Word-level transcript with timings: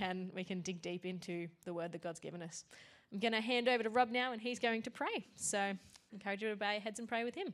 and 0.00 0.30
we 0.34 0.44
can 0.44 0.60
dig 0.60 0.82
deep 0.82 1.04
into 1.04 1.48
the 1.64 1.72
word 1.72 1.92
that 1.92 2.02
God's 2.02 2.20
given 2.20 2.42
us. 2.42 2.64
I'm 3.12 3.18
going 3.18 3.32
to 3.32 3.40
hand 3.40 3.68
over 3.68 3.82
to 3.82 3.90
Rob 3.90 4.10
now, 4.10 4.32
and 4.32 4.40
he's 4.40 4.58
going 4.58 4.82
to 4.82 4.90
pray. 4.90 5.26
So 5.36 5.58
I 5.58 5.78
encourage 6.12 6.42
you 6.42 6.48
to 6.50 6.56
bow 6.56 6.72
your 6.72 6.80
heads 6.80 6.98
and 6.98 7.08
pray 7.08 7.24
with 7.24 7.34
him. 7.34 7.52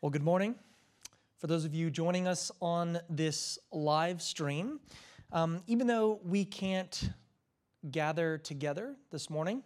Well, 0.00 0.10
good 0.10 0.22
morning. 0.22 0.54
For 1.38 1.46
those 1.46 1.64
of 1.64 1.74
you 1.74 1.90
joining 1.90 2.28
us 2.28 2.50
on 2.60 3.00
this 3.08 3.58
live 3.72 4.20
stream, 4.22 4.80
um, 5.32 5.62
even 5.66 5.86
though 5.86 6.20
we 6.24 6.44
can't 6.44 7.10
gather 7.90 8.38
together 8.38 8.96
this 9.10 9.30
morning, 9.30 9.62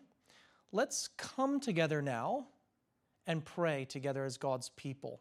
let's 0.71 1.09
come 1.17 1.61
together 1.61 2.03
now 2.03 2.47
and 3.27 3.45
pray 3.45 3.85
together 3.85 4.25
as 4.25 4.37
God's 4.37 4.69
people. 4.71 5.21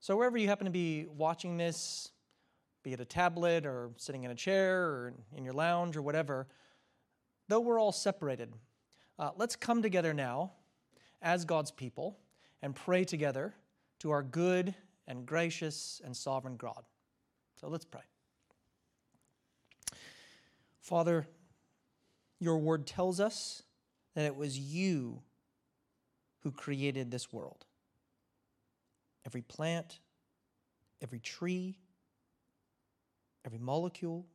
So, 0.00 0.16
wherever 0.16 0.36
you 0.36 0.48
happen 0.48 0.66
to 0.66 0.70
be 0.70 1.06
watching 1.06 1.56
this, 1.56 2.10
be 2.84 2.92
it 2.92 3.00
a 3.00 3.04
tablet 3.04 3.66
or 3.66 3.90
sitting 3.96 4.22
in 4.22 4.30
a 4.30 4.34
chair 4.34 4.82
or 4.82 5.14
in 5.34 5.42
your 5.42 5.54
lounge 5.54 5.96
or 5.96 6.02
whatever, 6.02 6.46
though 7.48 7.60
we're 7.60 7.80
all 7.80 7.92
separated, 7.92 8.52
uh, 9.18 9.30
let's 9.36 9.56
come 9.56 9.82
together 9.82 10.14
now 10.14 10.52
as 11.22 11.44
God's 11.44 11.70
people 11.70 12.18
and 12.62 12.76
pray 12.76 13.04
together 13.04 13.54
to 14.00 14.10
our 14.10 14.22
good 14.22 14.74
and 15.08 15.24
gracious 15.24 16.00
and 16.04 16.14
sovereign 16.14 16.56
God. 16.56 16.84
So 17.60 17.68
let's 17.68 17.86
pray. 17.86 18.02
Father, 20.80 21.26
your 22.38 22.58
word 22.58 22.86
tells 22.86 23.18
us 23.18 23.62
that 24.14 24.26
it 24.26 24.36
was 24.36 24.58
you 24.58 25.22
who 26.40 26.50
created 26.50 27.10
this 27.10 27.32
world. 27.32 27.64
Every 29.24 29.40
plant, 29.40 30.00
every 31.00 31.20
tree, 31.20 31.78
every 33.44 33.58
molecule, 33.58 34.26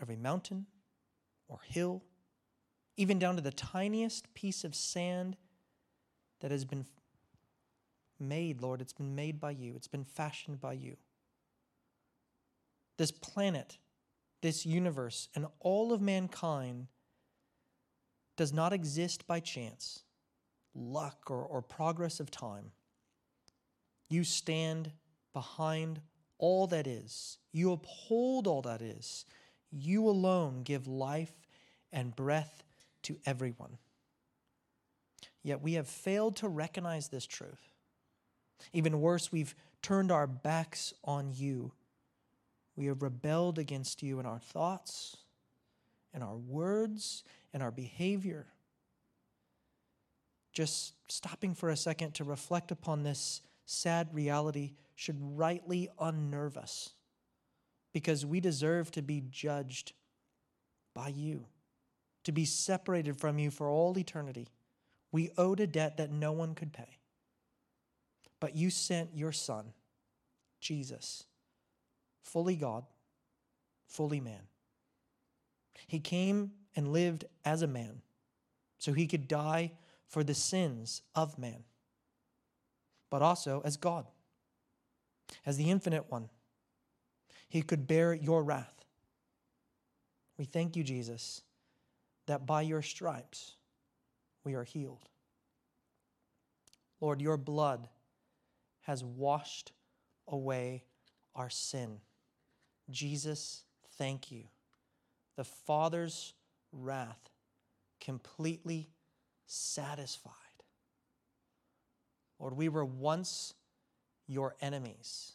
every 0.00 0.16
mountain 0.16 0.66
or 1.48 1.60
hill, 1.64 2.02
even 2.96 3.18
down 3.18 3.36
to 3.36 3.42
the 3.42 3.50
tiniest 3.50 4.32
piece 4.34 4.64
of 4.64 4.74
sand 4.74 5.36
that 6.40 6.50
has 6.50 6.64
been 6.64 6.86
made, 8.18 8.60
Lord. 8.60 8.80
It's 8.80 8.92
been 8.92 9.14
made 9.14 9.40
by 9.40 9.52
you, 9.52 9.74
it's 9.76 9.88
been 9.88 10.04
fashioned 10.04 10.60
by 10.60 10.74
you. 10.74 10.96
This 12.98 13.10
planet, 13.10 13.78
this 14.42 14.66
universe, 14.66 15.28
and 15.34 15.46
all 15.60 15.92
of 15.92 16.00
mankind 16.00 16.88
does 18.36 18.52
not 18.52 18.72
exist 18.72 19.26
by 19.26 19.40
chance, 19.40 20.04
luck, 20.74 21.30
or, 21.30 21.42
or 21.42 21.62
progress 21.62 22.20
of 22.20 22.30
time. 22.30 22.72
You 24.08 24.24
stand 24.24 24.92
behind 25.32 26.00
all 26.40 26.66
that 26.68 26.86
is, 26.86 27.36
you 27.52 27.70
uphold 27.70 28.46
all 28.46 28.62
that 28.62 28.80
is. 28.80 29.26
You 29.70 30.08
alone 30.08 30.62
give 30.62 30.88
life 30.88 31.32
and 31.92 32.16
breath 32.16 32.64
to 33.02 33.18
everyone. 33.26 33.76
Yet 35.42 35.60
we 35.60 35.74
have 35.74 35.86
failed 35.86 36.36
to 36.36 36.48
recognize 36.48 37.08
this 37.08 37.26
truth. 37.26 37.74
Even 38.72 39.00
worse, 39.00 39.30
we've 39.30 39.54
turned 39.82 40.10
our 40.10 40.26
backs 40.26 40.92
on 41.04 41.30
you. 41.34 41.72
We 42.74 42.86
have 42.86 43.02
rebelled 43.02 43.58
against 43.58 44.02
you 44.02 44.18
in 44.18 44.26
our 44.26 44.38
thoughts, 44.38 45.18
in 46.14 46.22
our 46.22 46.36
words, 46.36 47.22
in 47.52 47.60
our 47.62 47.70
behavior. 47.70 48.46
Just 50.52 50.94
stopping 51.08 51.54
for 51.54 51.68
a 51.68 51.76
second 51.76 52.14
to 52.14 52.24
reflect 52.24 52.70
upon 52.70 53.02
this 53.02 53.42
sad 53.70 54.12
reality 54.12 54.72
should 54.96 55.16
rightly 55.20 55.88
unnerve 56.00 56.56
us 56.56 56.90
because 57.92 58.26
we 58.26 58.40
deserve 58.40 58.90
to 58.90 59.00
be 59.00 59.22
judged 59.30 59.92
by 60.92 61.08
you, 61.08 61.46
to 62.24 62.32
be 62.32 62.44
separated 62.44 63.16
from 63.16 63.38
you 63.38 63.48
for 63.48 63.68
all 63.68 63.96
eternity. 63.96 64.48
We 65.12 65.30
owed 65.38 65.60
a 65.60 65.68
debt 65.68 65.98
that 65.98 66.10
no 66.10 66.32
one 66.32 66.56
could 66.56 66.72
pay. 66.72 66.98
But 68.40 68.56
you 68.56 68.70
sent 68.70 69.14
your 69.14 69.30
Son, 69.30 69.72
Jesus, 70.60 71.24
fully 72.22 72.56
God, 72.56 72.84
fully 73.86 74.20
man. 74.20 74.48
He 75.86 76.00
came 76.00 76.52
and 76.74 76.92
lived 76.92 77.24
as 77.44 77.62
a 77.62 77.68
man 77.68 78.02
so 78.78 78.92
he 78.92 79.06
could 79.06 79.28
die 79.28 79.72
for 80.08 80.24
the 80.24 80.34
sins 80.34 81.02
of 81.14 81.38
man, 81.38 81.62
but 83.10 83.22
also 83.22 83.60
as 83.64 83.76
God, 83.76 84.06
as 85.44 85.56
the 85.56 85.70
infinite 85.70 86.10
one 86.10 86.30
he 87.50 87.62
could 87.62 87.88
bear 87.88 88.14
your 88.14 88.44
wrath. 88.44 88.84
We 90.38 90.44
thank 90.44 90.76
you, 90.76 90.84
Jesus, 90.84 91.42
that 92.26 92.46
by 92.46 92.62
your 92.62 92.80
stripes 92.80 93.56
we 94.44 94.54
are 94.54 94.62
healed. 94.62 95.08
Lord, 97.00 97.20
your 97.20 97.36
blood 97.36 97.88
has 98.82 99.02
washed 99.02 99.72
away 100.28 100.84
our 101.34 101.50
sin. 101.50 101.98
Jesus, 102.88 103.64
thank 103.98 104.30
you. 104.30 104.44
The 105.36 105.44
Father's 105.44 106.34
wrath 106.72 107.30
completely 108.00 108.90
satisfied. 109.46 110.34
Lord, 112.40 112.56
we 112.56 112.68
were 112.68 112.84
once 112.84 113.54
your 114.26 114.56
enemies, 114.60 115.32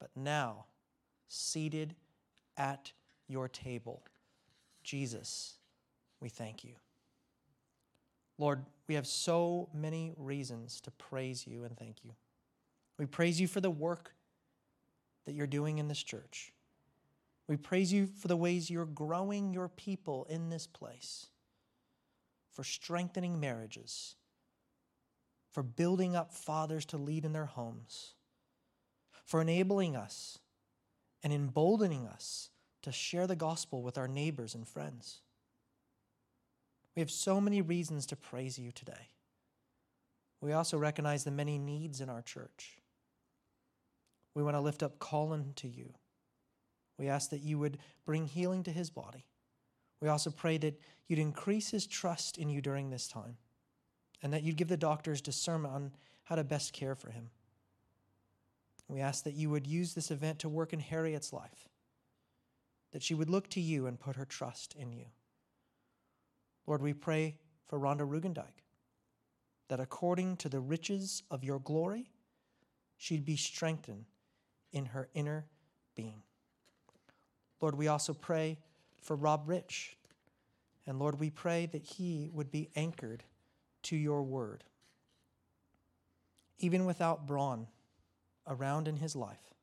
but 0.00 0.10
now 0.16 0.64
seated 1.28 1.94
at 2.56 2.92
your 3.28 3.48
table. 3.48 4.02
Jesus, 4.82 5.54
we 6.20 6.28
thank 6.28 6.64
you. 6.64 6.72
Lord, 8.38 8.64
we 8.88 8.94
have 8.94 9.06
so 9.06 9.68
many 9.74 10.12
reasons 10.16 10.80
to 10.82 10.90
praise 10.92 11.46
you 11.46 11.64
and 11.64 11.76
thank 11.76 12.04
you. 12.04 12.12
We 12.98 13.06
praise 13.06 13.40
you 13.40 13.46
for 13.46 13.60
the 13.60 13.70
work 13.70 14.14
that 15.26 15.34
you're 15.34 15.46
doing 15.46 15.78
in 15.78 15.88
this 15.88 16.02
church. 16.02 16.52
We 17.48 17.56
praise 17.56 17.92
you 17.92 18.06
for 18.06 18.28
the 18.28 18.36
ways 18.36 18.70
you're 18.70 18.86
growing 18.86 19.52
your 19.52 19.68
people 19.68 20.26
in 20.30 20.48
this 20.48 20.66
place, 20.66 21.26
for 22.50 22.64
strengthening 22.64 23.38
marriages, 23.38 24.16
for 25.54 25.62
building 25.62 26.16
up 26.16 26.32
fathers 26.32 26.84
to 26.84 26.98
lead 26.98 27.24
in 27.24 27.32
their 27.32 27.46
homes, 27.46 28.14
for 29.24 29.40
enabling 29.40 29.94
us 29.94 30.40
and 31.22 31.32
emboldening 31.32 32.08
us 32.08 32.50
to 32.82 32.90
share 32.90 33.28
the 33.28 33.36
gospel 33.36 33.80
with 33.80 33.96
our 33.96 34.08
neighbors 34.08 34.56
and 34.56 34.66
friends. 34.66 35.20
We 36.96 37.00
have 37.00 37.10
so 37.10 37.40
many 37.40 37.62
reasons 37.62 38.04
to 38.06 38.16
praise 38.16 38.58
you 38.58 38.72
today. 38.72 39.10
We 40.40 40.52
also 40.52 40.76
recognize 40.76 41.22
the 41.22 41.30
many 41.30 41.56
needs 41.56 42.00
in 42.00 42.10
our 42.10 42.20
church. 42.20 42.78
We 44.34 44.42
want 44.42 44.56
to 44.56 44.60
lift 44.60 44.82
up 44.82 44.98
Colin 44.98 45.52
to 45.56 45.68
you. 45.68 45.94
We 46.98 47.08
ask 47.08 47.30
that 47.30 47.42
you 47.42 47.60
would 47.60 47.78
bring 48.04 48.26
healing 48.26 48.64
to 48.64 48.72
his 48.72 48.90
body. 48.90 49.24
We 50.00 50.08
also 50.08 50.30
pray 50.30 50.58
that 50.58 50.80
you'd 51.06 51.20
increase 51.20 51.70
his 51.70 51.86
trust 51.86 52.38
in 52.38 52.50
you 52.50 52.60
during 52.60 52.90
this 52.90 53.06
time 53.06 53.36
and 54.24 54.32
that 54.32 54.42
you'd 54.42 54.56
give 54.56 54.68
the 54.68 54.76
doctors 54.76 55.20
discernment 55.20 55.74
on 55.74 55.92
how 56.24 56.34
to 56.34 56.42
best 56.42 56.72
care 56.72 56.94
for 56.94 57.10
him. 57.10 57.28
We 58.88 59.00
ask 59.00 59.22
that 59.24 59.34
you 59.34 59.50
would 59.50 59.66
use 59.66 59.92
this 59.92 60.10
event 60.10 60.38
to 60.40 60.48
work 60.48 60.72
in 60.72 60.80
Harriet's 60.80 61.30
life, 61.30 61.68
that 62.92 63.02
she 63.02 63.14
would 63.14 63.28
look 63.28 63.50
to 63.50 63.60
you 63.60 63.86
and 63.86 64.00
put 64.00 64.16
her 64.16 64.24
trust 64.24 64.74
in 64.78 64.92
you. 64.92 65.04
Lord, 66.66 66.80
we 66.80 66.94
pray 66.94 67.36
for 67.66 67.78
Rhonda 67.78 68.08
Rugendijk, 68.08 68.64
that 69.68 69.78
according 69.78 70.38
to 70.38 70.48
the 70.48 70.60
riches 70.60 71.22
of 71.30 71.44
your 71.44 71.58
glory, 71.58 72.08
she'd 72.96 73.26
be 73.26 73.36
strengthened 73.36 74.06
in 74.72 74.86
her 74.86 75.08
inner 75.12 75.44
being. 75.94 76.22
Lord, 77.60 77.74
we 77.74 77.88
also 77.88 78.14
pray 78.14 78.56
for 79.02 79.16
Rob 79.16 79.42
Rich. 79.46 79.98
And 80.86 80.98
Lord, 80.98 81.20
we 81.20 81.28
pray 81.28 81.66
that 81.66 81.84
he 81.84 82.30
would 82.32 82.50
be 82.50 82.70
anchored 82.74 83.22
to 83.84 83.96
your 83.96 84.22
word. 84.22 84.64
Even 86.58 86.84
without 86.84 87.26
Braun, 87.26 87.66
around 88.46 88.88
in 88.88 88.96
his 88.96 89.16
life. 89.16 89.54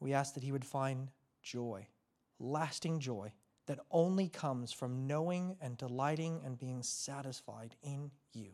We 0.00 0.12
ask 0.12 0.34
that 0.34 0.42
he 0.42 0.52
would 0.52 0.64
find 0.64 1.10
joy, 1.42 1.88
lasting 2.38 3.00
joy, 3.00 3.32
that 3.66 3.80
only 3.90 4.28
comes 4.28 4.72
from 4.72 5.06
knowing 5.06 5.56
and 5.60 5.76
delighting 5.76 6.40
and 6.44 6.58
being 6.58 6.82
satisfied 6.82 7.74
in 7.82 8.10
you. 8.32 8.50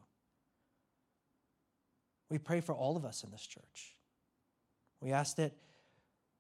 We 2.29 2.39
pray 2.39 2.61
for 2.61 2.75
all 2.75 2.97
of 2.97 3.05
us 3.05 3.25
in 3.25 3.31
this 3.33 3.45
church. 3.47 3.97
We 5.01 5.13
ask 5.13 5.37
that 5.37 5.53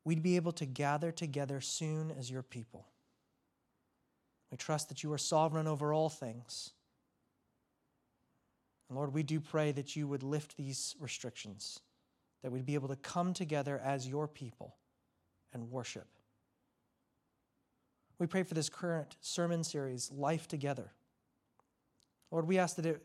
we'd 0.04 0.22
be 0.22 0.36
able 0.36 0.52
to 0.52 0.66
gather 0.66 1.10
together 1.10 1.60
soon 1.60 2.12
as 2.12 2.30
your 2.30 2.42
people. 2.42 2.86
We 4.50 4.56
trust 4.56 4.88
that 4.88 5.02
you 5.02 5.12
are 5.12 5.18
sovereign 5.18 5.66
over 5.66 5.92
all 5.92 6.08
things. 6.08 6.70
And 8.90 8.98
Lord, 8.98 9.14
we 9.14 9.22
do 9.22 9.38
pray 9.38 9.70
that 9.70 9.94
you 9.94 10.08
would 10.08 10.24
lift 10.24 10.56
these 10.56 10.96
restrictions 10.98 11.78
that 12.42 12.50
we'd 12.50 12.66
be 12.66 12.74
able 12.74 12.88
to 12.88 12.96
come 12.96 13.32
together 13.32 13.80
as 13.84 14.08
your 14.08 14.26
people 14.26 14.74
and 15.52 15.70
worship. 15.70 16.08
We 18.18 18.26
pray 18.26 18.42
for 18.42 18.54
this 18.54 18.68
current 18.68 19.16
sermon 19.20 19.62
series, 19.62 20.10
Life 20.10 20.48
Together. 20.48 20.90
Lord, 22.32 22.48
we 22.48 22.58
ask 22.58 22.74
that 22.76 22.86
it 22.86 23.00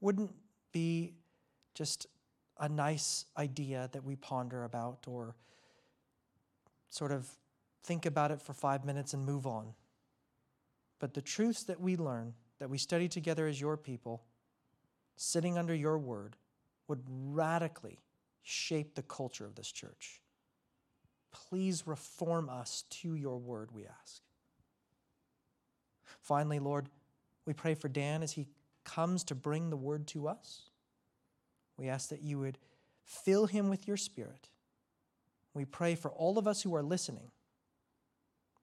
wouldn't 0.00 0.34
be 0.70 1.14
just 1.74 2.06
a 2.60 2.68
nice 2.68 3.24
idea 3.38 3.88
that 3.92 4.04
we 4.04 4.16
ponder 4.16 4.64
about 4.64 5.06
or 5.06 5.34
sort 6.90 7.10
of 7.10 7.26
think 7.82 8.04
about 8.04 8.30
it 8.32 8.42
for 8.42 8.52
five 8.52 8.84
minutes 8.84 9.14
and 9.14 9.24
move 9.24 9.46
on. 9.46 9.72
But 10.98 11.14
the 11.14 11.22
truths 11.22 11.62
that 11.64 11.80
we 11.80 11.96
learn, 11.96 12.34
that 12.58 12.68
we 12.68 12.76
study 12.76 13.08
together 13.08 13.46
as 13.46 13.58
your 13.58 13.78
people, 13.78 14.22
sitting 15.16 15.58
under 15.58 15.74
your 15.74 15.98
word, 15.98 16.36
would 16.88 17.02
radically 17.06 18.00
shape 18.42 18.94
the 18.94 19.02
culture 19.02 19.46
of 19.46 19.54
this 19.54 19.70
church. 19.70 20.20
Please 21.30 21.86
reform 21.86 22.48
us 22.48 22.84
to 22.90 23.14
your 23.14 23.38
word, 23.38 23.70
we 23.72 23.86
ask. 23.86 24.22
Finally, 26.20 26.58
Lord, 26.58 26.88
we 27.46 27.52
pray 27.52 27.74
for 27.74 27.88
Dan 27.88 28.22
as 28.22 28.32
he 28.32 28.48
comes 28.84 29.24
to 29.24 29.34
bring 29.34 29.70
the 29.70 29.76
word 29.76 30.06
to 30.08 30.28
us. 30.28 30.70
We 31.76 31.88
ask 31.88 32.10
that 32.10 32.22
you 32.22 32.38
would 32.40 32.58
fill 33.04 33.46
him 33.46 33.68
with 33.68 33.88
your 33.88 33.96
spirit. 33.96 34.48
We 35.54 35.64
pray 35.64 35.94
for 35.94 36.10
all 36.10 36.38
of 36.38 36.46
us 36.46 36.62
who 36.62 36.74
are 36.74 36.82
listening 36.82 37.30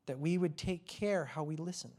that 0.06 0.20
we 0.20 0.40
would 0.40 0.58
take 0.58 0.88
care 0.88 1.26
how 1.26 1.44
we 1.44 1.56
listen, 1.56 1.92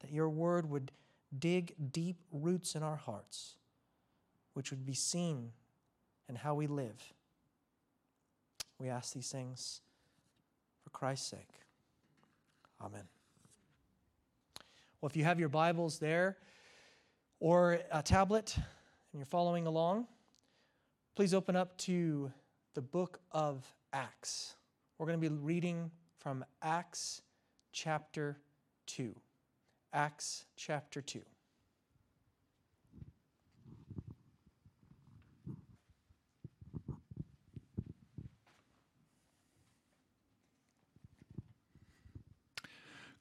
that 0.00 0.10
your 0.10 0.28
word 0.28 0.68
would 0.68 0.90
dig 1.36 1.74
deep 1.92 2.16
roots 2.32 2.74
in 2.74 2.82
our 2.82 2.96
hearts, 2.96 3.56
which 4.54 4.70
would 4.70 4.86
be 4.86 4.94
seen 4.94 5.52
in 6.28 6.36
how 6.36 6.54
we 6.54 6.66
live. 6.66 7.12
We 8.78 8.88
ask 8.88 9.12
these 9.12 9.30
things 9.30 9.80
for 10.82 10.90
Christ's 10.90 11.28
sake. 11.28 11.50
Amen. 12.80 13.04
Well, 15.00 15.08
if 15.08 15.16
you 15.16 15.24
have 15.24 15.40
your 15.40 15.48
Bibles 15.48 15.98
there 15.98 16.36
or 17.40 17.80
a 17.92 18.02
tablet 18.02 18.54
and 18.56 18.64
you're 19.14 19.26
following 19.26 19.66
along, 19.66 20.06
please 21.14 21.34
open 21.34 21.56
up 21.56 21.76
to 21.78 22.32
the 22.74 22.82
book 22.82 23.20
of 23.32 23.66
Acts. 23.92 24.54
We're 24.98 25.06
going 25.06 25.20
to 25.20 25.30
be 25.30 25.34
reading 25.34 25.90
from 26.18 26.44
Acts 26.62 27.22
chapter 27.72 28.38
2. 28.86 29.14
Acts 29.92 30.44
chapter 30.54 31.00
2. 31.00 31.22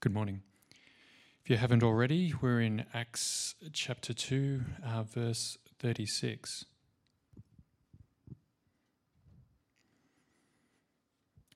Good 0.01 0.13
morning. 0.13 0.41
If 1.43 1.49
you 1.49 1.57
haven't 1.57 1.83
already, 1.83 2.33
we're 2.41 2.59
in 2.59 2.85
Acts 2.93 3.55
chapter 3.71 4.13
2, 4.13 4.61
uh, 4.85 5.03
verse 5.03 5.57
36. 5.79 6.65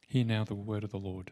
Hear 0.07 0.25
now 0.25 0.45
the 0.45 0.55
word 0.55 0.83
of 0.85 0.91
the 0.91 0.97
Lord. 0.97 1.31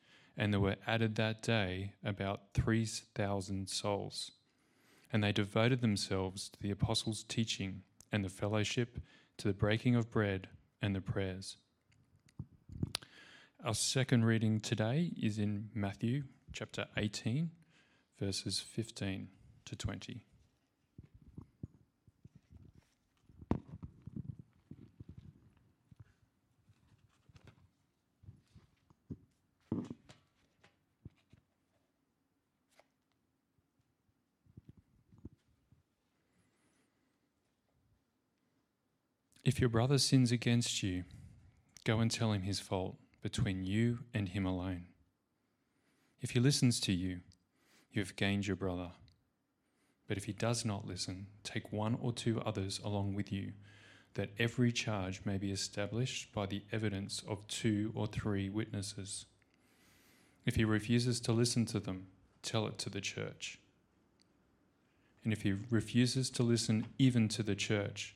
and 0.37 0.53
there 0.53 0.59
were 0.59 0.77
added 0.87 1.15
that 1.15 1.41
day 1.41 1.93
about 2.03 2.53
3,000 2.53 3.69
souls. 3.69 4.31
And 5.11 5.23
they 5.23 5.31
devoted 5.31 5.81
themselves 5.81 6.49
to 6.49 6.61
the 6.61 6.71
apostles' 6.71 7.23
teaching 7.27 7.83
and 8.11 8.23
the 8.23 8.29
fellowship, 8.29 8.99
to 9.37 9.47
the 9.47 9.53
breaking 9.53 9.95
of 9.95 10.11
bread 10.11 10.47
and 10.81 10.95
the 10.95 11.01
prayers. 11.01 11.57
Our 13.63 13.73
second 13.73 14.25
reading 14.25 14.59
today 14.59 15.11
is 15.21 15.37
in 15.37 15.69
Matthew 15.73 16.23
chapter 16.51 16.87
18 16.97 17.51
verses 18.21 18.59
15 18.59 19.29
to 19.65 19.75
20. 19.75 20.23
If 39.51 39.59
your 39.59 39.67
brother 39.67 39.97
sins 39.97 40.31
against 40.31 40.81
you, 40.81 41.03
go 41.83 41.99
and 41.99 42.09
tell 42.09 42.31
him 42.31 42.43
his 42.43 42.61
fault 42.61 42.95
between 43.21 43.65
you 43.65 43.99
and 44.13 44.29
him 44.29 44.45
alone. 44.45 44.85
If 46.21 46.31
he 46.31 46.39
listens 46.39 46.79
to 46.79 46.93
you, 46.93 47.19
you 47.91 48.01
have 48.01 48.15
gained 48.15 48.47
your 48.47 48.55
brother. 48.55 48.91
But 50.07 50.15
if 50.15 50.23
he 50.23 50.31
does 50.31 50.63
not 50.63 50.87
listen, 50.87 51.27
take 51.43 51.73
one 51.73 51.97
or 52.01 52.13
two 52.13 52.39
others 52.45 52.79
along 52.81 53.13
with 53.13 53.29
you, 53.29 53.51
that 54.13 54.29
every 54.39 54.71
charge 54.71 55.19
may 55.25 55.37
be 55.37 55.51
established 55.51 56.31
by 56.31 56.45
the 56.45 56.63
evidence 56.71 57.21
of 57.27 57.45
two 57.47 57.91
or 57.93 58.07
three 58.07 58.49
witnesses. 58.49 59.25
If 60.45 60.55
he 60.55 60.63
refuses 60.63 61.19
to 61.19 61.33
listen 61.33 61.65
to 61.65 61.81
them, 61.81 62.07
tell 62.41 62.67
it 62.67 62.77
to 62.77 62.89
the 62.89 63.01
church. 63.01 63.59
And 65.25 65.33
if 65.33 65.41
he 65.41 65.55
refuses 65.69 66.29
to 66.29 66.41
listen 66.41 66.87
even 66.97 67.27
to 67.27 67.43
the 67.43 67.53
church, 67.53 68.15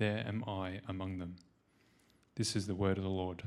there 0.00 0.24
am 0.26 0.42
I 0.48 0.80
among 0.88 1.18
them. 1.18 1.36
This 2.34 2.56
is 2.56 2.66
the 2.66 2.74
word 2.74 2.96
of 2.96 3.04
the 3.04 3.10
Lord. 3.10 3.42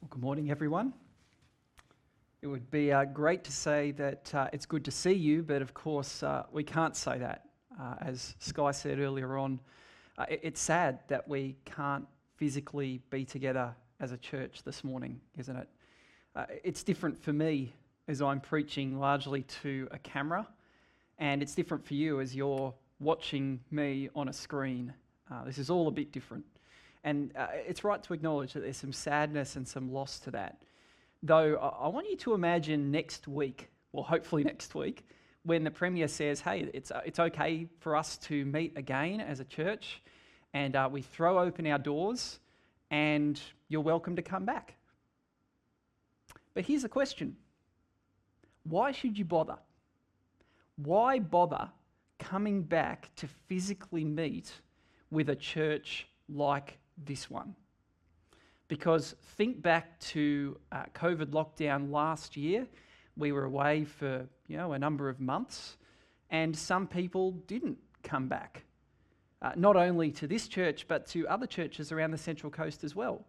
Well, 0.00 0.08
Good 0.10 0.20
morning, 0.20 0.50
everyone. 0.50 0.92
It 2.42 2.48
would 2.48 2.68
be 2.72 2.90
uh, 2.90 3.04
great 3.04 3.44
to 3.44 3.52
say 3.52 3.92
that 3.92 4.34
uh, 4.34 4.48
it's 4.52 4.66
good 4.66 4.84
to 4.86 4.90
see 4.90 5.12
you, 5.12 5.44
but 5.44 5.62
of 5.62 5.72
course, 5.72 6.24
uh, 6.24 6.46
we 6.50 6.64
can't 6.64 6.96
say 6.96 7.18
that. 7.18 7.44
Uh, 7.80 7.94
as 8.00 8.34
Sky 8.40 8.72
said 8.72 8.98
earlier 8.98 9.38
on, 9.38 9.60
uh, 10.18 10.24
it, 10.28 10.40
it's 10.42 10.60
sad 10.60 10.98
that 11.06 11.28
we 11.28 11.54
can't 11.64 12.08
physically 12.38 13.02
be 13.10 13.24
together 13.24 13.74
as 14.00 14.12
a 14.12 14.16
church 14.16 14.62
this 14.62 14.84
morning, 14.84 15.20
isn't 15.36 15.56
it? 15.56 15.68
Uh, 16.34 16.46
it's 16.62 16.84
different 16.84 17.20
for 17.20 17.32
me 17.32 17.74
as 18.06 18.22
I'm 18.22 18.40
preaching 18.40 18.98
largely 18.98 19.42
to 19.62 19.88
a 19.90 19.98
camera, 19.98 20.46
and 21.18 21.42
it's 21.42 21.54
different 21.54 21.84
for 21.84 21.94
you 21.94 22.20
as 22.20 22.34
you're 22.34 22.72
watching 23.00 23.60
me 23.72 24.08
on 24.14 24.28
a 24.28 24.32
screen. 24.32 24.94
Uh, 25.30 25.44
this 25.44 25.58
is 25.58 25.68
all 25.68 25.88
a 25.88 25.90
bit 25.90 26.12
different. 26.12 26.44
And 27.02 27.32
uh, 27.36 27.48
it's 27.52 27.82
right 27.82 28.02
to 28.04 28.14
acknowledge 28.14 28.52
that 28.52 28.60
there's 28.60 28.76
some 28.76 28.92
sadness 28.92 29.56
and 29.56 29.66
some 29.66 29.92
loss 29.92 30.20
to 30.20 30.30
that. 30.30 30.62
Though 31.22 31.56
I, 31.56 31.86
I 31.86 31.88
want 31.88 32.08
you 32.08 32.16
to 32.18 32.34
imagine 32.34 32.92
next 32.92 33.26
week, 33.26 33.68
well, 33.92 34.04
hopefully 34.04 34.44
next 34.52 34.76
week, 34.76 35.06
when 35.42 35.64
the 35.64 35.70
Premier 35.70 36.06
says, 36.06 36.40
hey, 36.40 36.70
it's, 36.72 36.92
uh, 36.92 37.00
it's 37.04 37.18
okay 37.18 37.66
for 37.80 37.96
us 37.96 38.16
to 38.18 38.44
meet 38.44 38.76
again 38.76 39.20
as 39.20 39.40
a 39.40 39.44
church, 39.44 40.02
and 40.54 40.76
uh, 40.76 40.88
we 40.90 41.02
throw 41.02 41.38
open 41.38 41.66
our 41.66 41.78
doors, 41.78 42.40
and 42.90 43.40
you're 43.68 43.80
welcome 43.80 44.16
to 44.16 44.22
come 44.22 44.44
back. 44.44 44.74
But 46.54 46.64
here's 46.64 46.82
the 46.82 46.88
question 46.88 47.36
why 48.64 48.92
should 48.92 49.18
you 49.18 49.24
bother? 49.24 49.58
Why 50.76 51.18
bother 51.18 51.68
coming 52.18 52.62
back 52.62 53.14
to 53.16 53.26
physically 53.46 54.04
meet 54.04 54.52
with 55.10 55.30
a 55.30 55.36
church 55.36 56.06
like 56.28 56.78
this 57.04 57.30
one? 57.30 57.54
Because 58.68 59.14
think 59.36 59.62
back 59.62 59.98
to 60.00 60.58
uh, 60.72 60.84
COVID 60.94 61.26
lockdown 61.26 61.90
last 61.90 62.36
year. 62.36 62.66
We 63.16 63.32
were 63.32 63.44
away 63.44 63.84
for 63.84 64.26
you 64.46 64.56
know 64.56 64.72
a 64.72 64.78
number 64.78 65.08
of 65.08 65.20
months, 65.20 65.76
and 66.30 66.56
some 66.56 66.86
people 66.86 67.32
didn't 67.46 67.78
come 68.02 68.28
back. 68.28 68.64
Uh, 69.40 69.52
not 69.54 69.76
only 69.76 70.10
to 70.10 70.26
this 70.26 70.48
church, 70.48 70.86
but 70.88 71.06
to 71.06 71.26
other 71.28 71.46
churches 71.46 71.92
around 71.92 72.10
the 72.10 72.18
Central 72.18 72.50
Coast 72.50 72.82
as 72.82 72.96
well. 72.96 73.24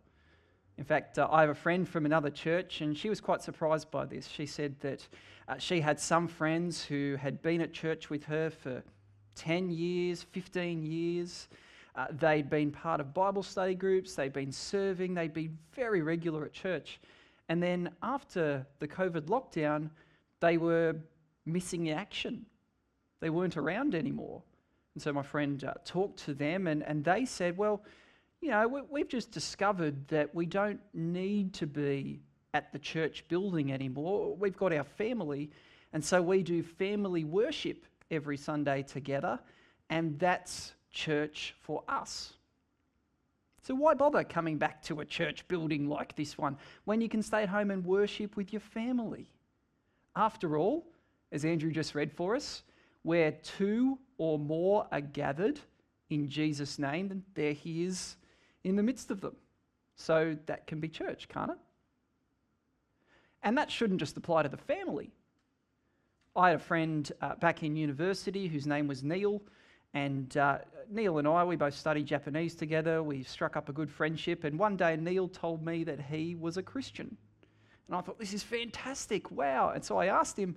In 0.80 0.84
fact, 0.84 1.20
uh, 1.20 1.28
I 1.30 1.42
have 1.42 1.50
a 1.50 1.56
friend 1.56 1.88
from 1.88 2.06
another 2.06 2.30
church, 2.30 2.82
and 2.82 2.98
she 2.98 3.10
was 3.10 3.20
quite 3.20 3.42
surprised 3.42 3.92
by 3.92 4.06
this. 4.06 4.28
She 4.28 4.46
said 4.46 4.80
that 4.80 5.08
uh, 5.48 5.58
she 5.58 5.82
had 5.82 6.00
some 6.00 6.28
friends 6.28 6.84
who 6.84 7.18
had 7.20 7.42
been 7.42 7.62
at 7.62 7.74
church 7.74 8.10
with 8.10 8.24
her 8.24 8.50
for 8.50 8.82
10 9.36 9.70
years, 9.70 10.24
15 10.24 10.84
years. 10.84 11.48
Uh, 11.96 12.08
they'd 12.12 12.50
been 12.50 12.72
part 12.72 13.02
of 13.02 13.14
Bible 13.14 13.44
study 13.44 13.76
groups, 13.76 14.16
they'd 14.16 14.34
been 14.34 14.52
serving, 14.52 15.14
they'd 15.14 15.34
been 15.34 15.58
very 15.74 16.02
regular 16.02 16.46
at 16.46 16.54
church. 16.54 17.00
And 17.50 17.62
then 17.62 17.92
after 18.02 18.66
the 18.80 18.88
COVID 18.88 19.24
lockdown, 19.24 19.90
they 20.40 20.58
were 20.58 20.96
missing 21.46 21.84
the 21.84 21.92
action. 21.92 22.46
They 23.20 23.30
weren't 23.30 23.58
around 23.58 23.96
anymore. 23.96 24.44
And 25.00 25.04
so 25.06 25.14
my 25.14 25.24
friend 25.24 25.64
uh, 25.64 25.76
talked 25.86 26.26
to 26.26 26.34
them, 26.34 26.68
and, 26.68 26.84
and 26.84 27.06
they 27.06 27.24
said, 27.24 27.58
Well, 27.58 27.82
you 28.42 28.50
know, 28.50 28.84
we, 28.92 29.00
have 29.00 29.08
just 29.08 29.32
discovered 29.32 30.06
that 30.10 30.36
we 30.36 30.46
don't 30.46 30.82
need 30.94 31.54
to 31.54 31.66
be 31.66 32.20
at 32.54 32.74
the 32.74 32.80
church 32.80 33.24
building 33.30 33.72
anymore. 33.72 34.36
We've 34.36 34.58
got 34.58 34.74
our 34.74 34.84
family, 34.84 35.52
and 35.94 36.04
so 36.04 36.22
we 36.22 36.44
do 36.44 36.62
family 36.62 37.24
worship 37.24 37.86
every 38.12 38.36
Sunday 38.36 38.84
together, 38.84 39.40
and 39.90 40.20
that's 40.20 40.74
church 40.92 41.56
for 41.62 41.82
us. 41.88 42.34
So, 43.62 43.76
why 43.76 43.94
bother 43.94 44.26
coming 44.26 44.58
back 44.58 44.84
to 44.84 45.00
a 45.00 45.06
church 45.06 45.48
building 45.48 45.88
like 45.88 46.14
this 46.18 46.38
one 46.38 46.58
when 46.84 47.00
you 47.00 47.08
can 47.08 47.24
stay 47.24 47.44
at 47.44 47.48
home 47.48 47.72
and 47.72 47.86
worship 47.86 48.36
with 48.36 48.52
your 48.52 48.60
family? 48.60 49.30
After 50.18 50.58
all, 50.58 50.86
as 51.32 51.46
Andrew 51.46 51.72
just 51.72 51.96
read 51.96 52.12
for 52.12 52.36
us, 52.36 52.64
where 53.10 53.32
two 53.32 53.98
or 54.20 54.38
more 54.38 54.86
are 54.92 55.02
gathered 55.02 55.60
in 56.12 56.30
Jesus' 56.30 56.78
name, 56.78 57.08
then 57.08 57.24
there 57.34 57.54
he 57.54 57.84
is 57.84 58.18
in 58.64 58.76
the 58.76 58.84
midst 58.84 59.10
of 59.10 59.20
them. 59.20 59.36
So 59.96 60.38
that 60.46 60.68
can 60.68 60.80
be 60.80 60.90
church, 60.90 61.28
can't 61.28 61.50
it? 61.50 61.58
And 63.42 63.58
that 63.58 63.72
shouldn't 63.72 64.00
just 64.00 64.16
apply 64.16 64.44
to 64.44 64.50
the 64.50 64.58
family. 64.58 65.10
I 66.36 66.50
had 66.50 66.58
a 66.58 66.60
friend 66.60 67.12
uh, 67.20 67.34
back 67.34 67.64
in 67.64 67.76
university 67.76 68.48
whose 68.48 68.68
name 68.68 68.88
was 68.88 69.04
Neil, 69.04 69.42
and 69.96 70.38
uh, 70.38 70.60
Neil 70.92 71.18
and 71.18 71.28
I, 71.28 71.44
we 71.44 71.56
both 71.56 71.74
studied 71.74 72.06
Japanese 72.06 72.54
together. 72.54 73.02
We 73.02 73.24
struck 73.24 73.58
up 73.58 73.70
a 73.70 73.74
good 73.74 73.90
friendship, 73.90 74.44
and 74.44 74.60
one 74.60 74.78
day 74.78 74.96
Neil 74.98 75.28
told 75.28 75.66
me 75.66 75.84
that 75.86 76.00
he 76.00 76.36
was 76.36 76.58
a 76.58 76.64
Christian. 76.64 77.18
And 77.88 77.98
I 77.98 78.02
thought, 78.02 78.20
this 78.20 78.36
is 78.36 78.44
fantastic, 78.44 79.32
wow. 79.32 79.72
And 79.74 79.84
so 79.84 79.98
I 79.98 80.06
asked 80.06 80.38
him, 80.38 80.56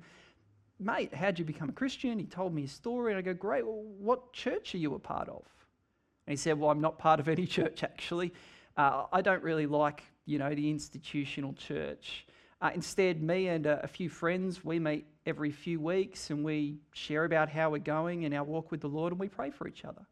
mate, 0.83 1.15
how'd 1.15 1.39
you 1.39 1.45
become 1.45 1.69
a 1.69 1.73
Christian? 1.73 2.19
He 2.19 2.27
told 2.27 2.55
me 2.55 2.63
his 2.63 2.73
story, 2.73 3.13
and 3.13 3.19
I 3.19 3.23
go, 3.23 3.35
great, 3.35 3.67
well, 3.67 3.83
what 3.99 4.33
church 4.33 4.75
are 4.75 4.79
you 4.79 4.95
a 4.95 4.99
part 4.99 5.29
of? 5.29 5.43
And 6.27 6.33
he 6.33 6.37
said, 6.37 6.59
Well, 6.59 6.71
I'm 6.71 6.81
not 6.81 6.99
part 6.99 7.21
of 7.21 7.29
any 7.29 7.47
church 7.59 7.83
actually. 7.83 8.33
Uh, 8.77 9.05
I 9.13 9.21
don't 9.21 9.43
really 9.43 9.67
like, 9.67 10.03
you 10.25 10.39
know, 10.39 10.55
the 10.55 10.71
institutional 10.71 11.53
church. 11.55 12.27
Uh, 12.61 12.71
instead, 12.75 13.23
me 13.23 13.49
and 13.49 13.67
a, 13.67 13.83
a 13.83 13.89
few 13.89 14.09
friends, 14.09 14.65
we 14.65 14.79
meet 14.79 15.05
every 15.27 15.51
few 15.51 15.81
weeks 15.81 16.31
and 16.31 16.45
we 16.45 16.79
share 16.93 17.25
about 17.25 17.49
how 17.49 17.71
we're 17.71 17.79
going 17.79 18.23
in 18.23 18.33
our 18.33 18.45
walk 18.45 18.71
with 18.71 18.81
the 18.81 18.89
Lord 18.89 19.13
and 19.13 19.21
we 19.21 19.29
pray 19.29 19.51
for 19.51 19.67
each 19.67 19.85
other. 19.85 20.03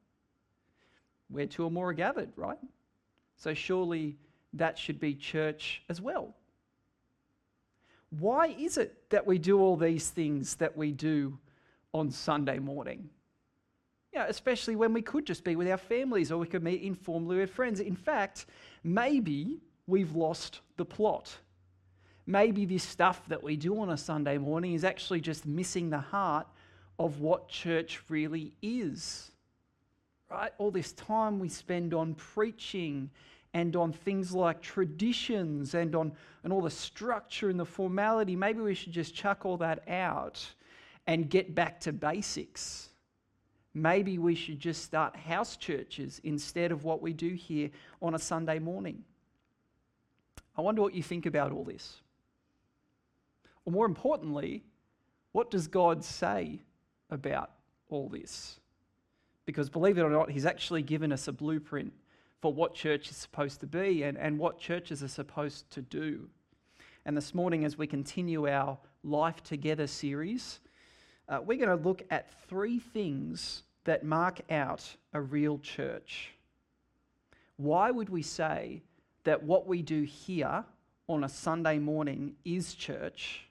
Where 1.28 1.46
two 1.46 1.64
or 1.64 1.70
more 1.70 1.90
are 1.90 1.94
gathered, 1.94 2.32
right? 2.36 2.58
So 3.36 3.54
surely 3.54 4.16
that 4.54 4.76
should 4.76 4.98
be 4.98 5.14
church 5.14 5.82
as 5.88 6.00
well. 6.00 6.34
Why 8.10 8.48
is 8.58 8.76
it 8.76 9.08
that 9.10 9.26
we 9.26 9.38
do 9.38 9.60
all 9.60 9.76
these 9.76 10.10
things 10.10 10.56
that 10.56 10.76
we 10.76 10.92
do 10.92 11.38
on 11.94 12.10
Sunday 12.10 12.58
morning? 12.58 13.08
You 14.12 14.18
know, 14.18 14.26
especially 14.28 14.74
when 14.74 14.92
we 14.92 15.02
could 15.02 15.24
just 15.24 15.44
be 15.44 15.54
with 15.54 15.68
our 15.68 15.76
families 15.76 16.32
or 16.32 16.38
we 16.38 16.48
could 16.48 16.64
meet 16.64 16.82
informally 16.82 17.36
with 17.36 17.50
friends. 17.50 17.78
In 17.78 17.94
fact, 17.94 18.46
maybe 18.82 19.60
we've 19.86 20.16
lost 20.16 20.60
the 20.76 20.84
plot. 20.84 21.36
Maybe 22.26 22.64
this 22.64 22.82
stuff 22.82 23.22
that 23.28 23.42
we 23.42 23.56
do 23.56 23.78
on 23.78 23.90
a 23.90 23.96
Sunday 23.96 24.38
morning 24.38 24.74
is 24.74 24.84
actually 24.84 25.20
just 25.20 25.46
missing 25.46 25.90
the 25.90 25.98
heart 25.98 26.48
of 26.98 27.20
what 27.20 27.48
church 27.48 28.02
really 28.08 28.52
is. 28.60 29.30
Right? 30.28 30.52
All 30.58 30.72
this 30.72 30.92
time 30.92 31.38
we 31.38 31.48
spend 31.48 31.94
on 31.94 32.14
preaching 32.14 33.10
and 33.52 33.74
on 33.76 33.92
things 33.92 34.32
like 34.32 34.60
traditions 34.60 35.74
and 35.74 35.94
on 35.94 36.12
and 36.44 36.52
all 36.52 36.62
the 36.62 36.70
structure 36.70 37.48
and 37.48 37.58
the 37.58 37.64
formality, 37.64 38.36
maybe 38.36 38.60
we 38.60 38.74
should 38.74 38.92
just 38.92 39.14
chuck 39.14 39.44
all 39.44 39.56
that 39.56 39.88
out 39.88 40.44
and 41.06 41.28
get 41.28 41.54
back 41.54 41.80
to 41.80 41.92
basics 41.92 42.90
Maybe 43.72 44.18
we 44.18 44.34
should 44.34 44.58
just 44.58 44.82
start 44.82 45.14
house 45.14 45.56
churches 45.56 46.20
instead 46.24 46.72
of 46.72 46.82
what 46.82 47.00
we 47.00 47.12
do 47.12 47.30
here 47.30 47.70
on 48.02 48.14
a 48.14 48.18
Sunday 48.18 48.58
morning. 48.58 49.04
I 50.56 50.62
wonder 50.62 50.82
what 50.82 50.94
you 50.94 51.02
think 51.02 51.26
about 51.26 51.52
all 51.52 51.62
this. 51.62 52.00
Or 53.64 53.72
more 53.72 53.86
importantly, 53.86 54.64
what 55.32 55.50
does 55.50 55.68
God 55.68 56.02
say 56.02 56.60
about 57.10 57.50
all 57.88 58.08
this? 58.08 58.58
Because 59.46 59.70
believe 59.70 59.98
it 59.98 60.02
or 60.02 60.10
not, 60.10 60.30
He's 60.30 60.46
actually 60.46 60.82
given 60.82 61.12
us 61.12 61.28
a 61.28 61.32
blueprint 61.32 61.92
for 62.40 62.52
what 62.52 62.74
church 62.74 63.10
is 63.10 63.16
supposed 63.16 63.60
to 63.60 63.66
be 63.66 64.02
and, 64.02 64.16
and 64.16 64.38
what 64.38 64.58
churches 64.58 65.02
are 65.02 65.08
supposed 65.08 65.70
to 65.70 65.82
do. 65.82 66.28
And 67.04 67.16
this 67.16 67.34
morning, 67.34 67.64
as 67.64 67.78
we 67.78 67.86
continue 67.86 68.48
our 68.48 68.78
Life 69.02 69.42
Together 69.42 69.86
series, 69.86 70.60
uh, 71.28 71.40
we're 71.44 71.58
going 71.58 71.76
to 71.76 71.88
look 71.88 72.02
at 72.10 72.30
three 72.48 72.78
things 72.78 73.62
that 73.84 74.04
mark 74.04 74.40
out 74.50 74.96
a 75.12 75.20
real 75.20 75.58
church. 75.58 76.32
Why 77.56 77.90
would 77.90 78.08
we 78.08 78.22
say 78.22 78.82
that 79.24 79.42
what 79.42 79.66
we 79.66 79.82
do 79.82 80.02
here 80.02 80.64
on 81.08 81.24
a 81.24 81.28
Sunday 81.28 81.78
morning 81.78 82.34
is 82.44 82.74
church, 82.74 83.46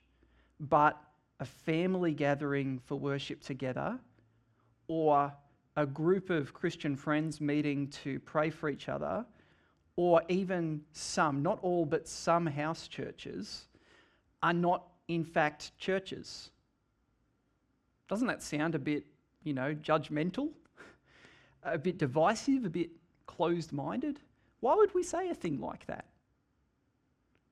but 0.58 1.00
a 1.38 1.44
family 1.44 2.12
gathering 2.12 2.80
for 2.86 2.96
worship 2.96 3.40
together, 3.40 3.98
or 4.88 5.32
a 5.76 5.86
group 5.86 6.30
of 6.30 6.52
Christian 6.52 6.96
friends 6.96 7.40
meeting 7.40 7.88
to 7.88 8.18
pray 8.20 8.50
for 8.50 8.68
each 8.68 8.88
other, 8.88 9.24
or 9.96 10.22
even 10.28 10.80
some, 10.92 11.42
not 11.42 11.58
all, 11.62 11.84
but 11.84 12.08
some 12.08 12.46
house 12.46 12.88
churches, 12.88 13.66
are 14.42 14.52
not 14.52 14.84
in 15.08 15.24
fact 15.24 15.76
churches? 15.78 16.50
Doesn't 18.08 18.26
that 18.26 18.42
sound 18.42 18.74
a 18.74 18.78
bit, 18.78 19.04
you 19.44 19.52
know, 19.52 19.74
judgmental? 19.74 20.48
A 21.62 21.78
bit 21.78 21.98
divisive, 21.98 22.64
a 22.64 22.70
bit 22.70 22.90
closed 23.26 23.72
minded? 23.72 24.20
Why 24.60 24.74
would 24.74 24.94
we 24.94 25.02
say 25.02 25.28
a 25.28 25.34
thing 25.34 25.60
like 25.60 25.86
that? 25.86 26.06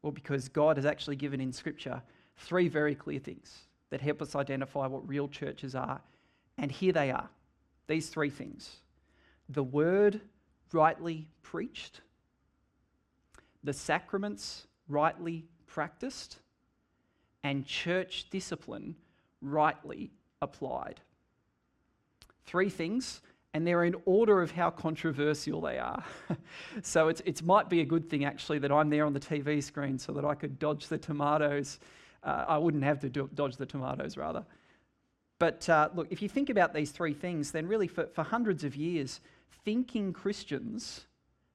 Well, 0.03 0.13
because 0.13 0.49
God 0.49 0.77
has 0.77 0.87
actually 0.87 1.17
given 1.17 1.41
in 1.41 1.53
Scripture 1.53 2.03
three 2.37 2.69
very 2.69 2.95
clear 2.95 3.19
things 3.19 3.67
that 3.91 4.01
help 4.01 4.23
us 4.23 4.35
identify 4.35 4.87
what 4.87 5.07
real 5.09 5.29
churches 5.29 5.75
are. 5.75 6.01
And 6.57 6.71
here 6.71 6.93
they 6.93 7.11
are 7.11 7.29
these 7.89 8.09
three 8.09 8.31
things 8.31 8.77
the 9.49 9.65
word 9.65 10.21
rightly 10.73 11.27
preached, 11.43 12.03
the 13.65 13.73
sacraments 13.73 14.67
rightly 14.89 15.47
practiced, 15.67 16.37
and 17.43 17.65
church 17.65 18.27
discipline 18.31 18.95
rightly 19.41 20.11
applied. 20.43 21.01
Three 22.45 22.69
things, 22.69 23.23
and 23.55 23.67
they're 23.67 23.85
in 23.85 23.97
order 24.05 24.43
of 24.43 24.51
how 24.51 24.69
controversial 24.71 25.63
they 25.63 25.79
are. 25.79 26.05
so 26.83 27.09
it 27.09 27.43
might 27.43 27.71
be 27.71 27.81
a 27.81 27.85
good 27.87 28.11
thing 28.11 28.25
actually 28.25 28.59
that 28.59 28.71
I'm 28.71 28.91
there 28.91 29.07
on 29.07 29.15
the 29.15 29.21
TV 29.21 29.63
screen 29.63 29.99
so 29.99 30.13
that 30.13 30.25
I 30.25 30.35
could 30.35 30.59
dodge 30.59 30.89
the 30.89 30.99
tomatoes 30.99 31.79
Uh, 32.23 32.45
I 32.49 32.59
wouldn't 32.59 32.83
have 32.83 33.01
to 33.01 33.09
do, 33.09 33.31
dodge 33.35 33.57
the 33.57 33.67
tomatoes, 33.67 34.17
rather. 34.17 34.45
But 35.39 35.69
uh, 35.69 35.91
look, 35.95 36.09
if 36.11 36.21
you 36.21 36.29
think 36.29 36.51
about 36.51 36.75
these 36.75 36.91
three 36.91 37.15
things, 37.15 37.53
then 37.53 37.67
really 37.67 37.87
for, 37.87 38.07
for 38.07 38.25
hundreds 38.25 38.65
of 38.65 38.75
years, 38.75 39.21
thinking 39.65 40.13
Christians 40.13 41.07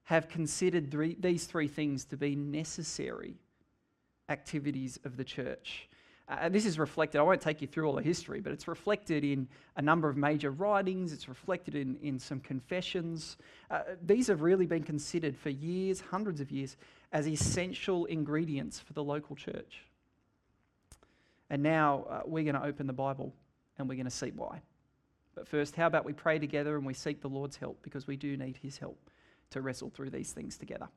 have 0.04 0.28
considered 0.28 0.90
these 1.20 1.46
three 1.46 1.68
things 1.68 2.04
to 2.06 2.16
be 2.16 2.34
necessary 2.34 3.34
activities 4.28 4.98
of 5.04 5.16
the 5.16 5.24
church. 5.24 5.88
Uh, 6.26 6.48
this 6.48 6.64
is 6.64 6.78
reflected, 6.78 7.18
I 7.18 7.22
won't 7.22 7.42
take 7.42 7.60
you 7.60 7.66
through 7.66 7.86
all 7.86 7.94
the 7.94 8.02
history, 8.02 8.40
but 8.40 8.50
it's 8.50 8.66
reflected 8.66 9.24
in 9.24 9.46
a 9.76 9.82
number 9.82 10.08
of 10.08 10.16
major 10.16 10.50
writings, 10.50 11.12
it's 11.12 11.28
reflected 11.28 11.74
in, 11.74 11.98
in 12.02 12.18
some 12.18 12.40
confessions. 12.40 13.36
Uh, 13.70 13.80
these 14.02 14.28
have 14.28 14.40
really 14.40 14.64
been 14.64 14.82
considered 14.82 15.36
for 15.36 15.50
years, 15.50 16.00
hundreds 16.00 16.40
of 16.40 16.50
years, 16.50 16.78
as 17.12 17.28
essential 17.28 18.06
ingredients 18.06 18.80
for 18.80 18.94
the 18.94 19.04
local 19.04 19.36
church. 19.36 19.84
And 21.50 21.62
now 21.62 22.06
uh, 22.08 22.20
we're 22.24 22.44
going 22.44 22.60
to 22.60 22.64
open 22.64 22.86
the 22.86 22.94
Bible 22.94 23.34
and 23.78 23.88
we're 23.88 23.96
going 23.96 24.04
to 24.04 24.10
see 24.10 24.30
why. 24.34 24.62
But 25.34 25.48
first, 25.48 25.74
how 25.74 25.86
about 25.86 26.04
we 26.04 26.12
pray 26.12 26.38
together 26.38 26.76
and 26.76 26.86
we 26.86 26.94
seek 26.94 27.20
the 27.20 27.28
Lord's 27.28 27.56
help 27.56 27.82
because 27.82 28.06
we 28.06 28.16
do 28.16 28.36
need 28.36 28.56
his 28.56 28.78
help 28.78 29.10
to 29.50 29.60
wrestle 29.60 29.90
through 29.90 30.10
these 30.10 30.32
things 30.32 30.58
together. 30.58 30.88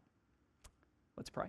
Let's 1.16 1.30
pray. 1.30 1.48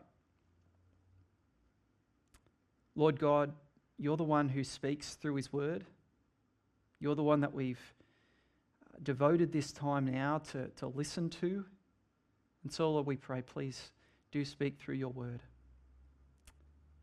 Lord 2.95 3.19
God, 3.19 3.53
you're 3.99 4.17
the 4.17 4.25
one 4.25 4.49
who 4.49 4.65
speaks 4.65 5.15
through 5.15 5.37
his 5.37 5.53
word. 5.53 5.85
You're 7.01 7.15
the 7.15 7.23
one 7.23 7.41
that 7.41 7.55
we've 7.55 7.81
uh, 8.85 8.99
devoted 9.03 9.53
this 9.53 9.73
time 9.73 10.07
now 10.07 10.39
to, 10.51 10.69
to 10.77 10.89
listen 10.89 11.31
to. 11.31 11.65
And 12.65 12.73
so, 12.73 12.91
Lord, 12.91 13.07
we 13.07 13.17
pray, 13.17 13.43
please 13.43 13.93
do 14.33 14.45
speak 14.45 14.79
through 14.79 14.97
your 14.97 15.13
word. 15.13 15.41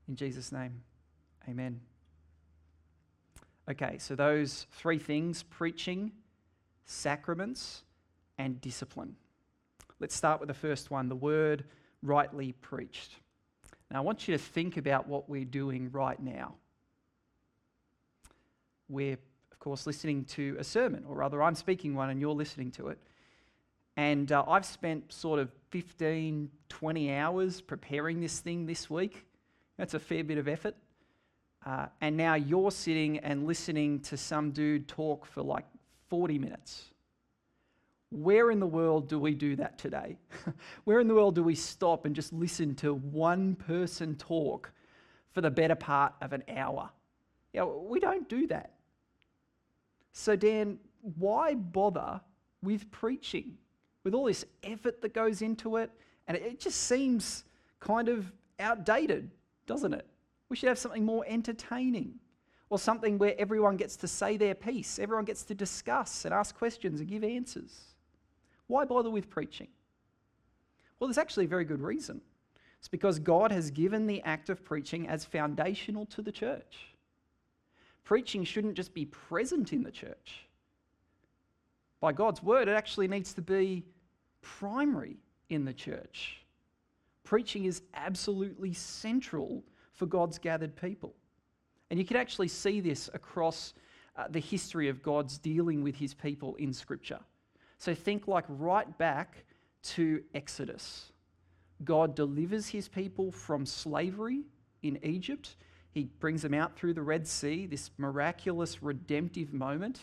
In 0.08 0.16
Jesus' 0.16 0.52
name, 0.52 0.82
amen. 1.50 1.80
Okay, 3.70 3.98
so 3.98 4.16
those 4.16 4.68
three 4.74 5.00
things 5.00 5.42
preaching, 5.42 6.12
sacraments, 6.86 7.84
and 8.38 8.62
discipline. 8.62 9.16
Let's 10.00 10.16
start 10.16 10.40
with 10.40 10.48
the 10.48 10.54
first 10.54 10.92
one 10.92 11.10
the 11.10 11.16
word 11.16 11.64
rightly 12.04 12.52
preached. 12.52 13.14
Now, 13.90 13.98
I 13.98 14.02
want 14.02 14.28
you 14.28 14.38
to 14.38 14.44
think 14.44 14.78
about 14.78 15.08
what 15.08 15.30
we're 15.30 15.46
doing 15.46 15.90
right 15.92 16.20
now. 16.20 16.56
We're, 18.88 19.18
of 19.52 19.60
course, 19.60 19.88
listening 19.88 20.26
to 20.26 20.58
a 20.60 20.64
sermon, 20.64 21.04
or 21.08 21.16
rather, 21.16 21.42
I'm 21.42 21.56
speaking 21.56 21.96
one 21.96 22.12
and 22.12 22.22
you're 22.22 22.36
listening 22.36 22.70
to 22.72 22.90
it. 22.90 23.00
And 23.98 24.32
uh, 24.32 24.44
I've 24.48 24.66
spent 24.66 25.12
sort 25.12 25.40
of 25.40 25.50
15, 25.70 26.52
20 26.70 27.14
hours 27.14 27.62
preparing 27.62 28.20
this 28.20 28.40
thing 28.40 28.68
this 28.68 28.90
week. 28.90 29.26
That's 29.78 29.96
a 29.96 30.00
fair 30.00 30.24
bit 30.24 30.38
of 30.38 30.48
effort. 30.48 30.76
Uh, 31.66 31.88
and 32.02 32.16
now 32.16 32.36
you're 32.36 32.72
sitting 32.72 33.18
and 33.20 33.48
listening 33.48 34.00
to 34.00 34.16
some 34.16 34.52
dude 34.52 34.88
talk 34.88 35.26
for 35.26 35.42
like 35.42 35.66
40 36.10 36.38
minutes. 36.38 36.92
Where 38.12 38.52
in 38.52 38.60
the 38.60 38.68
world 38.68 39.10
do 39.10 39.18
we 39.20 39.34
do 39.34 39.56
that 39.56 39.80
today? 39.80 40.18
Where 40.84 41.00
in 41.00 41.08
the 41.08 41.16
world 41.16 41.36
do 41.36 41.44
we 41.44 41.56
stop 41.56 42.06
and 42.06 42.16
just 42.16 42.32
listen 42.32 42.76
to 42.76 42.94
one 42.94 43.56
person 43.56 44.16
talk 44.16 44.72
for 45.32 45.42
the 45.42 45.50
better 45.50 45.76
part 45.76 46.14
of 46.22 46.34
an 46.34 46.44
hour? 46.56 46.90
Yeah, 47.52 47.64
we 47.64 48.00
don't 48.00 48.30
do 48.30 48.46
that. 48.48 48.74
So, 50.14 50.36
Dan, 50.36 50.78
why 51.18 51.56
bother 51.56 52.22
with 52.62 52.90
preaching? 52.92 53.58
With 54.04 54.14
all 54.14 54.26
this 54.26 54.46
effort 54.64 55.02
that 55.02 55.14
goes 55.14 55.42
into 55.42 55.78
it, 55.78 55.90
and 56.28 56.38
it 56.38 56.60
just 56.60 56.84
seems 56.84 57.44
kind 57.80 58.08
of 58.08 58.32
outdated, 58.60 59.32
doesn't 59.66 59.94
it? 59.94 60.08
We 60.50 60.56
should 60.56 60.70
have 60.70 60.80
something 60.80 61.04
more 61.04 61.26
entertaining 61.28 62.20
or 62.70 62.80
something 62.80 63.18
where 63.18 63.36
everyone 63.38 63.78
gets 63.78 63.96
to 63.98 64.08
say 64.08 64.38
their 64.38 64.56
piece, 64.56 65.00
everyone 65.00 65.26
gets 65.26 65.44
to 65.44 65.56
discuss 65.56 66.26
and 66.26 66.34
ask 66.34 66.56
questions 66.58 67.00
and 67.00 67.10
give 67.10 67.24
answers. 67.24 67.96
Why 68.68 68.86
bother 68.86 69.10
with 69.10 69.30
preaching? 69.30 69.68
Well, 71.00 71.08
there's 71.08 71.18
actually 71.18 71.46
a 71.46 71.50
very 71.50 71.66
good 71.66 71.82
reason. 71.82 72.22
It's 72.80 72.88
because 72.88 73.20
God 73.20 73.52
has 73.52 73.72
given 73.72 74.08
the 74.08 74.22
act 74.24 74.50
of 74.50 74.64
preaching 74.64 75.08
as 75.08 75.26
foundational 75.26 76.06
to 76.08 76.22
the 76.22 76.32
church. 76.32 76.96
Preaching 78.04 78.44
shouldn't 78.44 78.76
just 78.76 78.94
be 78.94 79.06
present 79.06 79.74
in 79.74 79.84
the 79.84 79.92
church. 79.92 80.46
By 82.00 82.14
God's 82.14 82.44
word, 82.44 82.68
it 82.68 82.74
actually 82.74 83.08
needs 83.08 83.34
to 83.34 83.42
be 83.42 83.84
primary 84.42 85.18
in 85.50 85.66
the 85.66 85.74
church. 85.74 86.38
Preaching 87.24 87.66
is 87.66 87.82
absolutely 87.96 88.74
central 88.74 89.64
for 89.96 90.06
God's 90.06 90.38
gathered 90.38 90.76
people. 90.76 91.14
And 91.90 92.00
you 92.00 92.06
can 92.06 92.18
actually 92.18 92.48
see 92.48 92.82
this 92.82 93.10
across 93.14 93.74
uh, 94.16 94.26
the 94.30 94.40
history 94.40 94.90
of 94.90 95.02
God's 95.02 95.38
dealing 95.38 95.84
with 95.84 95.96
his 95.96 96.14
people 96.14 96.56
in 96.56 96.74
Scripture. 96.74 97.20
So 97.78 97.94
think 97.94 98.28
like 98.28 98.46
right 98.48 98.98
back 98.98 99.46
to 99.84 100.24
Exodus. 100.34 101.12
God 101.84 102.16
delivers 102.16 102.68
his 102.68 102.88
people 102.88 103.32
from 103.32 103.66
slavery 103.66 104.44
in 104.82 104.98
Egypt. 105.04 105.56
He 105.92 106.06
brings 106.06 106.42
them 106.42 106.54
out 106.54 106.78
through 106.78 106.94
the 106.94 107.02
Red 107.02 107.28
Sea, 107.28 107.66
this 107.66 107.92
miraculous 107.98 108.82
redemptive 108.82 109.54
moment. 109.54 110.00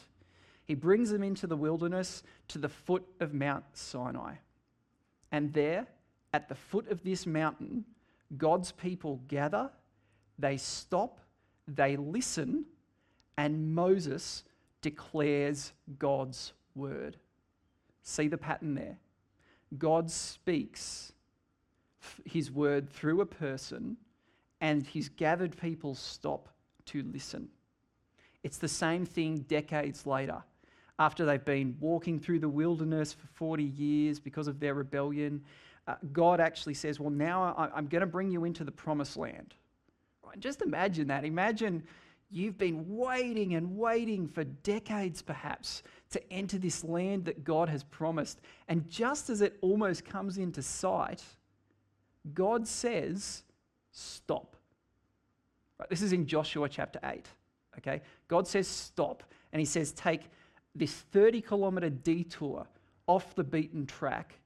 He 0.64 0.74
brings 0.74 1.10
them 1.10 1.22
into 1.22 1.46
the 1.46 1.56
wilderness 1.56 2.22
to 2.48 2.58
the 2.58 2.68
foot 2.68 3.04
of 3.20 3.34
Mount 3.34 3.64
Sinai. 3.72 4.34
And 5.32 5.52
there, 5.52 5.86
at 6.32 6.48
the 6.48 6.54
foot 6.54 6.90
of 6.90 7.02
this 7.02 7.26
mountain, 7.26 7.84
God's 8.36 8.72
people 8.72 9.20
gather 9.28 9.70
they 10.38 10.56
stop, 10.56 11.20
they 11.66 11.96
listen, 11.96 12.64
and 13.36 13.74
Moses 13.74 14.44
declares 14.80 15.72
God's 15.98 16.52
word. 16.74 17.16
See 18.02 18.28
the 18.28 18.38
pattern 18.38 18.74
there? 18.74 18.98
God 19.78 20.10
speaks 20.10 21.12
his 22.24 22.50
word 22.50 22.90
through 22.90 23.20
a 23.20 23.26
person, 23.26 23.96
and 24.60 24.86
his 24.86 25.08
gathered 25.08 25.56
people 25.56 25.94
stop 25.94 26.48
to 26.86 27.02
listen. 27.02 27.48
It's 28.42 28.58
the 28.58 28.68
same 28.68 29.06
thing 29.06 29.40
decades 29.48 30.06
later. 30.06 30.42
After 30.98 31.24
they've 31.24 31.44
been 31.44 31.76
walking 31.80 32.18
through 32.18 32.40
the 32.40 32.48
wilderness 32.48 33.12
for 33.12 33.26
40 33.34 33.64
years 33.64 34.20
because 34.20 34.46
of 34.46 34.60
their 34.60 34.74
rebellion, 34.74 35.42
uh, 35.86 35.94
God 36.12 36.40
actually 36.40 36.74
says, 36.74 37.00
Well, 37.00 37.10
now 37.10 37.70
I'm 37.74 37.86
going 37.86 38.00
to 38.00 38.06
bring 38.06 38.30
you 38.30 38.44
into 38.44 38.64
the 38.64 38.70
promised 38.70 39.16
land. 39.16 39.54
Just 40.38 40.62
imagine 40.62 41.08
that. 41.08 41.24
Imagine 41.24 41.82
you've 42.30 42.58
been 42.58 42.84
waiting 42.88 43.54
and 43.54 43.76
waiting 43.76 44.26
for 44.26 44.44
decades, 44.44 45.22
perhaps, 45.22 45.82
to 46.10 46.32
enter 46.32 46.58
this 46.58 46.82
land 46.82 47.24
that 47.26 47.44
God 47.44 47.68
has 47.68 47.84
promised. 47.84 48.40
And 48.68 48.88
just 48.88 49.30
as 49.30 49.40
it 49.40 49.58
almost 49.60 50.04
comes 50.04 50.38
into 50.38 50.62
sight, 50.62 51.22
God 52.34 52.66
says, 52.66 53.44
Stop. 53.94 54.56
Right, 55.78 55.90
this 55.90 56.00
is 56.00 56.12
in 56.12 56.26
Joshua 56.26 56.68
chapter 56.68 56.98
8. 57.04 57.26
Okay? 57.78 58.00
God 58.28 58.48
says, 58.48 58.66
Stop. 58.66 59.22
And 59.52 59.60
he 59.60 59.66
says, 59.66 59.92
Take 59.92 60.22
this 60.74 60.92
30 60.92 61.42
kilometer 61.42 61.90
detour 61.90 62.66
off 63.06 63.34
the 63.34 63.44
beaten 63.44 63.86
track 63.86 64.38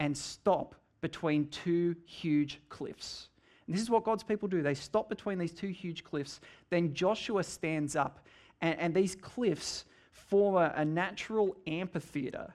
and 0.00 0.16
stop 0.16 0.74
between 1.00 1.46
two 1.48 1.94
huge 2.06 2.60
cliffs. 2.68 3.28
And 3.66 3.74
this 3.74 3.82
is 3.82 3.90
what 3.90 4.04
God's 4.04 4.22
people 4.22 4.48
do. 4.48 4.62
They 4.62 4.74
stop 4.74 5.08
between 5.08 5.38
these 5.38 5.52
two 5.52 5.68
huge 5.68 6.04
cliffs. 6.04 6.40
Then 6.70 6.94
Joshua 6.94 7.44
stands 7.44 7.96
up, 7.96 8.26
and, 8.60 8.78
and 8.78 8.94
these 8.94 9.14
cliffs 9.14 9.84
form 10.10 10.56
a, 10.56 10.72
a 10.76 10.84
natural 10.84 11.56
amphitheater 11.66 12.54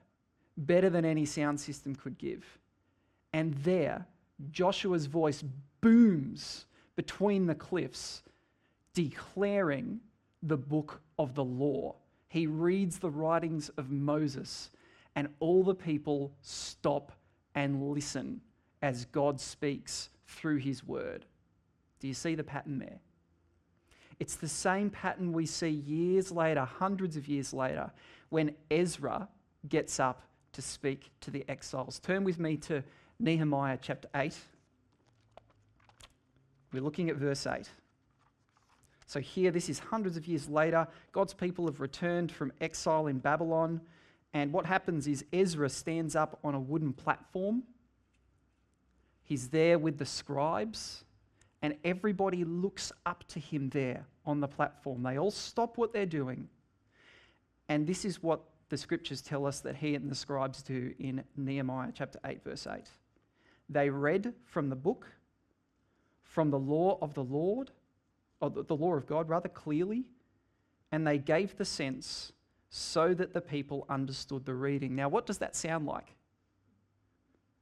better 0.57 0.89
than 0.89 1.05
any 1.05 1.25
sound 1.25 1.59
system 1.59 1.95
could 1.95 2.17
give. 2.17 2.43
And 3.33 3.53
there, 3.55 4.05
Joshua's 4.51 5.05
voice 5.05 5.43
booms 5.81 6.65
between 6.95 7.45
the 7.45 7.55
cliffs, 7.55 8.23
declaring 8.93 9.99
the 10.41 10.57
book 10.57 11.01
of 11.19 11.35
the 11.35 11.43
law. 11.43 11.95
He 12.29 12.47
reads 12.47 12.97
the 12.97 13.09
writings 13.09 13.69
of 13.77 13.91
Moses, 13.91 14.71
and 15.15 15.29
all 15.39 15.63
the 15.63 15.75
people 15.75 16.33
stop 16.41 17.11
and 17.55 17.91
listen 17.91 18.41
as 18.81 19.05
God 19.05 19.39
speaks 19.39 20.09
through 20.27 20.57
his 20.57 20.85
word. 20.85 21.25
Do 21.99 22.07
you 22.07 22.13
see 22.13 22.35
the 22.35 22.43
pattern 22.43 22.79
there? 22.79 22.99
It's 24.19 24.35
the 24.35 24.47
same 24.47 24.89
pattern 24.89 25.31
we 25.31 25.45
see 25.45 25.69
years 25.69 26.31
later, 26.31 26.65
hundreds 26.65 27.17
of 27.17 27.27
years 27.27 27.53
later, 27.53 27.91
when 28.29 28.55
Ezra 28.69 29.27
gets 29.69 29.99
up 29.99 30.23
to 30.53 30.61
speak 30.61 31.11
to 31.21 31.31
the 31.31 31.45
exiles. 31.47 31.99
Turn 31.99 32.23
with 32.23 32.39
me 32.39 32.57
to 32.57 32.83
Nehemiah 33.19 33.77
chapter 33.81 34.07
8. 34.15 34.35
We're 36.73 36.81
looking 36.81 37.09
at 37.09 37.15
verse 37.15 37.45
8. 37.45 37.69
So, 39.05 39.21
here, 39.21 39.51
this 39.51 39.69
is 39.69 39.79
hundreds 39.79 40.17
of 40.17 40.27
years 40.27 40.49
later. 40.49 40.85
God's 41.13 41.33
people 41.33 41.65
have 41.65 41.79
returned 41.79 42.31
from 42.31 42.51
exile 42.59 43.07
in 43.07 43.19
Babylon. 43.19 43.79
And 44.33 44.51
what 44.51 44.65
happens 44.65 45.07
is 45.07 45.23
Ezra 45.31 45.69
stands 45.69 46.15
up 46.15 46.39
on 46.43 46.55
a 46.55 46.59
wooden 46.59 46.91
platform 46.91 47.63
He's 49.27 49.49
there 49.49 49.77
with 49.77 49.97
the 49.97 50.05
scribes, 50.05 51.03
and 51.61 51.75
everybody 51.83 52.45
looks 52.45 52.93
up 53.05 53.25
to 53.27 53.41
him 53.41 53.67
there 53.71 54.05
on 54.25 54.39
the 54.39 54.47
platform. 54.47 55.03
They 55.03 55.19
all 55.19 55.31
stop 55.31 55.77
what 55.77 55.91
they're 55.91 56.05
doing. 56.05 56.47
And 57.67 57.85
this 57.85 58.05
is 58.05 58.23
what 58.23 58.39
the 58.69 58.77
scriptures 58.77 59.21
tell 59.21 59.45
us 59.45 59.59
that 59.59 59.75
he 59.75 59.95
and 59.95 60.09
the 60.09 60.15
scribes 60.15 60.63
do 60.63 60.93
in 60.97 61.25
Nehemiah 61.35 61.91
chapter 61.93 62.19
8, 62.23 62.41
verse 62.41 62.65
8. 62.65 62.83
They 63.67 63.89
read 63.89 64.33
from 64.45 64.69
the 64.69 64.77
book, 64.77 65.07
from 66.23 66.49
the 66.49 66.59
law 66.59 66.97
of 67.01 67.13
the 67.13 67.23
Lord, 67.23 67.71
or 68.39 68.49
the 68.49 68.77
law 68.77 68.93
of 68.93 69.07
God 69.07 69.27
rather 69.27 69.49
clearly, 69.49 70.05
and 70.93 71.05
they 71.05 71.17
gave 71.17 71.57
the 71.57 71.65
sense 71.65 72.31
so 72.69 73.13
that 73.13 73.33
the 73.33 73.41
people 73.41 73.85
understood 73.89 74.45
the 74.45 74.53
reading. 74.53 74.95
Now, 74.95 75.09
what 75.09 75.25
does 75.25 75.39
that 75.39 75.53
sound 75.53 75.85
like? 75.85 76.15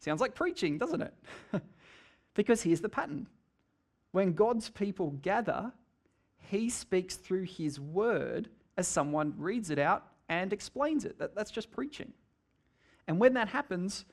Sounds 0.05 0.21
like 0.21 0.35
preaching, 0.35 0.77
doesn't 0.77 1.01
it? 1.01 1.13
because 2.35 2.61
here's 2.61 2.79
the 2.79 2.87
pattern 2.87 3.25
when 4.11 4.33
God's 4.33 4.69
people 4.69 5.09
gather, 5.23 5.71
he 6.37 6.69
speaks 6.69 7.15
through 7.15 7.45
his 7.45 7.79
word 7.79 8.47
as 8.77 8.87
someone 8.87 9.33
reads 9.35 9.71
it 9.71 9.79
out 9.79 10.05
and 10.29 10.53
explains 10.53 11.05
it. 11.05 11.17
That, 11.17 11.33
that's 11.33 11.49
just 11.49 11.71
preaching. 11.71 12.13
And 13.07 13.19
when 13.19 13.33
that 13.33 13.47
happens, 13.47 14.05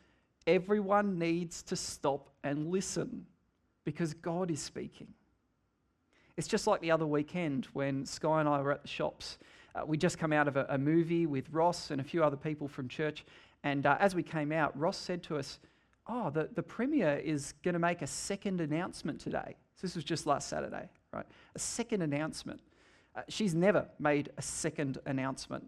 everyone 0.47 1.19
needs 1.19 1.63
to 1.65 1.77
stop 1.77 2.31
and 2.43 2.71
listen 2.71 3.27
because 3.85 4.15
God 4.15 4.51
is 4.51 4.63
speaking. 4.63 5.09
It's 6.39 6.49
just 6.49 6.67
like 6.67 6.81
the 6.81 6.91
other 6.91 7.07
weekend 7.07 7.67
when 7.75 8.07
Sky 8.07 8.41
and 8.41 8.49
I 8.49 8.63
were 8.63 8.73
at 8.73 8.81
the 8.81 8.89
shops. 8.89 9.37
Uh, 9.75 9.83
we 9.85 9.99
just 9.99 10.17
come 10.17 10.33
out 10.33 10.49
of 10.49 10.57
a, 10.57 10.65
a, 10.71 10.79
movie 10.79 11.27
with 11.27 11.51
Ross 11.51 11.91
and 11.91 12.01
a 12.01 12.05
few 12.05 12.25
other 12.25 12.37
people 12.37 12.67
from 12.67 12.89
church. 12.89 13.27
And 13.63 13.85
uh, 13.85 13.99
as 14.01 14.15
we 14.15 14.23
came 14.23 14.53
out, 14.53 14.77
Ross 14.77 14.97
said 14.97 15.23
to 15.25 15.37
us, 15.37 15.59
Oh, 16.07 16.31
the, 16.31 16.49
the 16.55 16.63
Premier 16.63 17.17
is 17.17 17.55
going 17.63 17.75
to 17.75 17.79
make 17.79 18.03
a 18.03 18.07
second 18.07 18.61
announcement 18.61 19.21
today. 19.21 19.57
So 19.77 19.87
this 19.87 19.95
was 19.95 20.05
just 20.05 20.27
last 20.27 20.49
Saturday, 20.49 20.89
right? 21.13 21.27
A 21.55 21.59
second 21.59 22.03
announcement. 22.03 22.61
Uh, 23.15 23.23
she's 23.29 23.55
never 23.55 23.87
made 23.99 24.31
a 24.37 24.43
second 24.43 24.99
announcement 25.07 25.65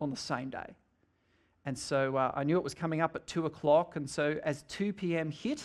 on 0.00 0.10
the 0.10 0.16
same 0.16 0.50
day. 0.50 0.74
And 1.64 1.78
so 1.78 2.16
uh, 2.16 2.32
I 2.34 2.44
knew 2.44 2.58
it 2.58 2.64
was 2.64 2.74
coming 2.74 3.00
up 3.00 3.16
at 3.16 3.26
2 3.26 3.46
o'clock. 3.46 3.96
And 3.96 4.08
so 4.08 4.38
as 4.44 4.64
2 4.64 4.92
p.m. 4.92 5.30
hit, 5.30 5.62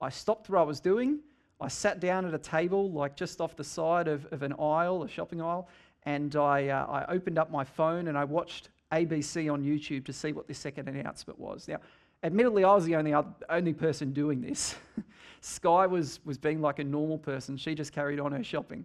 I 0.00 0.10
stopped 0.10 0.48
what 0.48 0.60
I 0.60 0.62
was 0.62 0.80
doing. 0.80 1.18
I 1.60 1.68
sat 1.68 2.00
down 2.00 2.24
at 2.24 2.34
a 2.34 2.38
table, 2.38 2.90
like 2.92 3.16
just 3.16 3.40
off 3.40 3.56
the 3.56 3.64
side 3.64 4.06
of, 4.06 4.26
of 4.32 4.42
an 4.42 4.52
aisle, 4.54 5.02
a 5.02 5.08
shopping 5.08 5.40
aisle, 5.40 5.68
and 6.02 6.36
I, 6.36 6.68
uh, 6.68 6.86
I 6.86 7.12
opened 7.12 7.38
up 7.38 7.50
my 7.50 7.64
phone 7.64 8.08
and 8.08 8.18
I 8.18 8.24
watched 8.24 8.68
ABC 8.92 9.52
on 9.52 9.62
YouTube 9.62 10.04
to 10.04 10.12
see 10.12 10.32
what 10.32 10.46
the 10.46 10.54
second 10.54 10.88
announcement 10.88 11.38
was. 11.38 11.66
Now, 11.66 11.78
admittedly, 12.24 12.64
I 12.64 12.74
was 12.74 12.84
the 12.84 12.96
only, 12.96 13.14
only 13.48 13.72
person 13.74 14.12
doing 14.12 14.40
this. 14.40 14.74
Sky 15.40 15.86
was, 15.86 16.20
was 16.24 16.38
being 16.38 16.60
like 16.60 16.78
a 16.78 16.84
normal 16.84 17.18
person. 17.18 17.56
She 17.56 17.74
just 17.74 17.92
carried 17.92 18.18
on 18.18 18.32
her 18.32 18.42
shopping. 18.42 18.84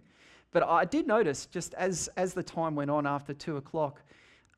But 0.52 0.62
I 0.62 0.84
did 0.84 1.06
notice, 1.06 1.46
just 1.46 1.74
as, 1.74 2.08
as 2.16 2.34
the 2.34 2.42
time 2.42 2.74
went 2.74 2.90
on 2.90 3.06
after 3.06 3.32
two 3.32 3.56
o'clock, 3.56 4.02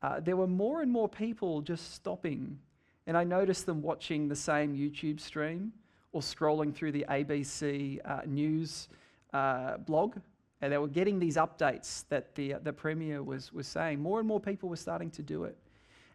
uh, 0.02 0.18
there 0.20 0.36
were 0.36 0.48
more 0.48 0.82
and 0.82 0.90
more 0.90 1.08
people 1.08 1.60
just 1.60 1.94
stopping. 1.94 2.58
And 3.06 3.16
I 3.16 3.24
noticed 3.24 3.66
them 3.66 3.82
watching 3.82 4.28
the 4.28 4.36
same 4.36 4.74
YouTube 4.74 5.20
stream 5.20 5.72
or 6.12 6.20
scrolling 6.20 6.74
through 6.74 6.92
the 6.92 7.06
ABC 7.08 8.00
uh, 8.04 8.22
news 8.26 8.88
uh, 9.32 9.76
blog. 9.78 10.16
And 10.60 10.72
they 10.72 10.78
were 10.78 10.88
getting 10.88 11.18
these 11.18 11.36
updates 11.36 12.04
that 12.08 12.34
the, 12.34 12.54
the 12.62 12.72
Premier 12.72 13.22
was, 13.22 13.52
was 13.52 13.66
saying. 13.66 14.00
More 14.00 14.18
and 14.18 14.26
more 14.26 14.40
people 14.40 14.68
were 14.68 14.76
starting 14.76 15.10
to 15.10 15.22
do 15.22 15.44
it. 15.44 15.56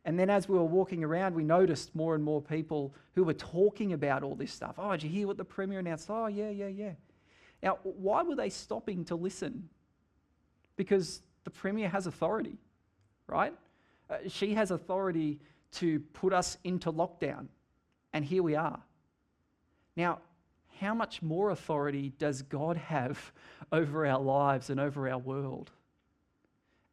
And 0.08 0.17
then 0.17 0.30
as 0.30 0.48
we 0.48 0.58
were 0.58 0.63
walking 0.63 1.04
around, 1.04 1.36
we 1.36 1.43
noticed 1.43 1.93
more 1.93 2.15
and 2.15 2.24
more 2.24 2.41
people 2.41 2.96
who 3.13 3.26
were 3.26 3.34
talking 3.34 3.91
about 3.91 4.24
all 4.24 4.36
this 4.36 4.54
stuff. 4.54 4.76
Oh, 4.78 4.91
did 4.91 5.04
you 5.04 5.10
hear 5.10 5.28
what 5.28 5.36
the 5.36 5.43
Premier 5.43 5.80
announced? 5.80 6.08
Oh, 6.10 6.28
yeah, 6.28 6.50
yeah, 6.50 6.70
yeah. 6.70 6.93
Now, 7.62 7.80
why 7.84 8.24
were 8.24 8.36
they 8.36 8.50
stopping 8.50 9.04
to 9.06 9.15
listen? 9.15 9.67
Because 10.78 11.22
the 11.43 11.50
Premier 11.50 11.89
has 11.89 12.08
authority, 12.08 12.58
right? 13.28 13.54
Uh, 14.10 14.20
she 14.30 14.54
has 14.54 14.72
authority 14.72 15.41
to 15.74 16.00
put 16.13 16.32
us 16.32 16.58
into 16.63 16.89
lockdown, 16.89 17.48
and 18.13 18.24
here 18.24 18.43
we 18.43 18.56
are. 18.56 18.80
Now, 19.98 20.20
how 20.80 20.93
much 20.93 21.22
more 21.22 21.50
authority 21.50 22.13
does 22.17 22.43
God 22.43 22.78
have 22.78 23.34
over 23.74 24.06
our 24.06 24.22
lives 24.22 24.70
and 24.70 24.80
over 24.80 25.10
our 25.10 25.20
world? 25.20 25.70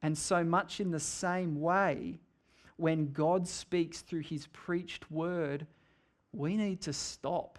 And 0.02 0.18
so 0.18 0.42
much 0.42 0.80
in 0.80 0.90
the 0.90 0.98
same 0.98 1.60
way, 1.60 2.18
when 2.76 3.12
God 3.12 3.46
speaks 3.46 4.00
through 4.00 4.20
his 4.20 4.46
preached 4.48 5.10
word, 5.10 5.66
we 6.32 6.56
need 6.56 6.80
to 6.82 6.92
stop 6.92 7.58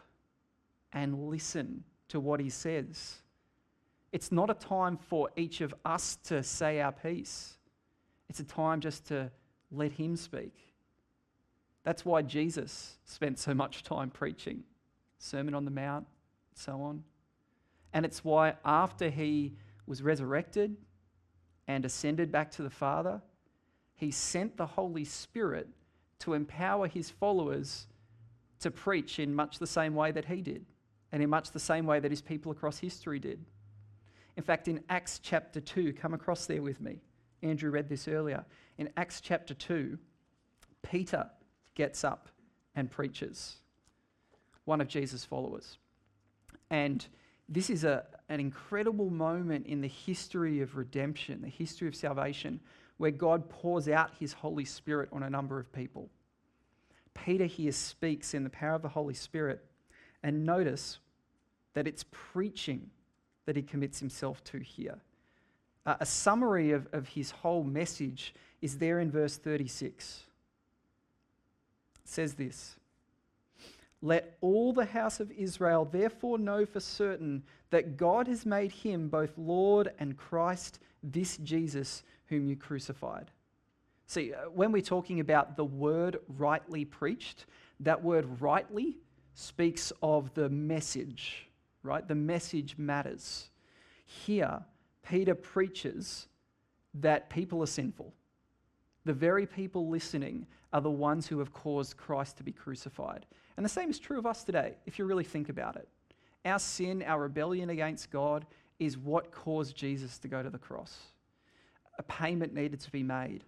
and 0.91 1.29
listen 1.29 1.83
to 2.09 2.19
what 2.19 2.39
he 2.39 2.49
says. 2.49 3.15
It's 4.11 4.31
not 4.31 4.49
a 4.49 4.53
time 4.53 4.97
for 4.97 5.29
each 5.35 5.61
of 5.61 5.73
us 5.83 6.17
to 6.25 6.43
say 6.43 6.81
our 6.81 6.91
piece, 6.91 7.57
it's 8.29 8.39
a 8.39 8.45
time 8.45 8.81
just 8.81 9.05
to 9.07 9.31
let 9.71 9.91
him 9.91 10.15
speak. 10.15 10.53
That's 11.83 12.03
why 12.03 12.23
Jesus 12.23 12.97
spent 13.05 13.37
so 13.37 13.53
much 13.53 13.83
time 13.83 14.09
preaching, 14.09 14.63
Sermon 15.19 15.53
on 15.53 15.65
the 15.65 15.71
Mount, 15.71 16.07
and 16.51 16.57
so 16.57 16.81
on. 16.81 17.03
And 17.93 18.05
it's 18.05 18.23
why 18.23 18.55
after 18.65 19.09
he 19.09 19.53
was 19.85 20.01
resurrected 20.01 20.75
and 21.67 21.85
ascended 21.85 22.31
back 22.31 22.51
to 22.51 22.63
the 22.63 22.69
Father, 22.69 23.21
he 23.95 24.11
sent 24.11 24.57
the 24.57 24.65
Holy 24.65 25.05
Spirit 25.05 25.69
to 26.19 26.33
empower 26.33 26.87
his 26.87 27.09
followers 27.09 27.87
to 28.59 28.71
preach 28.71 29.19
in 29.19 29.33
much 29.33 29.59
the 29.59 29.67
same 29.67 29.95
way 29.95 30.11
that 30.11 30.25
he 30.25 30.41
did, 30.41 30.65
and 31.11 31.21
in 31.21 31.29
much 31.29 31.51
the 31.51 31.59
same 31.59 31.85
way 31.85 31.99
that 31.99 32.11
his 32.11 32.21
people 32.21 32.51
across 32.51 32.77
history 32.77 33.19
did. 33.19 33.43
In 34.37 34.43
fact, 34.43 34.67
in 34.67 34.83
Acts 34.89 35.19
chapter 35.19 35.61
2, 35.61 35.93
come 35.93 36.13
across 36.13 36.45
there 36.45 36.61
with 36.61 36.81
me. 36.81 37.01
Andrew 37.41 37.69
read 37.69 37.87
this 37.87 38.07
earlier. 38.07 38.43
In 38.77 38.89
Acts 38.97 39.21
chapter 39.21 39.53
2, 39.53 39.97
Peter 40.81 41.29
gets 41.73 42.03
up 42.03 42.29
and 42.75 42.91
preaches, 42.91 43.57
one 44.65 44.81
of 44.81 44.87
Jesus' 44.87 45.23
followers. 45.23 45.77
And 46.69 47.05
this 47.47 47.69
is 47.69 47.83
a, 47.83 48.05
an 48.29 48.39
incredible 48.39 49.09
moment 49.09 49.67
in 49.67 49.81
the 49.81 49.87
history 49.87 50.61
of 50.61 50.75
redemption, 50.75 51.41
the 51.41 51.47
history 51.47 51.87
of 51.87 51.95
salvation, 51.95 52.59
where 52.97 53.11
God 53.11 53.49
pours 53.49 53.89
out 53.89 54.11
his 54.19 54.33
Holy 54.33 54.65
Spirit 54.65 55.09
on 55.11 55.23
a 55.23 55.29
number 55.29 55.59
of 55.59 55.71
people. 55.73 56.09
Peter 57.13 57.45
here 57.45 57.71
speaks 57.71 58.33
in 58.33 58.43
the 58.43 58.49
power 58.49 58.75
of 58.75 58.81
the 58.81 58.89
Holy 58.89 59.13
Spirit, 59.13 59.63
and 60.23 60.45
notice 60.45 60.99
that 61.73 61.87
it's 61.87 62.05
preaching 62.11 62.89
that 63.45 63.55
he 63.55 63.61
commits 63.61 63.99
himself 63.99 64.43
to 64.45 64.59
here. 64.59 64.99
Uh, 65.85 65.95
a 65.99 66.05
summary 66.05 66.71
of, 66.71 66.87
of 66.93 67.07
his 67.09 67.31
whole 67.31 67.63
message 67.63 68.33
is 68.61 68.77
there 68.77 68.99
in 68.99 69.11
verse 69.11 69.37
36. 69.37 70.23
It 72.03 72.09
says 72.09 72.33
this 72.33 72.75
Let 74.01 74.37
all 74.41 74.73
the 74.73 74.85
house 74.85 75.19
of 75.19 75.31
Israel 75.31 75.85
therefore 75.85 76.39
know 76.39 76.65
for 76.65 76.79
certain 76.79 77.43
that 77.69 77.97
God 77.97 78.27
has 78.27 78.45
made 78.45 78.71
him 78.71 79.09
both 79.09 79.37
Lord 79.37 79.91
and 79.99 80.17
Christ, 80.17 80.79
this 81.03 81.37
Jesus 81.37 82.03
whom 82.27 82.47
you 82.47 82.55
crucified. 82.55 83.31
See, 84.07 84.33
uh, 84.33 84.49
when 84.49 84.71
we're 84.71 84.81
talking 84.81 85.19
about 85.19 85.55
the 85.55 85.65
word 85.65 86.17
rightly 86.37 86.85
preached, 86.85 87.45
that 87.79 88.03
word 88.03 88.41
rightly 88.41 88.97
speaks 89.33 89.91
of 90.01 90.33
the 90.33 90.49
message, 90.49 91.47
right? 91.83 92.07
The 92.07 92.15
message 92.15 92.77
matters. 92.77 93.49
Here, 94.05 94.61
Peter 95.07 95.35
preaches 95.35 96.27
that 96.95 97.29
people 97.29 97.61
are 97.61 97.67
sinful. 97.67 98.13
The 99.05 99.13
very 99.13 99.45
people 99.45 99.89
listening 99.89 100.47
are 100.71 100.81
the 100.81 100.89
ones 100.89 101.27
who 101.27 101.39
have 101.39 101.53
caused 101.53 101.97
Christ 101.97 102.37
to 102.37 102.43
be 102.43 102.51
crucified. 102.51 103.25
And 103.57 103.65
the 103.65 103.69
same 103.69 103.89
is 103.89 103.99
true 103.99 104.17
of 104.17 104.25
us 104.25 104.43
today, 104.43 104.75
if 104.85 104.99
you 104.99 105.05
really 105.05 105.23
think 105.23 105.49
about 105.49 105.75
it. 105.75 105.87
Our 106.45 106.59
sin, 106.59 107.03
our 107.05 107.21
rebellion 107.21 107.69
against 107.69 108.11
God, 108.11 108.45
is 108.79 108.97
what 108.97 109.31
caused 109.31 109.75
Jesus 109.75 110.17
to 110.19 110.27
go 110.27 110.43
to 110.43 110.49
the 110.49 110.57
cross 110.57 110.97
a 111.97 112.03
payment 112.03 112.53
needed 112.53 112.79
to 112.81 112.91
be 112.91 113.03
made 113.03 113.43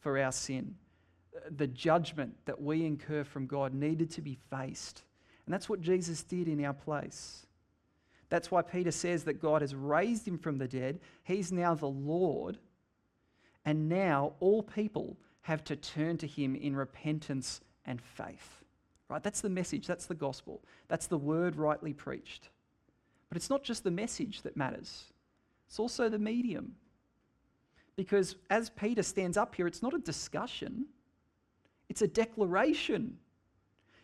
for 0.00 0.18
our 0.18 0.32
sin. 0.32 0.74
The 1.56 1.66
judgment 1.66 2.34
that 2.44 2.60
we 2.60 2.84
incur 2.84 3.24
from 3.24 3.46
God 3.46 3.74
needed 3.74 4.10
to 4.12 4.20
be 4.20 4.38
faced. 4.50 5.02
And 5.46 5.52
that's 5.52 5.68
what 5.68 5.80
Jesus 5.80 6.22
did 6.22 6.48
in 6.48 6.64
our 6.64 6.74
place. 6.74 7.46
That's 8.28 8.50
why 8.50 8.62
Peter 8.62 8.90
says 8.90 9.24
that 9.24 9.42
God 9.42 9.60
has 9.60 9.74
raised 9.74 10.26
him 10.26 10.38
from 10.38 10.58
the 10.58 10.68
dead. 10.68 11.00
He's 11.24 11.52
now 11.52 11.74
the 11.74 11.86
Lord. 11.86 12.58
And 13.64 13.88
now 13.88 14.32
all 14.40 14.62
people 14.62 15.18
have 15.42 15.64
to 15.64 15.76
turn 15.76 16.16
to 16.18 16.26
him 16.26 16.54
in 16.54 16.74
repentance 16.74 17.60
and 17.84 18.00
faith. 18.00 18.64
Right? 19.08 19.22
That's 19.22 19.42
the 19.42 19.50
message. 19.50 19.86
That's 19.86 20.06
the 20.06 20.14
gospel. 20.14 20.62
That's 20.88 21.06
the 21.06 21.18
word 21.18 21.56
rightly 21.56 21.92
preached. 21.92 22.48
But 23.28 23.36
it's 23.36 23.50
not 23.50 23.64
just 23.64 23.84
the 23.84 23.90
message 23.90 24.42
that 24.42 24.56
matters, 24.56 25.04
it's 25.66 25.78
also 25.78 26.08
the 26.08 26.18
medium. 26.18 26.76
Because 27.96 28.36
as 28.50 28.70
Peter 28.70 29.02
stands 29.02 29.36
up 29.36 29.54
here, 29.54 29.66
it's 29.66 29.82
not 29.82 29.94
a 29.94 29.98
discussion, 29.98 30.86
it's 31.88 32.02
a 32.02 32.08
declaration. 32.08 33.18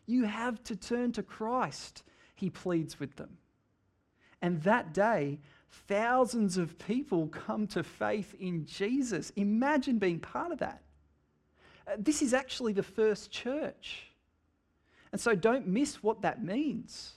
You 0.06 0.24
have 0.24 0.62
to 0.64 0.76
turn 0.76 1.12
to 1.12 1.22
Christ, 1.22 2.02
he 2.34 2.50
pleads 2.50 2.98
with 3.00 3.16
them. 3.16 3.36
And 4.40 4.62
that 4.62 4.94
day, 4.94 5.40
thousands 5.70 6.56
of 6.56 6.78
people 6.78 7.26
come 7.28 7.66
to 7.68 7.82
faith 7.82 8.34
in 8.38 8.64
Jesus. 8.64 9.32
Imagine 9.36 9.98
being 9.98 10.20
part 10.20 10.52
of 10.52 10.58
that. 10.58 10.82
Uh, 11.86 11.96
This 11.98 12.22
is 12.22 12.32
actually 12.32 12.72
the 12.72 12.82
first 12.82 13.30
church. 13.30 14.04
And 15.12 15.20
so 15.20 15.34
don't 15.34 15.66
miss 15.66 16.02
what 16.02 16.22
that 16.22 16.44
means. 16.44 17.14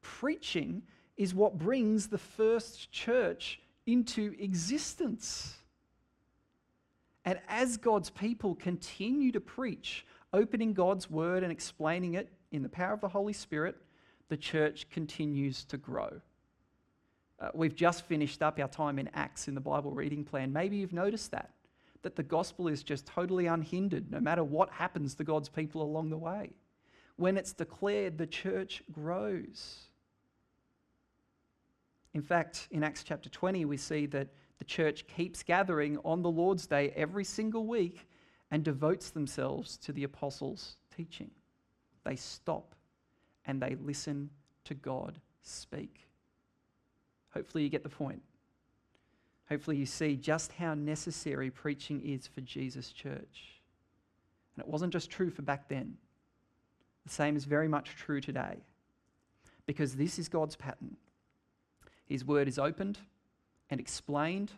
Preaching 0.00 0.82
is 1.16 1.34
what 1.34 1.58
brings 1.58 2.08
the 2.08 2.18
first 2.18 2.90
church 2.90 3.60
into 3.86 4.34
existence. 4.38 5.56
And 7.24 7.38
as 7.48 7.76
God's 7.76 8.10
people 8.10 8.54
continue 8.54 9.32
to 9.32 9.40
preach, 9.40 10.04
opening 10.32 10.72
God's 10.72 11.10
word 11.10 11.42
and 11.42 11.52
explaining 11.52 12.14
it 12.14 12.28
in 12.50 12.62
the 12.62 12.68
power 12.68 12.92
of 12.92 13.00
the 13.00 13.08
Holy 13.08 13.32
Spirit, 13.32 13.76
the 14.28 14.36
church 14.36 14.88
continues 14.90 15.64
to 15.64 15.76
grow. 15.76 16.20
Uh, 17.38 17.48
we've 17.54 17.74
just 17.74 18.04
finished 18.06 18.42
up 18.42 18.58
our 18.58 18.68
time 18.68 18.98
in 18.98 19.08
Acts 19.14 19.48
in 19.48 19.54
the 19.54 19.60
Bible 19.60 19.90
reading 19.90 20.24
plan. 20.24 20.52
Maybe 20.52 20.76
you've 20.76 20.92
noticed 20.92 21.30
that, 21.32 21.50
that 22.02 22.16
the 22.16 22.22
gospel 22.22 22.68
is 22.68 22.82
just 22.82 23.06
totally 23.06 23.46
unhindered 23.46 24.10
no 24.10 24.20
matter 24.20 24.44
what 24.44 24.70
happens 24.70 25.14
to 25.16 25.24
God's 25.24 25.48
people 25.48 25.82
along 25.82 26.10
the 26.10 26.18
way. 26.18 26.50
When 27.16 27.36
it's 27.36 27.52
declared, 27.52 28.18
the 28.18 28.26
church 28.26 28.82
grows. 28.90 29.78
In 32.14 32.22
fact, 32.22 32.68
in 32.70 32.82
Acts 32.84 33.02
chapter 33.02 33.28
20, 33.28 33.64
we 33.64 33.76
see 33.76 34.06
that 34.06 34.28
the 34.62 34.66
church 34.68 35.04
keeps 35.08 35.42
gathering 35.42 35.98
on 36.04 36.22
the 36.22 36.30
Lord's 36.30 36.68
Day 36.68 36.92
every 36.94 37.24
single 37.24 37.66
week 37.66 38.06
and 38.52 38.62
devotes 38.62 39.10
themselves 39.10 39.76
to 39.78 39.90
the 39.90 40.04
apostles' 40.04 40.76
teaching. 40.96 41.32
They 42.04 42.14
stop 42.14 42.76
and 43.44 43.60
they 43.60 43.74
listen 43.82 44.30
to 44.66 44.74
God 44.74 45.18
speak. 45.42 46.06
Hopefully, 47.34 47.64
you 47.64 47.70
get 47.70 47.82
the 47.82 47.88
point. 47.88 48.22
Hopefully, 49.48 49.78
you 49.78 49.84
see 49.84 50.14
just 50.14 50.52
how 50.52 50.74
necessary 50.74 51.50
preaching 51.50 52.00
is 52.00 52.28
for 52.28 52.40
Jesus' 52.42 52.92
church. 52.92 53.58
And 54.54 54.64
it 54.64 54.68
wasn't 54.68 54.92
just 54.92 55.10
true 55.10 55.30
for 55.30 55.42
back 55.42 55.68
then, 55.68 55.96
the 57.04 57.12
same 57.12 57.34
is 57.34 57.46
very 57.46 57.66
much 57.66 57.96
true 57.96 58.20
today. 58.20 58.58
Because 59.66 59.96
this 59.96 60.20
is 60.20 60.28
God's 60.28 60.54
pattern. 60.54 60.96
His 62.06 62.24
word 62.24 62.46
is 62.46 62.60
opened 62.60 63.00
and 63.70 63.80
explained, 63.80 64.52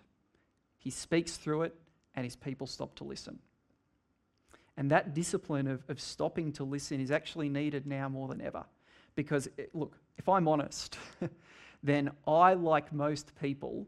He 0.79 0.91
speaks 0.91 1.37
through 1.37 1.63
it, 1.63 1.75
and 2.15 2.25
His 2.25 2.37
people 2.37 2.67
stop 2.67 2.95
to 2.97 3.05
listen. 3.05 3.39
And 4.77 4.91
that 4.91 5.15
discipline 5.15 5.69
of, 5.69 5.85
of 5.89 6.01
stopping 6.01 6.53
to 6.53 6.65
listen 6.65 7.01
is 7.01 7.11
actually 7.11 7.49
needed 7.49 7.87
now 7.87 8.09
more 8.09 8.29
than 8.29 8.41
ever. 8.41 8.65
Because, 9.15 9.49
it, 9.57 9.71
look, 9.75 9.97
if 10.19 10.29
I'm 10.29 10.49
honest, 10.49 10.99
then 11.83 12.11
I, 12.27 12.55
like 12.55 12.93
most 12.93 13.33
people, 13.41 13.87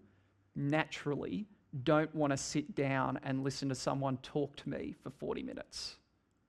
naturally 0.54 1.46
don't 1.84 2.12
want 2.14 2.30
to 2.30 2.36
sit 2.36 2.74
down 2.74 3.18
and 3.22 3.44
listen 3.44 3.68
to 3.68 3.74
someone 3.74 4.16
talk 4.18 4.56
to 4.56 4.68
me 4.68 4.94
for 5.02 5.10
40 5.10 5.42
minutes, 5.42 5.96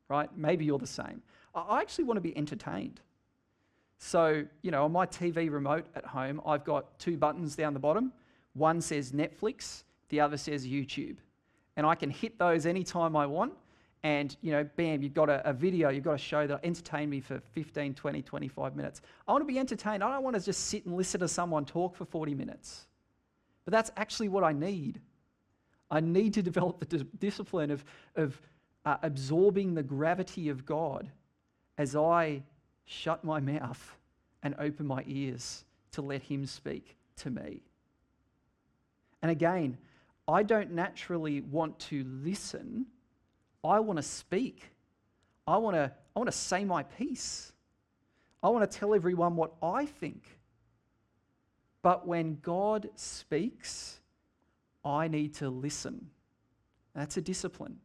right? 0.07 0.29
Maybe 0.37 0.65
you're 0.65 0.79
the 0.79 0.87
same. 0.87 1.21
I 1.53 1.81
actually 1.81 2.05
want 2.05 2.17
to 2.17 2.21
be 2.21 2.37
entertained. 2.37 3.01
So, 3.97 4.45
you 4.61 4.71
know, 4.71 4.85
on 4.85 4.91
my 4.91 5.05
TV 5.07 5.51
remote 5.51 5.85
at 5.95 6.05
home, 6.05 6.39
I've 6.45 6.63
got 6.63 6.99
two 6.99 7.17
buttons 7.17 7.55
down 7.55 7.73
the 7.73 7.79
bottom. 7.79 8.13
One 8.57 8.81
says 8.81 9.11
Netflix, 9.11 9.83
the 10.09 10.19
other 10.19 10.37
says 10.37 10.65
YouTube. 10.65 11.17
And 11.75 11.85
I 11.85 11.95
can 11.95 12.09
hit 12.09 12.39
those 12.39 12.65
anytime 12.65 13.15
I 13.15 13.25
want. 13.25 13.53
And, 14.03 14.35
you 14.41 14.51
know, 14.51 14.67
bam, 14.75 15.01
you've 15.01 15.13
got 15.13 15.29
a, 15.29 15.47
a 15.47 15.53
video, 15.53 15.89
you've 15.89 16.03
got 16.03 16.13
a 16.13 16.19
show 16.19 16.47
that 16.47 16.59
entertain 16.63 17.09
me 17.09 17.19
for 17.19 17.39
15, 17.53 17.93
20, 17.93 18.21
25 18.21 18.75
minutes. 18.75 19.01
I 19.27 19.31
want 19.31 19.41
to 19.41 19.51
be 19.51 19.59
entertained. 19.59 20.03
I 20.03 20.11
don't 20.11 20.23
want 20.23 20.35
to 20.35 20.41
just 20.41 20.65
sit 20.67 20.85
and 20.85 20.95
listen 20.95 21.19
to 21.19 21.27
someone 21.27 21.65
talk 21.65 21.95
for 21.95 22.05
40 22.05 22.33
minutes. 22.33 22.87
But 23.65 23.73
that's 23.73 23.91
actually 23.97 24.29
what 24.29 24.43
I 24.43 24.53
need. 24.53 25.01
I 25.91 25.99
need 25.99 26.33
to 26.35 26.41
develop 26.51 26.79
the 26.79 26.85
dis- 26.85 27.05
discipline 27.19 27.71
of, 27.71 27.83
of 28.15 28.39
uh, 28.85 28.97
absorbing 29.03 29.73
the 29.73 29.83
gravity 29.83 30.49
of 30.49 30.65
God 30.65 31.09
as 31.77 31.95
I 31.95 32.43
shut 32.85 33.23
my 33.23 33.39
mouth 33.39 33.97
and 34.43 34.55
open 34.59 34.87
my 34.87 35.03
ears 35.05 35.65
to 35.91 36.01
let 36.01 36.21
Him 36.21 36.45
speak 36.45 36.95
to 37.17 37.29
me. 37.29 37.61
And 39.21 39.31
again, 39.31 39.77
I 40.27 40.43
don't 40.43 40.71
naturally 40.71 41.41
want 41.41 41.79
to 41.79 42.03
listen, 42.23 42.85
I 43.63 43.79
want 43.79 43.97
to 43.97 44.03
speak. 44.03 44.71
I 45.47 45.57
want 45.57 45.75
to, 45.75 45.91
I 46.15 46.19
want 46.19 46.27
to 46.27 46.37
say 46.37 46.65
my 46.65 46.83
piece. 46.83 47.53
I 48.43 48.49
want 48.49 48.69
to 48.69 48.77
tell 48.77 48.93
everyone 48.93 49.35
what 49.35 49.53
I 49.63 49.85
think. 49.85 50.37
But 51.81 52.05
when 52.05 52.37
God 52.41 52.89
speaks, 52.95 53.99
I 54.83 55.07
need 55.07 55.33
to 55.35 55.49
listen. 55.49 56.09
That's 56.93 57.17
a 57.17 57.21
discipline. 57.21 57.79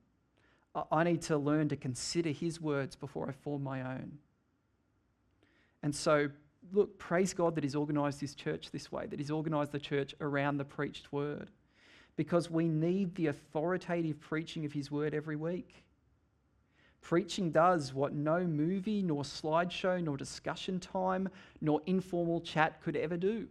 I- 0.75 1.05
need 1.05 1.23
to 1.23 1.37
learn 1.37 1.69
to 1.69 1.77
consider 1.77 2.31
His 2.31 2.61
words 2.61 2.97
before 2.97 3.29
I 3.29 3.33
form 3.33 3.63
my 3.63 3.83
own. 3.83 4.19
And 5.83 5.95
so, 5.95 6.31
look, 6.73 6.99
praise 6.99 7.35
God 7.35 7.55
that 7.55 7.65
He's 7.65 7.75
organized 7.75 8.21
His 8.21 8.35
church 8.35 8.71
this 8.71 8.91
way, 8.91 9.07
that 9.07 9.19
He's 9.19 9.31
organized 9.31 9.73
the 9.73 9.79
church 9.79 10.15
around 10.21 10.57
the 10.57 10.65
preached 10.65 11.13
word, 11.13 11.49
because 12.17 12.51
we 12.51 12.69
need 12.69 13.15
the 13.15 13.29
authoritative 13.29 14.21
preaching 14.21 14.65
of 14.65 14.73
His 14.73 14.91
word 14.91 15.15
every 15.15 15.37
week. 15.37 15.85
Preaching 17.01 17.51
does 17.51 17.93
what 17.93 18.15
no 18.15 18.45
movie, 18.45 19.03
nor 19.03 19.23
slideshow, 19.23 20.03
nor 20.03 20.17
discussion 20.17 20.79
time, 20.79 21.29
nor 21.61 21.81
informal 21.87 22.41
chat 22.41 22.81
could 22.81 22.97
ever 22.97 23.17
do. 23.17 23.49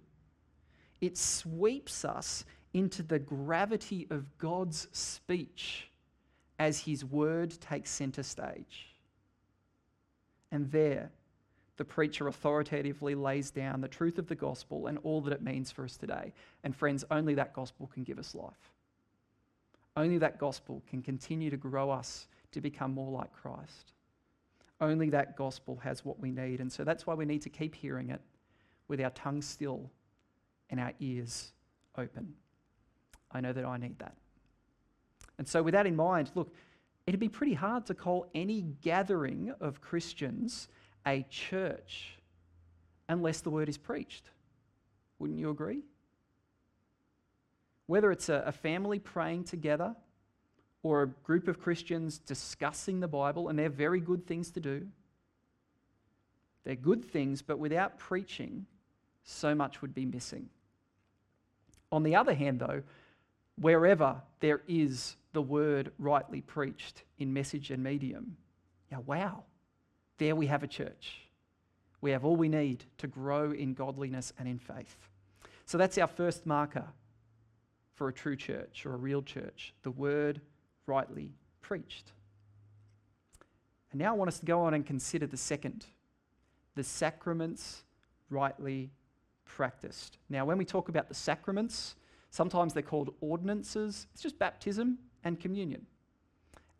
It 1.01 1.17
sweeps 1.17 2.05
us 2.05 2.45
into 2.73 3.03
the 3.03 3.19
gravity 3.19 4.07
of 4.09 4.37
God's 4.37 4.87
speech 4.93 5.89
as 6.59 6.79
His 6.79 7.03
word 7.03 7.59
takes 7.59 7.89
center 7.91 8.23
stage. 8.23 8.87
And 10.51 10.71
there, 10.71 11.11
the 11.77 11.85
preacher 11.85 12.27
authoritatively 12.27 13.15
lays 13.15 13.51
down 13.51 13.81
the 13.81 13.87
truth 13.87 14.17
of 14.17 14.27
the 14.27 14.35
gospel 14.35 14.87
and 14.87 14.99
all 15.03 15.21
that 15.21 15.33
it 15.33 15.41
means 15.41 15.71
for 15.71 15.85
us 15.85 15.97
today. 15.97 16.33
And 16.63 16.75
friends, 16.75 17.03
only 17.09 17.33
that 17.35 17.53
gospel 17.53 17.89
can 17.93 18.03
give 18.03 18.19
us 18.19 18.35
life. 18.35 18.71
Only 19.95 20.17
that 20.19 20.37
gospel 20.37 20.81
can 20.89 21.01
continue 21.01 21.49
to 21.49 21.57
grow 21.57 21.89
us 21.89 22.27
to 22.51 22.61
become 22.61 22.93
more 22.93 23.11
like 23.11 23.31
Christ. 23.33 23.93
Only 24.79 25.09
that 25.09 25.37
gospel 25.37 25.79
has 25.83 26.05
what 26.05 26.19
we 26.19 26.31
need. 26.31 26.59
And 26.59 26.71
so 26.71 26.83
that's 26.83 27.05
why 27.05 27.13
we 27.13 27.25
need 27.25 27.41
to 27.43 27.49
keep 27.49 27.75
hearing 27.75 28.09
it 28.09 28.21
with 28.87 29.01
our 29.01 29.09
tongues 29.11 29.47
still 29.47 29.89
and 30.69 30.79
our 30.79 30.93
ears 30.99 31.53
open. 31.97 32.33
I 33.31 33.41
know 33.41 33.53
that 33.53 33.65
I 33.65 33.77
need 33.77 33.99
that. 33.99 34.15
And 35.37 35.47
so, 35.47 35.63
with 35.63 35.73
that 35.73 35.85
in 35.85 35.95
mind, 35.95 36.31
look, 36.35 36.53
it'd 37.07 37.19
be 37.19 37.29
pretty 37.29 37.53
hard 37.53 37.85
to 37.87 37.93
call 37.93 38.27
any 38.35 38.61
gathering 38.81 39.53
of 39.59 39.81
Christians 39.81 40.67
a 41.05 41.25
church 41.29 42.17
unless 43.09 43.41
the 43.41 43.49
word 43.49 43.69
is 43.69 43.77
preached. 43.77 44.29
Wouldn't 45.19 45.39
you 45.39 45.49
agree? 45.49 45.83
Whether 47.87 48.11
it's 48.11 48.29
a, 48.29 48.51
family 48.51 48.99
praying 48.99 49.43
together 49.43 49.95
or 50.83 51.03
a 51.03 51.07
group 51.07 51.47
of 51.47 51.59
Christians 51.59 52.17
discussing 52.19 52.99
the 52.99 53.07
Bible, 53.07 53.49
and 53.49 53.59
they're 53.59 53.69
very 53.69 53.99
good 53.99 54.25
things 54.25 54.49
to 54.51 54.59
do. 54.59 54.87
They're 56.63 56.75
good 56.75 57.05
things, 57.05 57.41
but 57.41 57.59
without 57.59 57.99
preaching, 57.99 58.65
so 59.23 59.53
much 59.53 59.81
would 59.81 59.93
be 59.93 60.05
missing. 60.05 60.49
On 61.91 62.03
the 62.03 62.15
other 62.15 62.33
hand, 62.33 62.59
though, 62.59 62.81
wherever 63.59 64.21
there 64.39 64.61
is 64.67 65.17
the 65.33 65.41
word 65.41 65.91
rightly 65.99 66.41
preached 66.41 67.03
in 67.19 67.33
message 67.33 67.71
and 67.71 67.83
medium, 67.83 68.37
yeah, 68.91 68.99
wow, 69.05 69.43
there 70.21 70.35
we 70.35 70.45
have 70.45 70.61
a 70.61 70.67
church. 70.67 71.17
We 71.99 72.11
have 72.11 72.23
all 72.23 72.35
we 72.35 72.47
need 72.47 72.85
to 72.99 73.07
grow 73.07 73.53
in 73.53 73.73
godliness 73.73 74.31
and 74.37 74.47
in 74.47 74.59
faith. 74.59 74.95
So 75.65 75.79
that's 75.79 75.97
our 75.97 76.05
first 76.05 76.45
marker 76.45 76.85
for 77.95 78.07
a 78.07 78.13
true 78.13 78.35
church 78.35 78.85
or 78.85 78.93
a 78.93 78.97
real 78.97 79.23
church 79.23 79.73
the 79.81 79.89
word 79.89 80.39
rightly 80.85 81.31
preached. 81.61 82.11
And 83.91 83.99
now 83.99 84.13
I 84.13 84.15
want 84.15 84.27
us 84.27 84.37
to 84.39 84.45
go 84.45 84.61
on 84.61 84.75
and 84.75 84.85
consider 84.85 85.25
the 85.25 85.37
second 85.37 85.87
the 86.75 86.83
sacraments 86.83 87.83
rightly 88.29 88.91
practiced. 89.45 90.19
Now, 90.29 90.45
when 90.45 90.57
we 90.57 90.65
talk 90.65 90.87
about 90.87 91.09
the 91.09 91.15
sacraments, 91.15 91.95
sometimes 92.29 92.73
they're 92.73 92.83
called 92.83 93.13
ordinances. 93.21 94.05
It's 94.13 94.21
just 94.21 94.37
baptism 94.37 94.99
and 95.23 95.39
communion. 95.39 95.87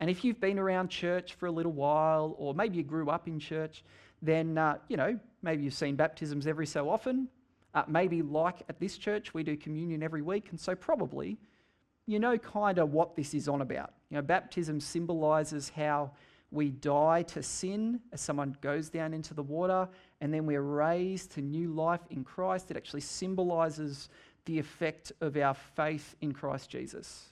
And 0.02 0.10
if 0.10 0.24
you've 0.24 0.40
been 0.40 0.58
around 0.58 0.88
church 0.88 1.34
for 1.34 1.46
a 1.46 1.50
little 1.52 1.70
while, 1.70 2.34
or 2.36 2.54
maybe 2.54 2.76
you 2.76 2.82
grew 2.82 3.08
up 3.08 3.28
in 3.28 3.38
church, 3.38 3.84
then, 4.20 4.58
uh, 4.58 4.78
you 4.88 4.96
know, 4.96 5.16
maybe 5.42 5.62
you've 5.62 5.74
seen 5.74 5.94
baptisms 5.94 6.48
every 6.48 6.66
so 6.66 6.90
often. 6.90 7.28
Uh, 7.72 7.84
maybe, 7.86 8.20
like 8.20 8.62
at 8.68 8.80
this 8.80 8.98
church, 8.98 9.32
we 9.32 9.44
do 9.44 9.56
communion 9.56 10.02
every 10.02 10.20
week. 10.20 10.48
And 10.50 10.58
so, 10.58 10.74
probably, 10.74 11.38
you 12.06 12.18
know 12.18 12.36
kind 12.36 12.80
of 12.80 12.92
what 12.92 13.14
this 13.14 13.32
is 13.32 13.46
on 13.46 13.60
about. 13.60 13.92
You 14.10 14.16
know, 14.16 14.22
baptism 14.22 14.80
symbolizes 14.80 15.68
how 15.68 16.10
we 16.50 16.70
die 16.70 17.22
to 17.22 17.40
sin 17.40 18.00
as 18.12 18.20
someone 18.20 18.56
goes 18.60 18.88
down 18.88 19.14
into 19.14 19.34
the 19.34 19.42
water, 19.44 19.88
and 20.20 20.34
then 20.34 20.46
we're 20.46 20.62
raised 20.62 21.30
to 21.34 21.42
new 21.42 21.68
life 21.68 22.02
in 22.10 22.24
Christ. 22.24 22.72
It 22.72 22.76
actually 22.76 23.02
symbolizes 23.02 24.08
the 24.46 24.58
effect 24.58 25.12
of 25.20 25.36
our 25.36 25.54
faith 25.54 26.16
in 26.20 26.32
Christ 26.32 26.70
Jesus. 26.70 27.31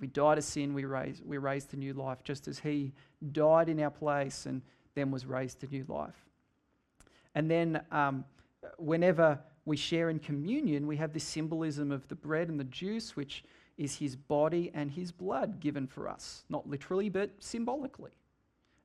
We 0.00 0.06
die 0.06 0.34
to 0.34 0.42
sin, 0.42 0.74
we 0.74 0.84
raise, 0.84 1.22
we're 1.24 1.40
raised 1.40 1.70
to 1.70 1.76
new 1.76 1.92
life, 1.92 2.22
just 2.22 2.48
as 2.48 2.58
He 2.58 2.92
died 3.32 3.68
in 3.68 3.80
our 3.80 3.90
place 3.90 4.46
and 4.46 4.62
then 4.94 5.10
was 5.10 5.26
raised 5.26 5.60
to 5.60 5.66
new 5.66 5.84
life. 5.88 6.26
And 7.34 7.50
then, 7.50 7.80
um, 7.90 8.24
whenever 8.78 9.38
we 9.64 9.76
share 9.76 10.10
in 10.10 10.18
communion, 10.18 10.86
we 10.86 10.96
have 10.96 11.12
this 11.12 11.24
symbolism 11.24 11.92
of 11.92 12.06
the 12.08 12.14
bread 12.14 12.48
and 12.48 12.58
the 12.58 12.64
juice, 12.64 13.16
which 13.16 13.44
is 13.76 13.96
His 13.96 14.16
body 14.16 14.70
and 14.74 14.90
His 14.90 15.12
blood 15.12 15.60
given 15.60 15.86
for 15.86 16.08
us, 16.08 16.44
not 16.48 16.68
literally, 16.68 17.08
but 17.08 17.30
symbolically. 17.38 18.12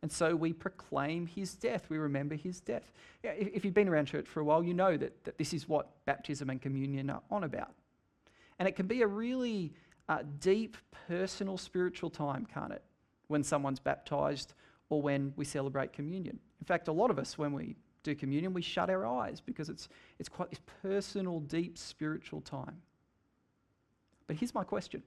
And 0.04 0.12
so 0.12 0.36
we 0.36 0.52
proclaim 0.52 1.26
his 1.26 1.56
death. 1.56 1.86
We 1.88 1.98
remember 1.98 2.36
his 2.36 2.60
death. 2.60 2.92
If 3.24 3.64
you've 3.64 3.74
been 3.74 3.88
around 3.88 4.08
church 4.08 4.28
for 4.28 4.42
a 4.42 4.44
while, 4.44 4.62
you 4.62 4.74
know 4.74 4.98
that, 4.98 5.24
that 5.24 5.38
this 5.38 5.54
is 5.54 5.70
what 5.70 5.92
baptism 6.06 6.50
and 6.50 6.62
communion 6.62 7.10
are 7.10 7.22
on 7.32 7.46
about. 7.46 7.72
And 8.60 8.68
it 8.68 8.76
can 8.76 8.86
be 8.86 9.02
a 9.02 9.08
really 9.08 9.74
uh, 10.10 10.20
deep, 10.40 10.78
personal, 11.08 11.58
spiritual 11.58 12.10
time, 12.10 12.46
can't 12.46 12.72
it? 12.72 12.84
When 13.28 13.44
someone's 13.44 13.80
baptized 13.80 14.54
or 14.90 15.02
when 15.02 15.34
we 15.36 15.46
celebrate 15.46 15.94
communion. 15.94 16.40
In 16.60 16.66
fact, 16.66 16.88
a 16.88 16.92
lot 16.92 17.10
of 17.10 17.18
us, 17.18 17.38
when 17.38 17.54
we 17.54 17.76
do 18.04 18.16
communion, 18.16 18.54
we 18.54 18.62
shut 18.62 18.90
our 18.90 19.06
eyes 19.06 19.42
because 19.42 19.70
it's, 19.70 19.88
it's 20.20 20.30
quite 20.30 20.50
this 20.50 20.60
personal, 20.82 21.40
deep, 21.40 21.78
spiritual 21.78 22.42
time. 22.42 22.82
But 24.28 24.36
here's 24.36 24.54
my 24.54 24.64
question 24.64 25.04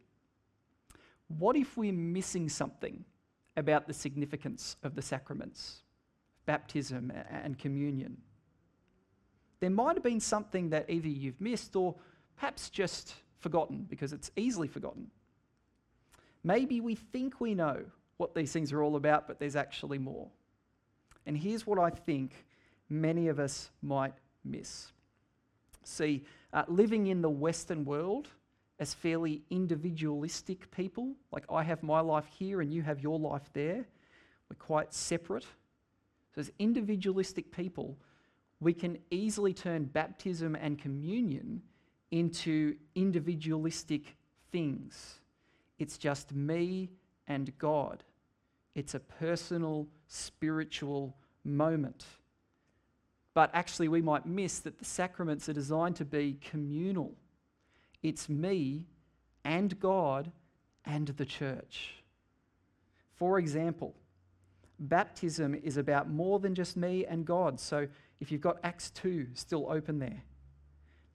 What 1.38 1.56
if 1.56 1.76
we're 1.76 1.92
missing 1.92 2.48
something 2.48 3.04
about 3.56 3.86
the 3.86 3.94
significance 3.94 4.76
of 4.82 4.94
the 4.94 5.02
sacraments, 5.02 5.82
baptism 6.44 7.12
and 7.30 7.58
communion. 7.58 8.18
There 9.60 9.70
might 9.70 9.96
have 9.96 10.02
been 10.02 10.20
something 10.20 10.70
that 10.70 10.88
either 10.88 11.08
you've 11.08 11.40
missed 11.40 11.74
or 11.74 11.94
perhaps 12.36 12.68
just 12.68 13.14
forgotten 13.46 13.86
because 13.88 14.12
it's 14.12 14.32
easily 14.34 14.66
forgotten. 14.66 15.06
Maybe 16.42 16.80
we 16.80 16.96
think 16.96 17.40
we 17.40 17.54
know 17.54 17.84
what 18.16 18.34
these 18.34 18.52
things 18.52 18.72
are 18.72 18.82
all 18.82 18.96
about, 18.96 19.28
but 19.28 19.38
there's 19.38 19.54
actually 19.54 19.98
more. 19.98 20.26
And 21.26 21.36
here's 21.36 21.64
what 21.64 21.78
I 21.78 21.90
think 21.90 22.32
many 22.88 23.28
of 23.28 23.38
us 23.38 23.70
might 23.82 24.14
miss. 24.44 24.88
See, 25.84 26.24
uh, 26.52 26.64
living 26.66 27.06
in 27.06 27.22
the 27.22 27.30
Western 27.30 27.84
world, 27.84 28.28
as 28.78 28.94
fairly 28.94 29.42
individualistic 29.50 30.70
people. 30.70 31.14
Like 31.30 31.44
I 31.50 31.62
have 31.62 31.82
my 31.82 32.00
life 32.00 32.26
here 32.38 32.60
and 32.60 32.72
you 32.72 32.82
have 32.82 33.00
your 33.00 33.18
life 33.18 33.48
there. 33.52 33.86
We're 34.50 34.56
quite 34.58 34.92
separate. 34.92 35.44
So, 36.34 36.40
as 36.40 36.52
individualistic 36.58 37.50
people, 37.50 37.96
we 38.60 38.74
can 38.74 38.98
easily 39.10 39.54
turn 39.54 39.84
baptism 39.84 40.56
and 40.56 40.78
communion 40.78 41.62
into 42.10 42.76
individualistic 42.94 44.16
things. 44.52 45.20
It's 45.78 45.98
just 45.98 46.32
me 46.32 46.90
and 47.26 47.56
God. 47.58 48.04
It's 48.74 48.94
a 48.94 49.00
personal, 49.00 49.88
spiritual 50.08 51.16
moment. 51.44 52.04
But 53.34 53.50
actually, 53.52 53.88
we 53.88 54.00
might 54.00 54.26
miss 54.26 54.60
that 54.60 54.78
the 54.78 54.84
sacraments 54.84 55.48
are 55.48 55.52
designed 55.52 55.96
to 55.96 56.04
be 56.04 56.38
communal 56.50 57.14
it's 58.06 58.28
me 58.28 58.84
and 59.44 59.78
God 59.80 60.30
and 60.84 61.08
the 61.08 61.24
church. 61.24 61.94
For 63.16 63.38
example, 63.38 63.96
baptism 64.78 65.54
is 65.54 65.76
about 65.76 66.08
more 66.08 66.38
than 66.38 66.54
just 66.54 66.76
me 66.76 67.04
and 67.04 67.24
God. 67.24 67.58
So 67.58 67.88
if 68.20 68.30
you've 68.30 68.40
got 68.40 68.58
Acts 68.62 68.90
2 68.90 69.28
still 69.34 69.66
open 69.68 69.98
there, 69.98 70.22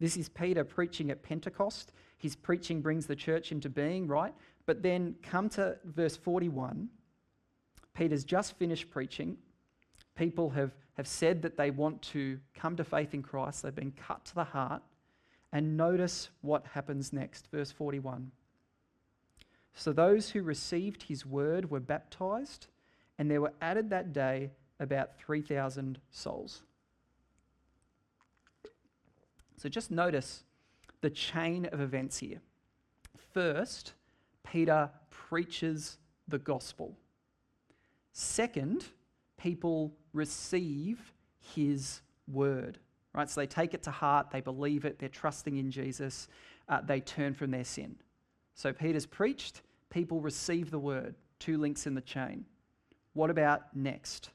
this 0.02 0.18
is 0.18 0.28
Peter 0.30 0.64
preaching 0.64 1.12
at 1.12 1.22
Pentecost. 1.22 1.94
His 2.18 2.36
preaching 2.36 2.82
brings 2.82 3.06
the 3.06 3.16
church 3.16 3.52
into 3.52 3.70
being, 3.70 4.08
right? 4.08 4.34
But 4.66 4.82
then 4.82 5.16
come 5.22 5.48
to 5.50 5.78
verse 5.86 6.18
41. 6.18 6.90
Peter's 7.94 8.24
just 8.24 8.58
finished 8.58 8.90
preaching. 8.90 9.38
People 10.16 10.50
have, 10.50 10.72
have 10.94 11.08
said 11.08 11.44
that 11.44 11.56
they 11.56 11.70
want 11.70 12.02
to 12.02 12.40
come 12.56 12.76
to 12.78 12.84
faith 12.84 13.14
in 13.14 13.22
Christ. 13.22 13.62
They've 13.62 13.76
been 13.76 13.92
cut 13.92 14.26
to 14.26 14.36
the 14.36 14.44
heart. 14.44 14.82
And 15.54 15.78
notice 15.78 16.30
what 16.42 16.66
happens 16.66 17.14
next, 17.14 17.52
verse 17.52 17.72
41. 17.72 18.32
So 19.76 19.94
those 19.94 20.32
who 20.32 20.42
received 20.42 21.04
his 21.04 21.28
word 21.28 21.70
were 21.70 21.80
baptized, 21.80 22.68
and 23.20 23.30
there 23.30 23.42
were 23.42 23.54
added 23.62 23.92
that 23.92 24.14
day 24.14 24.50
about 24.80 25.20
3,000 25.20 26.00
souls. 26.10 26.64
So 29.62 29.70
just 29.70 29.92
notice 29.92 30.44
the 31.02 31.10
chain 31.10 31.66
of 31.68 31.82
events 31.82 32.18
here. 32.18 32.42
First, 33.34 33.94
Peter 34.44 34.90
preaches 35.10 35.98
the 36.28 36.40
gospel. 36.40 36.98
Second, 38.14 38.86
people 39.38 39.94
receive 40.14 41.14
his 41.40 42.02
word 42.28 42.80
right? 43.14 43.30
So 43.30 43.42
they 43.42 43.48
take 43.48 43.74
it 43.74 43.84
to 43.84 43.92
heart, 43.92 44.32
they 44.32 44.42
believe 44.42 44.86
it, 44.86 45.00
they're 45.00 45.10
trusting 45.10 45.58
in 45.58 45.72
Jesus, 45.72 46.28
uh, 46.70 46.82
they 46.82 47.00
turn 47.00 47.34
from 47.34 47.52
their 47.52 47.64
sin. 47.64 47.96
So 48.56 48.72
Peter's 48.74 49.06
preached, 49.06 49.62
people 49.90 50.22
receive 50.22 50.72
the 50.72 50.80
word, 50.80 51.16
two 51.40 51.58
links 51.58 51.88
in 51.88 51.96
the 51.96 52.02
chain. 52.02 52.46
What 53.14 53.30
about 53.30 53.76
next? 53.76 54.30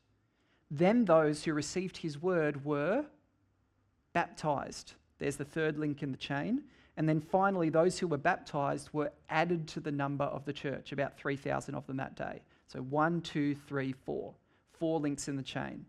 Then 0.71 1.05
those 1.05 1.45
who 1.45 1.55
received 1.55 1.99
his 1.99 2.21
word 2.21 2.65
were 2.65 3.05
baptized. 4.12 4.95
There's 5.18 5.37
the 5.37 5.44
third 5.44 5.79
link 5.79 6.02
in 6.02 6.11
the 6.11 6.16
chain. 6.16 6.62
And 6.96 7.09
then 7.09 7.20
finally, 7.20 7.68
those 7.68 7.98
who 7.98 8.07
were 8.07 8.16
baptized 8.16 8.88
were 8.92 9.12
added 9.29 9.68
to 9.68 9.81
the 9.81 9.92
number 9.92 10.24
of 10.24 10.44
the 10.44 10.52
church, 10.52 10.92
about 10.92 11.18
3,000 11.18 11.74
of 11.74 11.87
them 11.87 11.98
that 11.98 12.16
day. 12.16 12.40
So 12.68 12.81
one, 12.81 13.20
two, 13.20 13.55
three, 13.55 13.92
four. 13.92 14.35
Four 14.79 15.00
links 15.00 15.29
in 15.29 15.37
the 15.37 15.42
chain. 15.42 15.85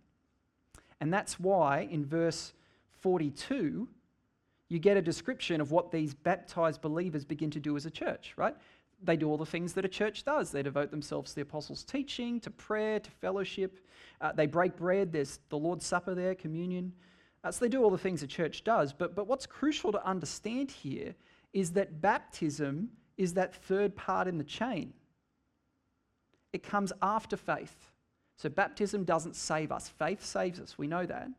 And 0.99 1.13
that's 1.13 1.39
why 1.39 1.87
in 1.91 2.05
verse 2.05 2.53
42, 3.01 3.87
you 4.69 4.79
get 4.79 4.97
a 4.97 5.01
description 5.01 5.61
of 5.61 5.71
what 5.71 5.91
these 5.91 6.13
baptized 6.13 6.81
believers 6.81 7.23
begin 7.23 7.51
to 7.51 7.59
do 7.59 7.77
as 7.77 7.85
a 7.85 7.91
church, 7.91 8.33
right? 8.35 8.55
They 9.03 9.15
do 9.15 9.29
all 9.29 9.37
the 9.37 9.45
things 9.45 9.73
that 9.73 9.85
a 9.85 9.89
church 9.89 10.23
does. 10.23 10.51
They 10.51 10.63
devote 10.63 10.91
themselves 10.91 11.31
to 11.31 11.35
the 11.35 11.41
apostles' 11.41 11.83
teaching, 11.83 12.39
to 12.41 12.49
prayer, 12.49 12.99
to 12.99 13.11
fellowship. 13.11 13.79
Uh, 14.19 14.31
they 14.31 14.47
break 14.47 14.75
bread. 14.75 15.11
There's 15.11 15.39
the 15.49 15.57
Lord's 15.57 15.85
Supper 15.85 16.15
there, 16.15 16.35
communion. 16.35 16.91
Uh, 17.47 17.51
so 17.51 17.63
they 17.63 17.69
do 17.69 17.81
all 17.81 17.89
the 17.89 17.97
things 17.97 18.21
a 18.23 18.27
church 18.27 18.65
does. 18.65 18.91
But, 18.91 19.15
but 19.15 19.25
what's 19.25 19.45
crucial 19.45 19.93
to 19.93 20.05
understand 20.05 20.69
here 20.69 21.15
is 21.53 21.71
that 21.71 22.01
baptism 22.01 22.89
is 23.15 23.35
that 23.35 23.55
third 23.55 23.95
part 23.95 24.27
in 24.27 24.37
the 24.37 24.43
chain. 24.43 24.93
It 26.51 26.61
comes 26.61 26.91
after 27.01 27.37
faith. 27.37 27.75
So 28.35 28.49
baptism 28.49 29.05
doesn't 29.05 29.35
save 29.35 29.71
us, 29.71 29.87
faith 29.87 30.25
saves 30.25 30.59
us. 30.59 30.77
We 30.77 30.87
know 30.87 31.05
that. 31.05 31.29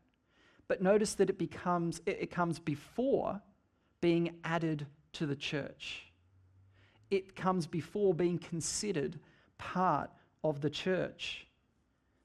But 0.67 0.81
notice 0.81 1.13
that 1.15 1.29
it 1.29 1.37
becomes 1.37 2.01
it, 2.07 2.17
it 2.21 2.31
comes 2.31 2.57
before 2.57 3.39
being 4.01 4.35
added 4.43 4.87
to 5.13 5.27
the 5.27 5.35
church. 5.35 6.11
It 7.11 7.35
comes 7.35 7.67
before 7.67 8.13
being 8.15 8.39
considered 8.39 9.19
part 9.57 10.09
of 10.43 10.61
the 10.61 10.69
church. 10.69 11.45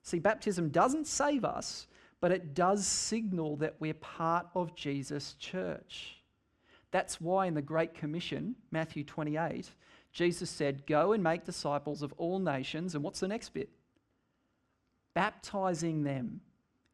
See, 0.02 0.18
baptism 0.18 0.70
doesn't 0.70 1.06
save 1.06 1.44
us, 1.44 1.86
but 2.24 2.32
it 2.32 2.54
does 2.54 2.86
signal 2.86 3.56
that 3.56 3.74
we're 3.80 3.92
part 3.92 4.46
of 4.54 4.74
Jesus' 4.74 5.34
church. 5.34 6.22
That's 6.90 7.20
why 7.20 7.44
in 7.44 7.52
the 7.52 7.60
Great 7.60 7.92
Commission, 7.92 8.54
Matthew 8.70 9.04
28, 9.04 9.68
Jesus 10.10 10.48
said, 10.48 10.86
Go 10.86 11.12
and 11.12 11.22
make 11.22 11.44
disciples 11.44 12.00
of 12.00 12.14
all 12.16 12.38
nations. 12.38 12.94
And 12.94 13.04
what's 13.04 13.20
the 13.20 13.28
next 13.28 13.50
bit? 13.50 13.68
Baptizing 15.12 16.02
them 16.02 16.40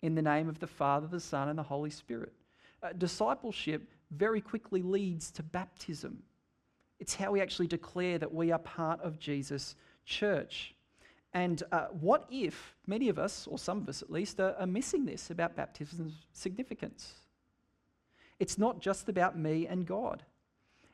in 0.03 0.17
the 0.17 0.21
name 0.21 0.49
of 0.49 0.59
the 0.59 0.67
Father, 0.67 1.07
the 1.07 1.21
Son, 1.21 1.49
and 1.49 1.57
the 1.57 1.63
Holy 1.63 1.91
Spirit. 1.91 2.33
Uh, 2.83 2.89
discipleship 2.99 3.89
very 4.11 4.41
quickly 4.41 4.83
leads 4.83 5.31
to 5.31 5.45
baptism. 5.45 6.25
It's 6.99 7.15
how 7.15 7.31
we 7.31 7.41
actually 7.41 7.69
declare 7.69 8.19
that 8.19 8.35
we 8.35 8.51
are 8.51 8.59
part 8.59 9.01
of 9.01 9.21
Jesus' 9.21 9.77
church. 10.05 10.75
And 11.33 11.63
uh, 11.71 11.87
what 11.87 12.27
if 12.31 12.75
many 12.87 13.09
of 13.09 13.19
us, 13.19 13.47
or 13.47 13.59
some 13.59 13.79
of 13.79 13.89
us 13.89 14.03
at 14.03 14.11
least, 14.11 14.41
are, 14.41 14.55
are 14.59 14.67
missing 14.67 15.05
this 15.05 15.31
about 15.31 15.55
baptism's 15.55 16.15
significance? 16.33 17.15
It's 18.41 18.59
not 18.59 18.81
just 18.81 19.09
about 19.09 19.39
me 19.39 19.67
and 19.67 19.87
God, 19.87 20.25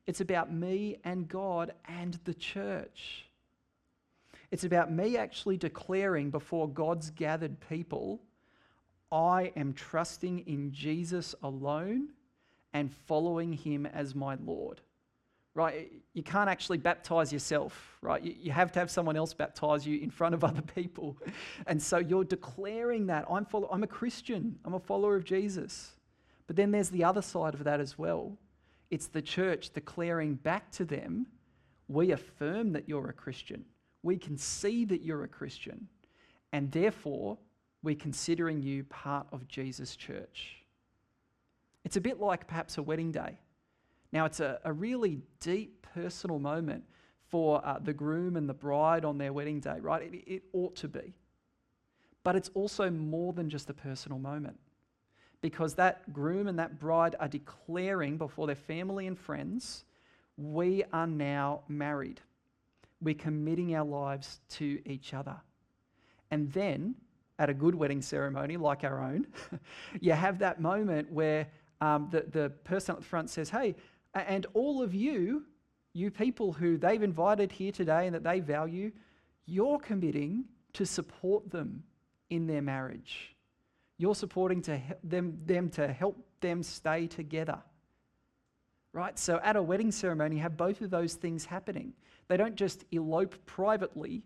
it's 0.07 0.21
about 0.21 0.53
me 0.53 0.99
and 1.05 1.29
God 1.29 1.73
and 1.87 2.19
the 2.25 2.35
church. 2.35 3.25
It's 4.53 4.65
about 4.65 4.93
me 4.93 5.17
actually 5.17 5.57
declaring 5.57 6.31
before 6.31 6.69
God's 6.69 7.11
gathered 7.11 7.59
people 7.69 8.21
I 9.11 9.53
am 9.57 9.73
trusting 9.73 10.41
in 10.41 10.73
Jesus 10.73 11.35
alone 11.43 12.09
and 12.73 12.93
following 12.93 13.53
him 13.53 13.87
as 13.87 14.15
my 14.15 14.37
Lord. 14.45 14.81
Right? 15.57 15.91
You 16.13 16.23
can't 16.23 16.51
actually 16.51 16.77
baptize 16.77 17.33
yourself, 17.33 17.97
right? 18.03 18.23
You, 18.23 18.53
have 18.53 18.71
to 18.73 18.79
have 18.79 18.91
someone 18.91 19.17
else 19.17 19.33
baptize 19.33 19.87
you 19.87 19.99
in 19.99 20.11
front 20.11 20.35
of 20.35 20.45
other 20.45 20.61
people. 20.75 21.17
And 21.67 21.83
so 21.83 21.97
you're 21.97 22.25
declaring 22.25 23.07
that 23.07 23.25
I'm, 23.29 23.47
follow- 23.47 23.69
I'm 23.73 23.83
a 23.83 23.87
Christian, 23.87 24.59
I'm 24.67 24.75
a 24.75 24.79
follower 24.79 25.17
of 25.17 25.25
Jesus. 25.25 25.93
But 26.47 26.57
then 26.57 26.71
there's 26.71 26.91
the 26.91 27.05
other 27.05 27.23
side 27.23 27.55
of 27.55 27.65
that 27.65 27.81
as 27.81 27.99
well. 27.99 28.37
It's 28.91 29.07
the 29.07 29.23
church 29.23 29.71
declaring 29.71 30.35
back 30.35 30.71
to 30.73 30.85
them, 30.85 31.27
we 31.89 32.13
affirm 32.13 32.73
that 32.73 32.87
you're 32.87 33.09
a 33.09 33.15
Christian. 33.15 33.65
We 34.03 34.19
can 34.19 34.37
see 34.37 34.85
that 34.85 35.03
you're 35.03 35.25
a 35.25 35.29
Christian. 35.29 35.89
And 36.53 36.71
therefore, 36.71 37.39
we're 37.83 37.97
considering 37.97 38.63
you 38.63 38.85
part 38.85 39.27
of 39.33 39.49
Jesus' 39.49 39.97
church. 39.97 40.59
It's 41.85 41.97
a 41.97 42.01
bit 42.01 42.21
like 42.21 42.47
perhaps 42.47 42.77
a 42.77 42.83
wedding 42.83 43.11
day. 43.11 43.39
Now, 44.17 44.25
it's 44.25 44.41
a, 44.41 44.59
a 44.65 44.73
really 44.73 45.19
deep 45.41 45.87
personal 45.95 46.39
moment 46.39 46.85
for 47.29 47.61
uh, 47.67 47.79
the 47.79 47.93
groom 47.93 48.37
and 48.37 48.49
the 48.49 48.55
bride 48.55 49.05
on 49.05 49.19
their 49.19 49.31
wedding 49.31 49.61
day, 49.61 49.77
right? 49.79 50.11
It, 50.11 50.25
it 50.27 50.43
ought 50.55 50.75
to 50.77 50.89
be. 50.89 51.13
But 52.25 52.35
it's 52.35 52.51
also 52.55 52.89
more 52.89 53.35
than 53.35 53.51
just 53.51 53.69
a 53.69 53.75
personal 53.75 54.19
moment 54.19 54.59
because 55.43 55.75
that 55.75 56.15
groom 56.15 56.47
and 56.47 56.59
that 56.59 56.81
bride 56.81 57.15
are 57.21 57.29
declaring 57.29 58.17
before 58.17 58.47
their 58.47 58.57
family 58.57 59.07
and 59.07 59.19
friends, 59.19 59.85
we 60.39 60.83
are 60.95 61.07
now 61.07 61.61
married. 61.69 62.23
We're 63.03 63.17
committing 63.17 63.77
our 63.77 63.85
lives 63.85 64.41
to 64.53 64.81
each 64.87 65.13
other. 65.13 65.37
And 66.31 66.51
then, 66.55 66.95
at 67.39 67.51
a 67.51 67.55
good 67.55 67.75
wedding 67.75 68.01
ceremony 68.01 68.57
like 68.57 68.83
our 68.83 68.99
own, 68.99 69.27
you 70.01 70.13
have 70.13 70.39
that 70.39 70.59
moment 70.59 71.13
where 71.13 71.49
um, 71.83 72.09
the, 72.11 72.25
the 72.31 72.49
person 72.65 72.95
at 72.95 73.03
the 73.03 73.07
front 73.07 73.29
says, 73.29 73.51
Hey, 73.51 73.75
and 74.27 74.47
all 74.55 74.83
of 74.83 74.95
you, 74.95 75.45
you 75.93 76.11
people 76.11 76.53
who 76.53 76.77
they've 76.77 77.03
invited 77.03 77.53
here 77.53 77.73
today 77.73 78.07
and 78.07 78.15
that 78.15 78.25
they 78.25 78.41
value, 78.41 78.93
you're 79.47 79.79
committing 79.79 80.45
to 80.75 80.85
support 80.85 81.51
them 81.51 81.83
in 82.31 82.47
their 82.47 82.63
marriage. 82.63 83.35
You're 83.99 84.15
supporting 84.15 84.63
to 84.63 84.81
them, 85.03 85.39
them 85.47 85.71
to 85.71 85.93
help 85.93 86.19
them 86.41 86.63
stay 86.63 87.07
together. 87.07 87.59
Right? 88.93 89.19
So 89.19 89.41
at 89.43 89.57
a 89.57 89.63
wedding 89.63 89.93
ceremony, 89.93 90.39
have 90.39 90.57
both 90.57 90.81
of 90.81 90.91
those 90.91 91.15
things 91.15 91.45
happening. 91.45 91.93
They 92.29 92.37
don't 92.37 92.57
just 92.57 92.85
elope 92.93 93.37
privately, 93.47 94.23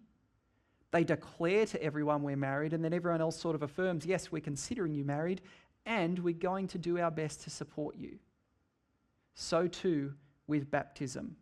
they 0.90 1.04
declare 1.04 1.66
to 1.66 1.82
everyone 1.82 2.22
we're 2.22 2.36
married, 2.36 2.72
and 2.72 2.82
then 2.84 2.92
everyone 2.92 3.20
else 3.20 3.38
sort 3.38 3.54
of 3.54 3.62
affirms, 3.62 4.06
yes, 4.06 4.32
we're 4.32 4.40
considering 4.40 4.94
you 4.94 5.04
married, 5.04 5.40
and 5.86 6.18
we're 6.18 6.34
going 6.34 6.66
to 6.68 6.78
do 6.78 6.98
our 6.98 7.10
best 7.10 7.42
to 7.42 7.50
support 7.50 7.96
you. 7.96 8.18
So 9.34 9.66
too 9.66 10.14
with 10.46 10.70
baptism. 10.70 11.36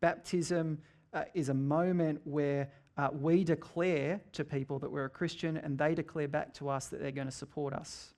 Baptism 0.00 0.78
uh, 1.12 1.24
is 1.34 1.48
a 1.48 1.54
moment 1.54 2.20
where 2.24 2.70
uh, 2.96 3.08
we 3.12 3.44
declare 3.44 4.20
to 4.32 4.44
people 4.44 4.78
that 4.78 4.90
we're 4.90 5.06
a 5.06 5.10
Christian 5.10 5.56
and 5.56 5.78
they 5.78 5.94
declare 5.94 6.28
back 6.28 6.54
to 6.54 6.68
us 6.68 6.88
that 6.88 7.00
they're 7.00 7.10
going 7.10 7.26
to 7.26 7.32
support 7.32 7.72
us. 7.72 8.14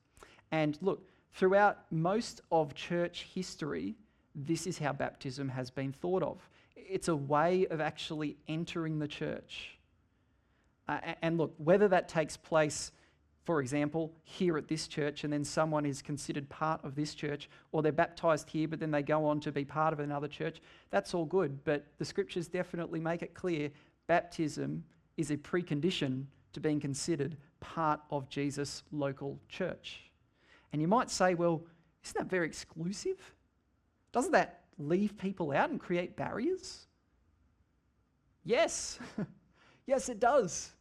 And 0.53 0.79
look, 0.81 1.09
throughout 1.33 1.79
most 1.91 2.41
of 2.51 2.75
church 2.75 3.27
history, 3.35 3.95
this 4.35 4.67
is 4.67 4.79
how 4.79 4.93
baptism 4.93 5.49
has 5.49 5.71
been 5.71 5.93
thought 5.93 6.23
of. 6.23 6.49
It's 6.77 7.09
a 7.09 7.17
way 7.17 7.67
of 7.71 7.81
actually 7.81 8.37
entering 8.49 8.99
the 8.99 9.09
church. 9.09 9.79
Uh, 10.89 10.99
and 11.23 11.39
look, 11.39 11.55
whether 11.59 11.89
that 11.89 12.09
takes 12.09 12.37
place 12.37 12.93
for 13.47 13.61
example, 13.61 14.13
here 14.25 14.59
at 14.59 14.67
this 14.67 14.89
church, 14.89 15.23
and 15.23 15.33
then 15.33 15.45
someone 15.45 15.87
is 15.87 16.03
considered 16.03 16.49
part 16.49 16.85
of 16.85 16.97
this 16.97 17.15
church, 17.15 17.49
or 17.71 17.81
they're 17.81 17.93
baptized 17.93 18.51
here, 18.51 18.67
but 18.67 18.81
then 18.81 18.91
they 18.91 19.03
go 19.03 19.25
on 19.25 19.39
to 19.39 19.53
be 19.53 19.65
part 19.65 19.93
of 19.93 20.01
another 20.01 20.27
church, 20.27 20.61
that's 20.91 21.15
all 21.15 21.25
good. 21.25 21.63
But 21.63 21.87
the 21.99 22.05
scriptures 22.05 22.49
definitely 22.49 22.99
make 22.99 23.23
it 23.23 23.35
clear 23.35 23.71
baptism 24.09 24.83
is 25.17 25.31
a 25.31 25.37
precondition 25.37 26.25
to 26.55 26.61
being 26.61 26.81
considered 26.81 27.37
part 27.61 28.01
of 28.11 28.29
Jesus' 28.29 28.83
local 28.91 29.39
church. 29.49 30.01
And 30.73 30.83
you 30.83 30.89
might 30.89 31.09
say, 31.09 31.35
well, 31.35 31.63
isn't 32.05 32.19
that 32.19 32.29
very 32.29 32.49
exclusive? 32.49 33.33
Doesn't 34.11 34.33
that 34.33 34.65
leave 34.77 35.17
people 35.17 35.53
out 35.53 35.71
and 35.71 35.79
create 35.79 36.17
barriers? 36.17 36.89
Yes. 38.45 38.99
yes, 39.87 40.09
it 40.09 40.19
does 40.19 40.73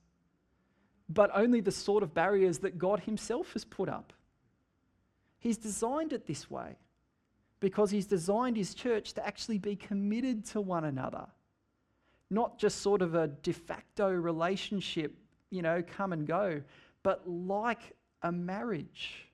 but 1.10 1.30
only 1.34 1.62
the 1.62 1.72
sort 1.72 2.04
of 2.04 2.14
barriers 2.14 2.60
that 2.60 2.78
God 2.78 3.02
Himself 3.02 3.54
has 3.54 3.64
put 3.64 3.90
up. 3.90 4.14
He's 5.40 5.58
designed 5.58 6.14
it 6.14 6.26
this 6.26 6.50
way 6.50 6.78
because 7.60 7.92
He's 7.92 8.08
designed 8.08 8.58
His 8.58 8.74
church 8.74 9.14
to 9.14 9.26
actually 9.26 9.60
be 9.60 9.76
committed 9.76 10.46
to 10.48 10.62
one 10.62 10.86
another, 10.86 11.28
not 12.30 12.58
just 12.58 12.82
sort 12.82 13.02
of 13.02 13.16
a 13.16 13.28
de 13.28 13.54
facto 13.54 14.10
relationship, 14.10 15.16
you 15.52 15.62
know, 15.62 15.84
come 15.96 16.14
and 16.14 16.26
go, 16.26 16.62
but 17.04 17.28
like 17.30 17.94
a 18.24 18.32
marriage. 18.32 19.28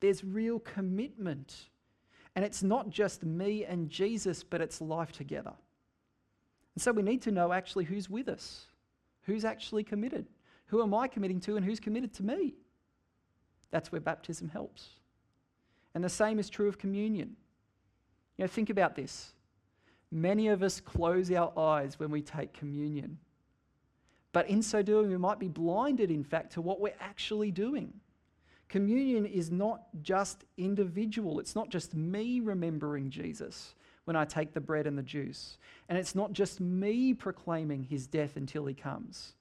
There's 0.00 0.24
real 0.24 0.58
commitment. 0.58 1.54
And 2.34 2.44
it's 2.44 2.62
not 2.62 2.90
just 2.90 3.22
me 3.22 3.64
and 3.64 3.88
Jesus, 3.88 4.42
but 4.42 4.60
it's 4.60 4.80
life 4.80 5.12
together. 5.12 5.52
And 6.74 6.82
so 6.82 6.90
we 6.90 7.02
need 7.02 7.22
to 7.22 7.30
know 7.30 7.52
actually 7.52 7.84
who's 7.84 8.10
with 8.10 8.28
us, 8.28 8.66
who's 9.22 9.44
actually 9.44 9.84
committed. 9.84 10.26
Who 10.66 10.82
am 10.82 10.94
I 10.94 11.08
committing 11.08 11.40
to 11.40 11.56
and 11.56 11.64
who's 11.64 11.80
committed 11.80 12.12
to 12.14 12.22
me? 12.22 12.54
That's 13.70 13.92
where 13.92 14.00
baptism 14.00 14.48
helps. 14.48 14.88
And 15.94 16.02
the 16.02 16.08
same 16.08 16.38
is 16.38 16.48
true 16.48 16.68
of 16.68 16.78
communion. 16.78 17.36
You 18.36 18.44
know, 18.44 18.48
think 18.48 18.70
about 18.70 18.96
this. 18.96 19.32
Many 20.10 20.48
of 20.48 20.62
us 20.62 20.80
close 20.80 21.30
our 21.30 21.52
eyes 21.58 21.98
when 21.98 22.10
we 22.10 22.22
take 22.22 22.52
communion. 22.52 23.18
But 24.32 24.48
in 24.48 24.62
so 24.62 24.82
doing, 24.82 25.10
we 25.10 25.16
might 25.16 25.38
be 25.38 25.48
blinded, 25.48 26.10
in 26.10 26.24
fact, 26.24 26.52
to 26.54 26.60
what 26.60 26.80
we're 26.80 26.94
actually 27.00 27.52
doing. 27.52 27.92
Communion 28.68 29.26
is 29.26 29.50
not 29.50 29.82
just 30.02 30.44
individual, 30.56 31.38
it's 31.38 31.54
not 31.54 31.68
just 31.68 31.94
me 31.94 32.40
remembering 32.40 33.10
Jesus 33.10 33.74
when 34.04 34.16
I 34.16 34.24
take 34.24 34.52
the 34.52 34.60
bread 34.60 34.86
and 34.86 34.98
the 34.98 35.02
juice. 35.02 35.58
And 35.88 35.96
it's 35.96 36.14
not 36.14 36.32
just 36.32 36.60
me 36.60 37.14
proclaiming 37.14 37.84
his 37.84 38.06
death 38.06 38.36
until 38.36 38.66
he 38.66 38.74
comes. 38.74 39.34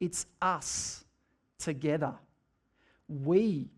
It's 0.00 0.26
us 0.42 1.04
together. 1.58 2.14
We 3.08 3.70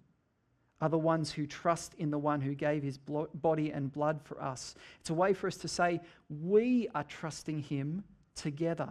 are 0.80 0.88
the 0.88 0.98
ones 0.98 1.32
who 1.32 1.46
trust 1.46 1.94
in 1.94 2.10
the 2.10 2.18
one 2.18 2.40
who 2.40 2.54
gave 2.54 2.82
his 2.82 2.98
body 2.98 3.70
and 3.70 3.92
blood 3.92 4.20
for 4.22 4.40
us. 4.42 4.74
It's 5.00 5.10
a 5.10 5.14
way 5.14 5.32
for 5.32 5.46
us 5.48 5.56
to 5.58 5.68
say, 5.68 6.00
we 6.28 6.88
are 6.94 7.04
trusting 7.04 7.62
him 7.62 8.04
together. 8.34 8.90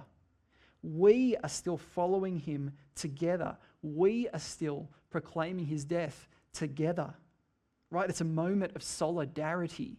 We 0.83 1.35
are 1.37 1.49
still 1.49 1.77
following 1.77 2.39
him 2.39 2.73
together. 2.95 3.57
We 3.81 4.27
are 4.29 4.39
still 4.39 4.89
proclaiming 5.09 5.65
his 5.65 5.85
death 5.85 6.27
together. 6.53 7.13
Right? 7.89 8.09
It's 8.09 8.21
a 8.21 8.25
moment 8.25 8.75
of 8.75 8.83
solidarity. 8.83 9.97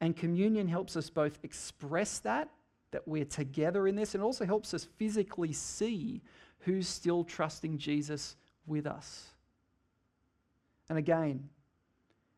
And 0.00 0.16
communion 0.16 0.68
helps 0.68 0.96
us 0.96 1.10
both 1.10 1.38
express 1.42 2.20
that 2.20 2.48
that 2.90 3.06
we're 3.06 3.24
together 3.24 3.86
in 3.86 3.96
this 3.96 4.14
and 4.14 4.22
also 4.22 4.46
helps 4.46 4.72
us 4.74 4.86
physically 4.96 5.52
see 5.52 6.22
who's 6.60 6.88
still 6.88 7.24
trusting 7.24 7.78
Jesus 7.78 8.36
with 8.66 8.86
us. 8.86 9.28
And 10.88 10.98
again, 10.98 11.48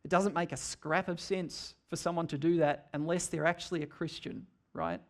it 0.04 0.10
doesn't 0.10 0.34
make 0.34 0.52
a 0.52 0.56
scrap 0.56 1.08
of 1.08 1.20
sense 1.20 1.74
for 1.88 1.96
someone 1.96 2.26
to 2.28 2.38
do 2.38 2.58
that 2.58 2.88
unless 2.94 3.26
they're 3.26 3.46
actually 3.46 3.82
a 3.82 3.86
Christian, 3.86 4.46
right? 4.72 5.00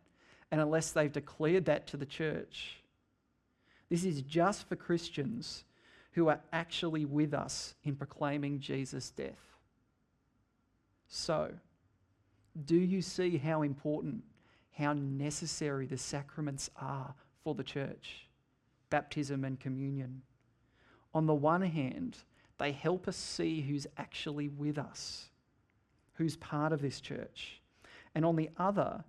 And 0.51 0.61
unless 0.61 0.91
they've 0.91 1.11
declared 1.11 1.65
that 1.65 1.87
to 1.87 1.97
the 1.97 2.05
church. 2.05 2.77
This 3.89 4.03
is 4.03 4.21
just 4.21 4.67
for 4.67 4.75
Christians 4.75 5.63
who 6.13 6.27
are 6.27 6.39
actually 6.51 7.05
with 7.05 7.33
us 7.33 7.73
in 7.83 7.95
proclaiming 7.95 8.59
Jesus' 8.59 9.09
death. 9.11 9.39
So, 11.07 11.51
do 12.65 12.75
you 12.75 13.01
see 13.01 13.37
how 13.37 13.61
important 13.61 14.23
how 14.77 14.93
necessary 14.93 15.85
the 15.85 15.97
sacraments 15.97 16.69
are 16.79 17.13
for 17.43 17.55
the 17.55 17.63
church 17.63 18.27
baptism 18.89 19.45
and 19.45 19.57
communion. 19.57 20.21
On 21.13 21.25
the 21.25 21.33
one 21.33 21.61
hand, 21.61 22.17
they 22.57 22.73
help 22.73 23.07
us 23.07 23.15
see 23.15 23.61
who's 23.61 23.87
actually 23.97 24.49
with 24.49 24.77
us, 24.77 25.29
who's 26.13 26.35
part 26.35 26.73
of 26.73 26.81
this 26.81 26.99
church. 26.99 27.61
And 28.13 28.25
on 28.25 28.35
the 28.35 28.49
other, 28.57 29.03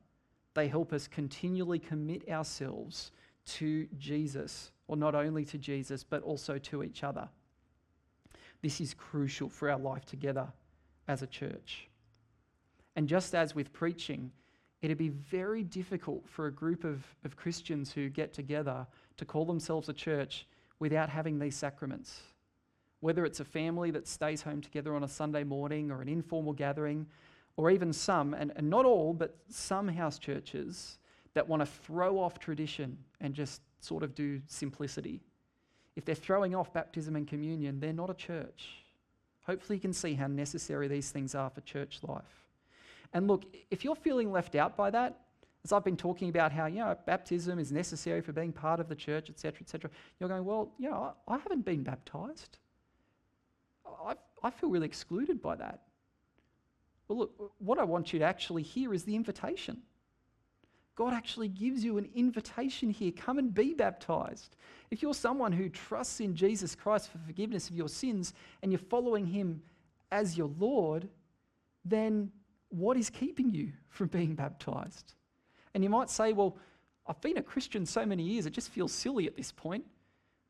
they 0.54 0.68
help 0.68 0.92
us 0.92 1.08
continually 1.08 1.78
commit 1.78 2.28
ourselves 2.28 3.10
to 3.44 3.88
Jesus, 3.98 4.70
or 4.86 4.96
not 4.96 5.14
only 5.14 5.44
to 5.46 5.58
Jesus, 5.58 6.04
but 6.04 6.22
also 6.22 6.58
to 6.58 6.82
each 6.82 7.02
other. 7.02 7.28
This 8.62 8.80
is 8.80 8.94
crucial 8.94 9.48
for 9.48 9.68
our 9.68 9.78
life 9.78 10.04
together 10.04 10.46
as 11.08 11.22
a 11.22 11.26
church. 11.26 11.88
And 12.94 13.08
just 13.08 13.34
as 13.34 13.54
with 13.54 13.72
preaching, 13.72 14.30
it'd 14.82 14.98
be 14.98 15.08
very 15.08 15.62
difficult 15.62 16.28
for 16.28 16.46
a 16.46 16.52
group 16.52 16.84
of, 16.84 17.04
of 17.24 17.36
Christians 17.36 17.92
who 17.92 18.08
get 18.08 18.32
together 18.32 18.86
to 19.16 19.24
call 19.24 19.44
themselves 19.44 19.88
a 19.88 19.92
church 19.92 20.46
without 20.80 21.08
having 21.08 21.38
these 21.38 21.56
sacraments. 21.56 22.20
Whether 23.00 23.24
it's 23.24 23.40
a 23.40 23.44
family 23.44 23.92
that 23.92 24.08
stays 24.08 24.42
home 24.42 24.60
together 24.60 24.94
on 24.94 25.04
a 25.04 25.08
Sunday 25.08 25.44
morning 25.44 25.90
or 25.90 26.02
an 26.02 26.08
informal 26.08 26.52
gathering, 26.52 27.06
or 27.56 27.70
even 27.70 27.92
some, 27.92 28.34
and, 28.34 28.52
and 28.56 28.68
not 28.68 28.84
all, 28.84 29.12
but 29.12 29.36
some 29.48 29.86
house 29.86 30.18
churches 30.18 30.98
that 31.34 31.48
want 31.48 31.60
to 31.60 31.66
throw 31.66 32.18
off 32.18 32.38
tradition 32.38 32.98
and 33.20 33.34
just 33.34 33.60
sort 33.80 34.02
of 34.02 34.14
do 34.14 34.40
simplicity. 34.46 35.20
If 35.94 36.04
they're 36.04 36.14
throwing 36.14 36.54
off 36.54 36.72
baptism 36.72 37.16
and 37.16 37.26
communion, 37.26 37.78
they're 37.78 37.92
not 37.92 38.10
a 38.10 38.14
church. 38.14 38.68
Hopefully, 39.46 39.76
you 39.76 39.80
can 39.80 39.92
see 39.92 40.14
how 40.14 40.26
necessary 40.26 40.88
these 40.88 41.10
things 41.10 41.34
are 41.34 41.50
for 41.50 41.60
church 41.62 42.00
life. 42.02 42.41
And 43.12 43.28
look, 43.28 43.44
if 43.70 43.84
you're 43.84 43.96
feeling 43.96 44.32
left 44.32 44.54
out 44.54 44.76
by 44.76 44.90
that, 44.90 45.20
as 45.64 45.72
I've 45.72 45.84
been 45.84 45.96
talking 45.96 46.28
about 46.28 46.50
how, 46.50 46.66
you 46.66 46.80
know, 46.80 46.96
baptism 47.06 47.58
is 47.58 47.70
necessary 47.70 48.20
for 48.20 48.32
being 48.32 48.52
part 48.52 48.80
of 48.80 48.88
the 48.88 48.96
church, 48.96 49.30
etc., 49.30 49.60
etc., 49.60 49.90
you're 50.18 50.28
going, 50.28 50.44
well, 50.44 50.72
you 50.78 50.90
know, 50.90 51.14
I, 51.28 51.34
I 51.34 51.38
haven't 51.38 51.64
been 51.64 51.82
baptized. 51.82 52.58
I, 53.86 54.14
I 54.42 54.50
feel 54.50 54.70
really 54.70 54.86
excluded 54.86 55.40
by 55.40 55.56
that. 55.56 55.82
Well, 57.06 57.18
look, 57.18 57.52
what 57.58 57.78
I 57.78 57.84
want 57.84 58.12
you 58.12 58.18
to 58.20 58.24
actually 58.24 58.62
hear 58.62 58.92
is 58.92 59.04
the 59.04 59.14
invitation. 59.14 59.82
God 60.94 61.14
actually 61.14 61.48
gives 61.48 61.84
you 61.84 61.96
an 61.98 62.08
invitation 62.14 62.90
here. 62.90 63.12
Come 63.12 63.38
and 63.38 63.54
be 63.54 63.72
baptized. 63.72 64.56
If 64.90 65.00
you're 65.00 65.14
someone 65.14 65.52
who 65.52 65.68
trusts 65.68 66.20
in 66.20 66.34
Jesus 66.34 66.74
Christ 66.74 67.10
for 67.10 67.18
forgiveness 67.18 67.70
of 67.70 67.76
your 67.76 67.88
sins 67.88 68.34
and 68.62 68.70
you're 68.70 68.78
following 68.78 69.26
him 69.26 69.62
as 70.10 70.36
your 70.36 70.50
Lord, 70.58 71.08
then 71.84 72.30
what 72.72 72.96
is 72.96 73.10
keeping 73.10 73.50
you 73.50 73.72
from 73.88 74.08
being 74.08 74.34
baptized? 74.34 75.14
And 75.74 75.84
you 75.84 75.90
might 75.90 76.10
say, 76.10 76.32
well, 76.32 76.56
I've 77.06 77.20
been 77.20 77.38
a 77.38 77.42
Christian 77.42 77.84
so 77.84 78.06
many 78.06 78.22
years, 78.22 78.46
it 78.46 78.52
just 78.52 78.70
feels 78.70 78.92
silly 78.92 79.26
at 79.26 79.36
this 79.36 79.52
point. 79.52 79.84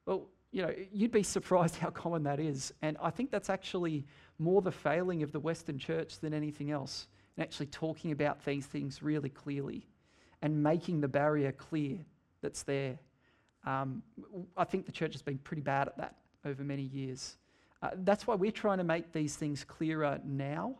Well, 0.06 0.28
you 0.52 0.62
know, 0.62 0.74
you'd 0.92 1.12
be 1.12 1.22
surprised 1.22 1.76
how 1.76 1.90
common 1.90 2.22
that 2.24 2.38
is. 2.38 2.72
And 2.82 2.96
I 3.02 3.10
think 3.10 3.30
that's 3.30 3.50
actually 3.50 4.06
more 4.38 4.60
the 4.60 4.72
failing 4.72 5.22
of 5.22 5.32
the 5.32 5.40
Western 5.40 5.78
church 5.78 6.20
than 6.20 6.34
anything 6.34 6.70
else, 6.70 7.08
and 7.36 7.42
actually 7.42 7.66
talking 7.66 8.12
about 8.12 8.44
these 8.44 8.66
things 8.66 9.02
really 9.02 9.30
clearly 9.30 9.86
and 10.42 10.62
making 10.62 11.00
the 11.00 11.08
barrier 11.08 11.52
clear 11.52 11.98
that's 12.42 12.62
there. 12.64 12.98
Um, 13.64 14.02
I 14.56 14.64
think 14.64 14.86
the 14.86 14.92
church 14.92 15.14
has 15.14 15.22
been 15.22 15.38
pretty 15.38 15.62
bad 15.62 15.88
at 15.88 15.96
that 15.98 16.16
over 16.44 16.62
many 16.62 16.82
years. 16.82 17.36
Uh, 17.80 17.90
that's 17.98 18.26
why 18.26 18.34
we're 18.34 18.50
trying 18.50 18.78
to 18.78 18.84
make 18.84 19.12
these 19.12 19.36
things 19.36 19.64
clearer 19.64 20.20
now 20.24 20.76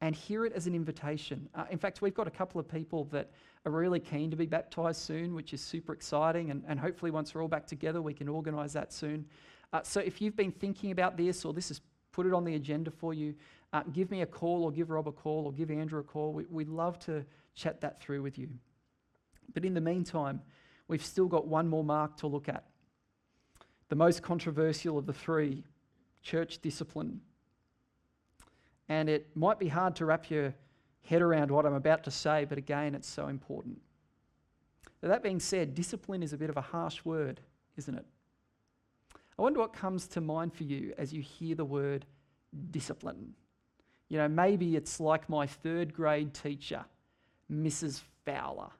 and 0.00 0.14
hear 0.14 0.46
it 0.46 0.52
as 0.54 0.66
an 0.66 0.74
invitation. 0.74 1.48
Uh, 1.54 1.64
in 1.70 1.78
fact, 1.78 2.00
we've 2.00 2.14
got 2.14 2.26
a 2.26 2.30
couple 2.30 2.58
of 2.58 2.66
people 2.66 3.04
that 3.12 3.30
are 3.66 3.72
really 3.72 4.00
keen 4.00 4.30
to 4.30 4.36
be 4.36 4.46
baptized 4.46 5.00
soon, 5.00 5.34
which 5.34 5.52
is 5.52 5.60
super 5.60 5.92
exciting. 5.92 6.50
And, 6.50 6.64
and 6.66 6.80
hopefully, 6.80 7.10
once 7.10 7.34
we're 7.34 7.42
all 7.42 7.48
back 7.48 7.66
together, 7.66 8.00
we 8.00 8.14
can 8.14 8.28
organize 8.28 8.72
that 8.72 8.92
soon. 8.92 9.26
Uh, 9.72 9.82
so, 9.82 10.00
if 10.00 10.20
you've 10.20 10.36
been 10.36 10.52
thinking 10.52 10.90
about 10.90 11.16
this 11.16 11.44
or 11.44 11.52
this 11.52 11.68
has 11.68 11.80
put 12.12 12.26
it 12.26 12.32
on 12.32 12.44
the 12.44 12.54
agenda 12.54 12.90
for 12.90 13.12
you, 13.12 13.34
uh, 13.72 13.82
give 13.92 14.10
me 14.10 14.22
a 14.22 14.26
call 14.26 14.64
or 14.64 14.72
give 14.72 14.90
Rob 14.90 15.06
a 15.06 15.12
call 15.12 15.46
or 15.46 15.52
give 15.52 15.70
Andrew 15.70 16.00
a 16.00 16.02
call. 16.02 16.32
We, 16.32 16.44
we'd 16.50 16.68
love 16.68 16.98
to 17.00 17.24
chat 17.54 17.80
that 17.82 18.00
through 18.00 18.22
with 18.22 18.38
you. 18.38 18.48
But 19.52 19.64
in 19.64 19.74
the 19.74 19.80
meantime, 19.80 20.40
we've 20.88 21.04
still 21.04 21.26
got 21.26 21.46
one 21.46 21.68
more 21.68 21.84
mark 21.84 22.16
to 22.18 22.26
look 22.26 22.48
at. 22.48 22.64
The 23.88 23.96
most 23.96 24.22
controversial 24.22 24.98
of 24.98 25.06
the 25.06 25.12
three 25.12 25.64
church 26.22 26.60
discipline. 26.60 27.20
And 28.90 29.08
it 29.08 29.28
might 29.36 29.60
be 29.60 29.68
hard 29.68 29.94
to 29.96 30.04
wrap 30.04 30.30
your 30.30 30.52
head 31.06 31.22
around 31.22 31.50
what 31.52 31.64
I'm 31.64 31.74
about 31.74 32.02
to 32.04 32.10
say, 32.10 32.44
but 32.44 32.58
again, 32.58 32.96
it's 32.96 33.08
so 33.08 33.28
important. 33.28 33.80
That 35.00 35.22
being 35.22 35.38
said, 35.38 35.74
discipline 35.74 36.24
is 36.24 36.32
a 36.32 36.36
bit 36.36 36.50
of 36.50 36.56
a 36.56 36.60
harsh 36.60 37.04
word, 37.04 37.40
isn't 37.76 37.94
it? 37.94 38.04
I 39.38 39.42
wonder 39.42 39.60
what 39.60 39.72
comes 39.72 40.08
to 40.08 40.20
mind 40.20 40.52
for 40.52 40.64
you 40.64 40.92
as 40.98 41.12
you 41.12 41.22
hear 41.22 41.54
the 41.54 41.64
word 41.64 42.04
discipline. 42.72 43.32
You 44.08 44.18
know, 44.18 44.28
maybe 44.28 44.74
it's 44.74 44.98
like 44.98 45.28
my 45.28 45.46
third 45.46 45.94
grade 45.94 46.34
teacher, 46.34 46.84
Mrs. 47.50 48.02
Fowler. 48.26 48.70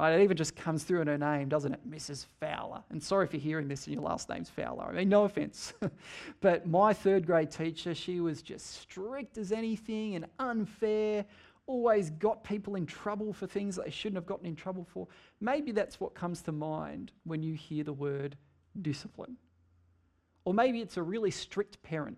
Right, 0.00 0.18
it 0.18 0.22
even 0.22 0.38
just 0.38 0.56
comes 0.56 0.82
through 0.82 1.02
in 1.02 1.08
her 1.08 1.18
name, 1.18 1.50
doesn't 1.50 1.74
it? 1.74 1.80
Mrs. 1.86 2.24
Fowler. 2.40 2.82
And 2.88 3.02
sorry 3.02 3.26
for 3.26 3.36
hearing 3.36 3.68
this 3.68 3.86
and 3.86 3.92
your 3.92 4.02
last 4.02 4.30
name's 4.30 4.48
Fowler. 4.48 4.84
I 4.84 4.92
mean, 4.92 5.10
no 5.10 5.24
offense. 5.24 5.74
but 6.40 6.66
my 6.66 6.94
third 6.94 7.26
grade 7.26 7.50
teacher, 7.50 7.94
she 7.94 8.20
was 8.20 8.40
just 8.40 8.80
strict 8.80 9.36
as 9.36 9.52
anything 9.52 10.14
and 10.14 10.24
unfair, 10.38 11.26
always 11.66 12.08
got 12.08 12.42
people 12.42 12.76
in 12.76 12.86
trouble 12.86 13.34
for 13.34 13.46
things 13.46 13.76
that 13.76 13.84
they 13.84 13.90
shouldn't 13.90 14.16
have 14.16 14.24
gotten 14.24 14.46
in 14.46 14.56
trouble 14.56 14.86
for. 14.90 15.06
Maybe 15.38 15.70
that's 15.70 16.00
what 16.00 16.14
comes 16.14 16.40
to 16.42 16.52
mind 16.52 17.12
when 17.24 17.42
you 17.42 17.52
hear 17.52 17.84
the 17.84 17.92
word 17.92 18.38
discipline. 18.80 19.36
Or 20.46 20.54
maybe 20.54 20.80
it's 20.80 20.96
a 20.96 21.02
really 21.02 21.30
strict 21.30 21.82
parent 21.82 22.16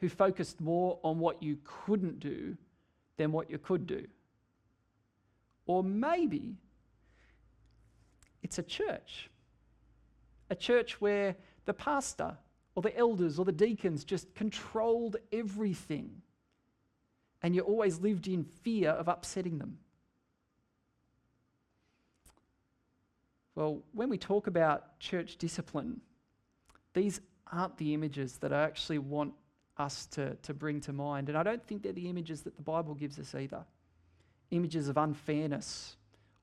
who 0.00 0.08
focused 0.08 0.60
more 0.60 0.98
on 1.04 1.20
what 1.20 1.44
you 1.44 1.58
couldn't 1.62 2.18
do 2.18 2.56
than 3.18 3.30
what 3.30 3.48
you 3.48 3.58
could 3.58 3.86
do. 3.86 4.04
Or 5.66 5.84
maybe 5.84 6.56
it's 8.48 8.58
a 8.58 8.62
church. 8.62 9.28
A 10.48 10.54
church 10.54 11.02
where 11.02 11.36
the 11.66 11.74
pastor 11.74 12.34
or 12.74 12.80
the 12.80 12.96
elders 12.96 13.38
or 13.38 13.44
the 13.44 13.52
deacons 13.52 14.04
just 14.04 14.34
controlled 14.34 15.16
everything. 15.30 16.22
And 17.42 17.54
you 17.54 17.60
always 17.60 17.98
lived 18.00 18.26
in 18.26 18.44
fear 18.44 18.88
of 18.88 19.06
upsetting 19.06 19.58
them. 19.58 19.76
Well, 23.54 23.82
when 23.92 24.08
we 24.08 24.16
talk 24.16 24.46
about 24.46 24.98
church 24.98 25.36
discipline, 25.36 26.00
these 26.94 27.20
aren't 27.52 27.76
the 27.76 27.92
images 27.92 28.38
that 28.38 28.50
I 28.50 28.62
actually 28.62 28.98
want 28.98 29.34
us 29.76 30.06
to, 30.12 30.36
to 30.36 30.54
bring 30.54 30.80
to 30.82 30.94
mind. 30.94 31.28
And 31.28 31.36
I 31.36 31.42
don't 31.42 31.64
think 31.66 31.82
they're 31.82 31.92
the 31.92 32.08
images 32.08 32.40
that 32.42 32.56
the 32.56 32.62
Bible 32.62 32.94
gives 32.94 33.18
us 33.18 33.34
either 33.34 33.62
images 34.50 34.88
of 34.88 34.96
unfairness 34.96 35.96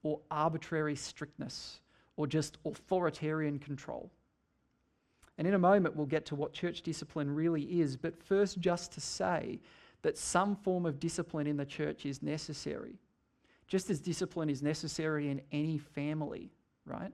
or 0.03 0.19
arbitrary 0.29 0.95
strictness 0.95 1.79
or 2.18 2.28
just 2.28 2.57
authoritarian 2.66 3.59
control. 3.59 4.11
And 5.38 5.47
in 5.47 5.53
a 5.53 5.59
moment, 5.59 5.95
we'll 5.95 6.05
get 6.05 6.26
to 6.28 6.36
what 6.36 6.53
church 6.53 6.82
discipline 6.82 7.34
really 7.34 7.63
is. 7.82 7.97
But 7.97 8.22
first, 8.24 8.59
just 8.59 8.93
to 8.93 9.01
say 9.01 9.59
that 10.01 10.18
some 10.18 10.55
form 10.55 10.86
of 10.86 10.99
discipline 10.99 11.47
in 11.47 11.57
the 11.57 11.66
church 11.66 12.05
is 12.05 12.22
necessary, 12.22 12.99
just 13.68 13.89
as 13.89 13.99
discipline 13.99 14.49
is 14.49 14.61
necessary 14.61 15.30
in 15.30 15.41
any 15.51 15.78
family, 15.78 16.51
right? 16.86 17.11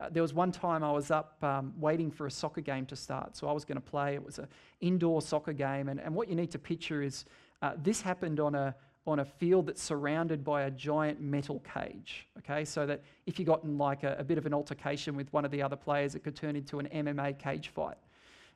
Uh, 0.00 0.08
there 0.10 0.22
was 0.22 0.32
one 0.32 0.52
time 0.52 0.84
I 0.84 0.92
was 0.92 1.10
up 1.10 1.42
um, 1.42 1.74
waiting 1.76 2.10
for 2.10 2.26
a 2.26 2.30
soccer 2.30 2.60
game 2.60 2.86
to 2.86 2.96
start, 2.96 3.36
so 3.36 3.48
I 3.48 3.52
was 3.52 3.64
going 3.64 3.76
to 3.76 3.90
play. 3.90 4.14
It 4.14 4.24
was 4.24 4.38
an 4.38 4.46
indoor 4.80 5.20
soccer 5.20 5.52
game, 5.52 5.88
and, 5.88 6.00
and 6.00 6.14
what 6.14 6.28
you 6.28 6.36
need 6.36 6.52
to 6.52 6.58
picture 6.58 7.02
is 7.02 7.24
uh, 7.62 7.72
this 7.82 8.00
happened 8.00 8.38
on 8.38 8.54
a 8.54 8.74
on 9.08 9.20
a 9.20 9.24
field 9.24 9.66
that's 9.66 9.82
surrounded 9.82 10.44
by 10.44 10.62
a 10.62 10.70
giant 10.70 11.20
metal 11.20 11.60
cage. 11.74 12.26
Okay, 12.38 12.64
so 12.64 12.84
that 12.86 13.02
if 13.26 13.38
you 13.38 13.44
got 13.44 13.64
in 13.64 13.78
like 13.78 14.04
a, 14.04 14.16
a 14.18 14.24
bit 14.24 14.36
of 14.36 14.44
an 14.44 14.52
altercation 14.52 15.16
with 15.16 15.32
one 15.32 15.44
of 15.44 15.50
the 15.50 15.62
other 15.62 15.76
players, 15.76 16.14
it 16.14 16.22
could 16.22 16.36
turn 16.36 16.54
into 16.54 16.78
an 16.78 16.88
MMA 16.92 17.38
cage 17.38 17.68
fight. 17.68 17.96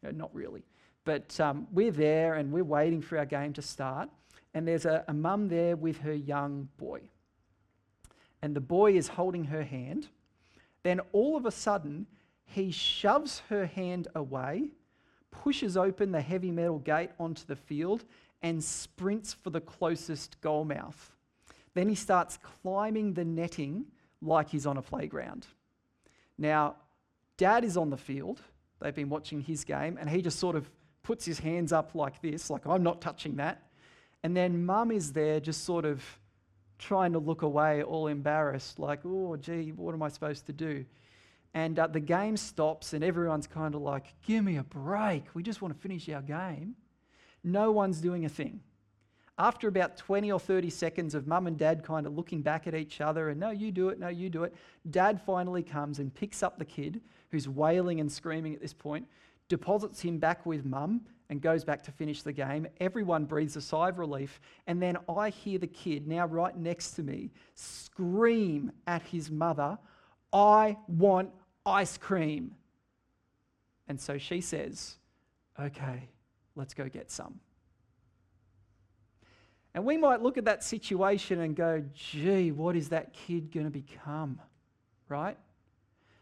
Uh, 0.07 0.11
not 0.13 0.33
really. 0.35 0.63
But 1.05 1.39
um, 1.41 1.67
we're 1.73 1.91
there 1.91 2.35
and 2.35 2.53
we're 2.53 2.65
waiting 2.65 3.01
for 3.01 3.19
our 3.19 3.25
game 3.25 3.55
to 3.55 3.63
start. 3.63 4.11
And 4.55 4.69
there's 4.69 4.85
a, 4.85 5.05
a 5.09 5.15
mum 5.15 5.49
there 5.49 5.75
with 5.75 5.99
her 5.99 6.13
young 6.13 6.69
boy. 6.77 7.01
And 8.43 8.55
the 8.55 8.61
boy 8.61 8.93
is 8.93 9.09
holding 9.09 9.45
her 9.45 9.63
hand. 9.63 10.09
Then 10.83 11.01
all 11.13 11.37
of 11.37 11.47
a 11.47 11.51
sudden, 11.51 12.07
he 12.45 12.71
shoves 12.71 13.43
her 13.49 13.65
hand 13.65 14.09
away, 14.15 14.65
pushes 15.31 15.79
open 15.79 16.13
the 16.13 16.21
heavy 16.21 16.51
metal 16.51 16.79
gate 16.79 17.11
onto 17.19 17.47
the 17.47 17.57
field, 17.57 18.05
and 18.43 18.63
sprints 18.63 19.33
for 19.33 19.51
the 19.51 19.61
closest 19.61 20.41
goal 20.41 20.65
mouth. 20.65 21.13
Then 21.75 21.89
he 21.89 21.95
starts 21.95 22.39
climbing 22.63 23.15
the 23.15 23.25
netting 23.25 23.87
like 24.21 24.51
he's 24.51 24.67
on 24.67 24.77
a 24.77 24.83
playground. 24.83 25.47
Now, 26.39 26.77
dad 27.37 27.65
is 27.65 27.77
on 27.77 27.91
the 27.91 27.97
field. 27.97 28.41
They've 28.81 28.95
been 28.95 29.09
watching 29.09 29.41
his 29.41 29.65
game, 29.65 29.97
and 30.01 30.11
he 30.11 30.23
just 30.23 30.39
sort 30.39 30.57
of 30.57 30.71
puts 31.03 31.25
his 31.25 31.39
hands 31.39 31.73
up 31.73 31.95
like 31.95 32.21
this, 32.21 32.51
like, 32.51 32.67
I'm 32.67 32.83
not 32.83 33.01
touching 33.01 33.37
that. 33.37 33.63
And 34.23 34.37
then 34.37 34.65
mum 34.65 34.91
is 34.91 35.13
there 35.13 35.41
just 35.41 35.65
sort 35.65 35.85
of 35.85 36.03
trying 36.79 37.13
to 37.13 37.19
look 37.19 37.43
away, 37.43 37.83
all 37.83 38.07
embarrassed, 38.07 38.79
like, 38.79 39.01
oh, 39.05 39.37
gee, 39.37 39.71
what 39.71 39.95
am 39.95 40.03
I 40.03 40.09
supposed 40.09 40.47
to 40.47 40.53
do? 40.53 40.85
And 41.55 41.79
uh, 41.79 41.87
the 41.87 42.01
game 42.01 42.37
stops, 42.37 42.93
and 42.93 43.05
everyone's 43.05 43.47
kind 43.47 43.75
of 43.75 43.83
like, 43.83 44.15
give 44.27 44.45
me 44.45 44.57
a 44.57 44.65
break. 44.65 45.25
We 45.35 45.43
just 45.43 45.61
want 45.61 45.75
to 45.75 45.81
finish 45.81 46.09
our 46.09 46.23
game 46.23 46.77
no 47.45 47.73
one's 47.73 48.01
doing 48.01 48.25
a 48.25 48.29
thing. 48.29 48.61
After 49.39 49.67
about 49.67 49.97
20 49.97 50.31
or 50.31 50.39
30 50.39 50.71
seconds 50.71 51.15
of 51.15 51.27
mum 51.27 51.47
and 51.47 51.59
dad 51.59 51.83
kind 51.83 52.07
of 52.07 52.15
looking 52.15 52.43
back 52.43 52.67
at 52.67 52.75
each 52.75 53.01
other 53.01 53.31
and 53.31 53.41
no, 53.41 53.51
you 53.51 53.73
do 53.73 53.89
it, 53.89 53.99
no, 53.99 54.09
you 54.09 54.29
do 54.29 54.45
it, 54.45 54.55
dad 54.91 55.21
finally 55.21 55.63
comes 55.63 55.99
and 55.99 56.15
picks 56.15 56.43
up 56.43 56.59
the 56.59 56.65
kid 56.65 57.01
who's 57.31 57.49
wailing 57.49 57.99
and 57.99 58.13
screaming 58.13 58.55
at 58.55 58.61
this 58.61 58.75
point, 58.75 59.07
deposits 59.49 60.01
him 60.01 60.19
back 60.19 60.45
with 60.45 60.65
mum 60.65 61.01
and 61.31 61.41
goes 61.41 61.65
back 61.65 61.83
to 61.83 61.91
finish 61.91 62.23
the 62.23 62.33
game. 62.33 62.67
Everyone 62.79 63.25
breathes 63.25 63.57
a 63.57 63.61
sigh 63.63 63.89
of 63.89 63.99
relief. 63.99 64.39
And 64.67 64.83
then 64.83 64.99
I 65.09 65.31
hear 65.31 65.59
the 65.59 65.67
kid, 65.67 66.07
now 66.07 66.27
right 66.27 66.55
next 66.55 66.91
to 66.93 67.03
me, 67.03 67.31
scream 67.55 68.71
at 68.87 69.03
his 69.03 69.31
mother, 69.31 69.79
I 70.31 70.77
want 70.87 71.31
ice 71.65 71.97
cream. 71.97 72.55
And 73.89 73.99
so 73.99 74.19
she 74.19 74.43
says, 74.43 74.97
Okay, 75.59 76.09
Let's 76.55 76.75
go 76.75 76.89
get 76.89 77.11
some. 77.11 77.41
And 79.75 79.85
we 79.85 79.97
might 79.97 80.21
look 80.21 80.37
at 80.37 80.45
that 80.45 80.63
situation 80.63 81.41
and 81.41 81.57
go, 81.57 81.83
gee, 81.95 82.53
what 82.53 82.77
is 82.77 82.91
that 82.91 83.15
kid 83.15 83.51
going 83.51 83.65
to 83.65 83.71
become? 83.71 84.39
Right? 85.09 85.37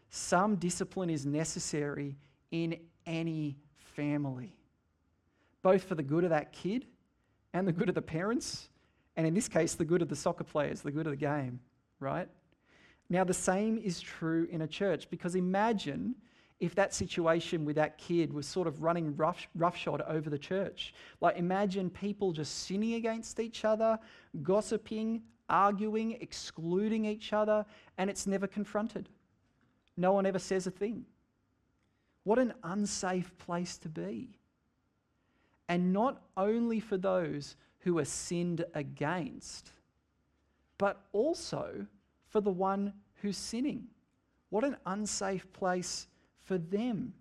Some 0.09 0.55
discipline 0.55 1.09
is 1.09 1.25
necessary 1.25 2.15
in 2.51 2.77
any 3.05 3.57
family, 3.95 4.53
both 5.61 5.83
for 5.83 5.95
the 5.95 6.03
good 6.03 6.23
of 6.23 6.29
that 6.29 6.53
kid 6.53 6.85
and 7.53 7.67
the 7.67 7.71
good 7.71 7.89
of 7.89 7.95
the 7.95 8.01
parents, 8.01 8.69
and 9.17 9.27
in 9.27 9.33
this 9.33 9.47
case, 9.47 9.75
the 9.75 9.85
good 9.85 10.01
of 10.01 10.09
the 10.09 10.15
soccer 10.15 10.43
players, 10.43 10.81
the 10.81 10.91
good 10.91 11.05
of 11.05 11.11
the 11.11 11.17
game, 11.17 11.59
right? 11.99 12.27
Now, 13.09 13.25
the 13.25 13.33
same 13.33 13.77
is 13.77 13.99
true 13.99 14.47
in 14.49 14.61
a 14.61 14.67
church 14.67 15.09
because 15.09 15.35
imagine 15.35 16.15
if 16.61 16.75
that 16.75 16.93
situation 16.93 17.65
with 17.65 17.75
that 17.75 17.97
kid 17.97 18.31
was 18.31 18.45
sort 18.45 18.67
of 18.67 18.83
running 18.83 19.15
rough, 19.17 19.47
roughshod 19.55 20.01
over 20.07 20.29
the 20.29 20.37
church. 20.37 20.93
Like, 21.19 21.35
imagine 21.35 21.89
people 21.89 22.31
just 22.31 22.65
sinning 22.65 22.93
against 22.93 23.39
each 23.39 23.65
other, 23.65 23.97
gossiping, 24.43 25.23
arguing, 25.49 26.17
excluding 26.21 27.05
each 27.05 27.33
other, 27.33 27.65
and 27.97 28.11
it's 28.11 28.27
never 28.27 28.45
confronted. 28.45 29.09
No 29.97 30.13
one 30.13 30.27
ever 30.27 30.37
says 30.37 30.67
a 30.67 30.71
thing. 30.71 31.03
What 32.25 32.37
an 32.37 32.53
unsafe 32.63 33.35
place 33.39 33.79
to 33.79 33.89
be. 33.89 34.37
And 35.67 35.91
not 35.91 36.21
only 36.37 36.79
for 36.79 36.97
those 36.97 37.55
who 37.79 37.97
are 37.97 38.05
sinned 38.05 38.63
against, 38.75 39.71
but 40.77 41.01
also 41.11 41.87
for 42.27 42.39
the 42.39 42.51
one 42.51 42.93
who's 43.15 43.37
sinning. 43.37 43.87
What 44.51 44.63
an 44.63 44.77
unsafe 44.85 45.51
place 45.53 46.07
for 46.51 46.57
them. 46.57 47.13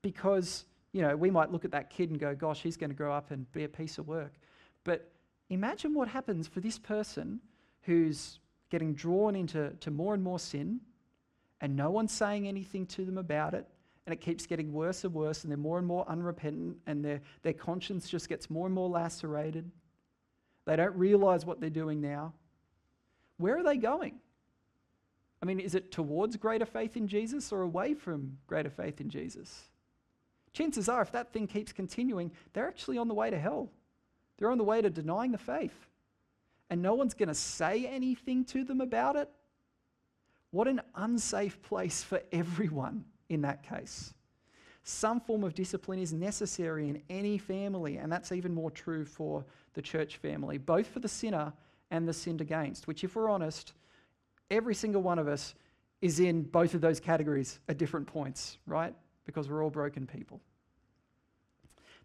Because, 0.00 0.64
you 0.92 1.02
know, 1.02 1.14
we 1.14 1.30
might 1.30 1.52
look 1.52 1.66
at 1.66 1.72
that 1.72 1.90
kid 1.90 2.08
and 2.08 2.18
go, 2.18 2.34
gosh, 2.34 2.62
he's 2.62 2.78
going 2.78 2.88
to 2.88 2.96
grow 2.96 3.12
up 3.12 3.30
and 3.30 3.50
be 3.52 3.64
a 3.64 3.68
piece 3.68 3.98
of 3.98 4.08
work. 4.08 4.32
But 4.82 5.12
imagine 5.50 5.92
what 5.92 6.08
happens 6.08 6.48
for 6.48 6.60
this 6.60 6.78
person 6.78 7.40
who's 7.82 8.40
getting 8.70 8.94
drawn 8.94 9.36
into 9.36 9.72
to 9.80 9.90
more 9.90 10.14
and 10.14 10.22
more 10.22 10.38
sin, 10.38 10.80
and 11.60 11.76
no 11.76 11.90
one's 11.90 12.12
saying 12.12 12.48
anything 12.48 12.86
to 12.86 13.04
them 13.04 13.18
about 13.18 13.52
it, 13.52 13.66
and 14.06 14.14
it 14.14 14.22
keeps 14.22 14.46
getting 14.46 14.72
worse 14.72 15.04
and 15.04 15.12
worse, 15.12 15.42
and 15.42 15.50
they're 15.50 15.58
more 15.58 15.76
and 15.76 15.86
more 15.86 16.08
unrepentant, 16.08 16.78
and 16.86 17.04
their, 17.04 17.20
their 17.42 17.52
conscience 17.52 18.08
just 18.08 18.26
gets 18.26 18.48
more 18.48 18.64
and 18.64 18.74
more 18.74 18.88
lacerated. 18.88 19.70
They 20.64 20.76
don't 20.76 20.96
realize 20.96 21.44
what 21.44 21.60
they're 21.60 21.68
doing 21.68 22.00
now. 22.00 22.32
Where 23.36 23.58
are 23.58 23.62
they 23.62 23.76
going? 23.76 24.14
I 25.42 25.46
mean, 25.46 25.60
is 25.60 25.74
it 25.74 25.92
towards 25.92 26.36
greater 26.36 26.66
faith 26.66 26.96
in 26.96 27.08
Jesus 27.08 27.52
or 27.52 27.62
away 27.62 27.94
from 27.94 28.38
greater 28.46 28.70
faith 28.70 29.00
in 29.00 29.10
Jesus? 29.10 29.64
Chances 30.52 30.88
are, 30.88 31.02
if 31.02 31.12
that 31.12 31.32
thing 31.32 31.46
keeps 31.46 31.72
continuing, 31.72 32.32
they're 32.52 32.68
actually 32.68 32.96
on 32.96 33.08
the 33.08 33.14
way 33.14 33.28
to 33.30 33.38
hell. 33.38 33.70
They're 34.38 34.50
on 34.50 34.58
the 34.58 34.64
way 34.64 34.80
to 34.80 34.90
denying 34.90 35.32
the 35.32 35.38
faith. 35.38 35.86
And 36.70 36.82
no 36.82 36.94
one's 36.94 37.14
going 37.14 37.28
to 37.28 37.34
say 37.34 37.86
anything 37.86 38.44
to 38.46 38.64
them 38.64 38.80
about 38.80 39.16
it. 39.16 39.28
What 40.50 40.68
an 40.68 40.80
unsafe 40.94 41.60
place 41.62 42.02
for 42.02 42.22
everyone 42.32 43.04
in 43.28 43.42
that 43.42 43.62
case. 43.62 44.14
Some 44.82 45.20
form 45.20 45.44
of 45.44 45.54
discipline 45.54 45.98
is 45.98 46.12
necessary 46.12 46.88
in 46.88 47.02
any 47.10 47.38
family, 47.38 47.98
and 47.98 48.10
that's 48.10 48.32
even 48.32 48.54
more 48.54 48.70
true 48.70 49.04
for 49.04 49.44
the 49.74 49.82
church 49.82 50.16
family, 50.16 50.58
both 50.58 50.86
for 50.86 51.00
the 51.00 51.08
sinner 51.08 51.52
and 51.90 52.08
the 52.08 52.12
sinned 52.12 52.40
against, 52.40 52.86
which, 52.86 53.04
if 53.04 53.16
we're 53.16 53.28
honest, 53.28 53.72
every 54.50 54.74
single 54.74 55.02
one 55.02 55.18
of 55.18 55.28
us 55.28 55.54
is 56.00 56.20
in 56.20 56.42
both 56.42 56.74
of 56.74 56.80
those 56.80 57.00
categories 57.00 57.58
at 57.68 57.78
different 57.78 58.06
points, 58.06 58.58
right? 58.66 58.94
Because 59.24 59.48
we're 59.48 59.62
all 59.62 59.70
broken 59.70 60.06
people. 60.06 60.40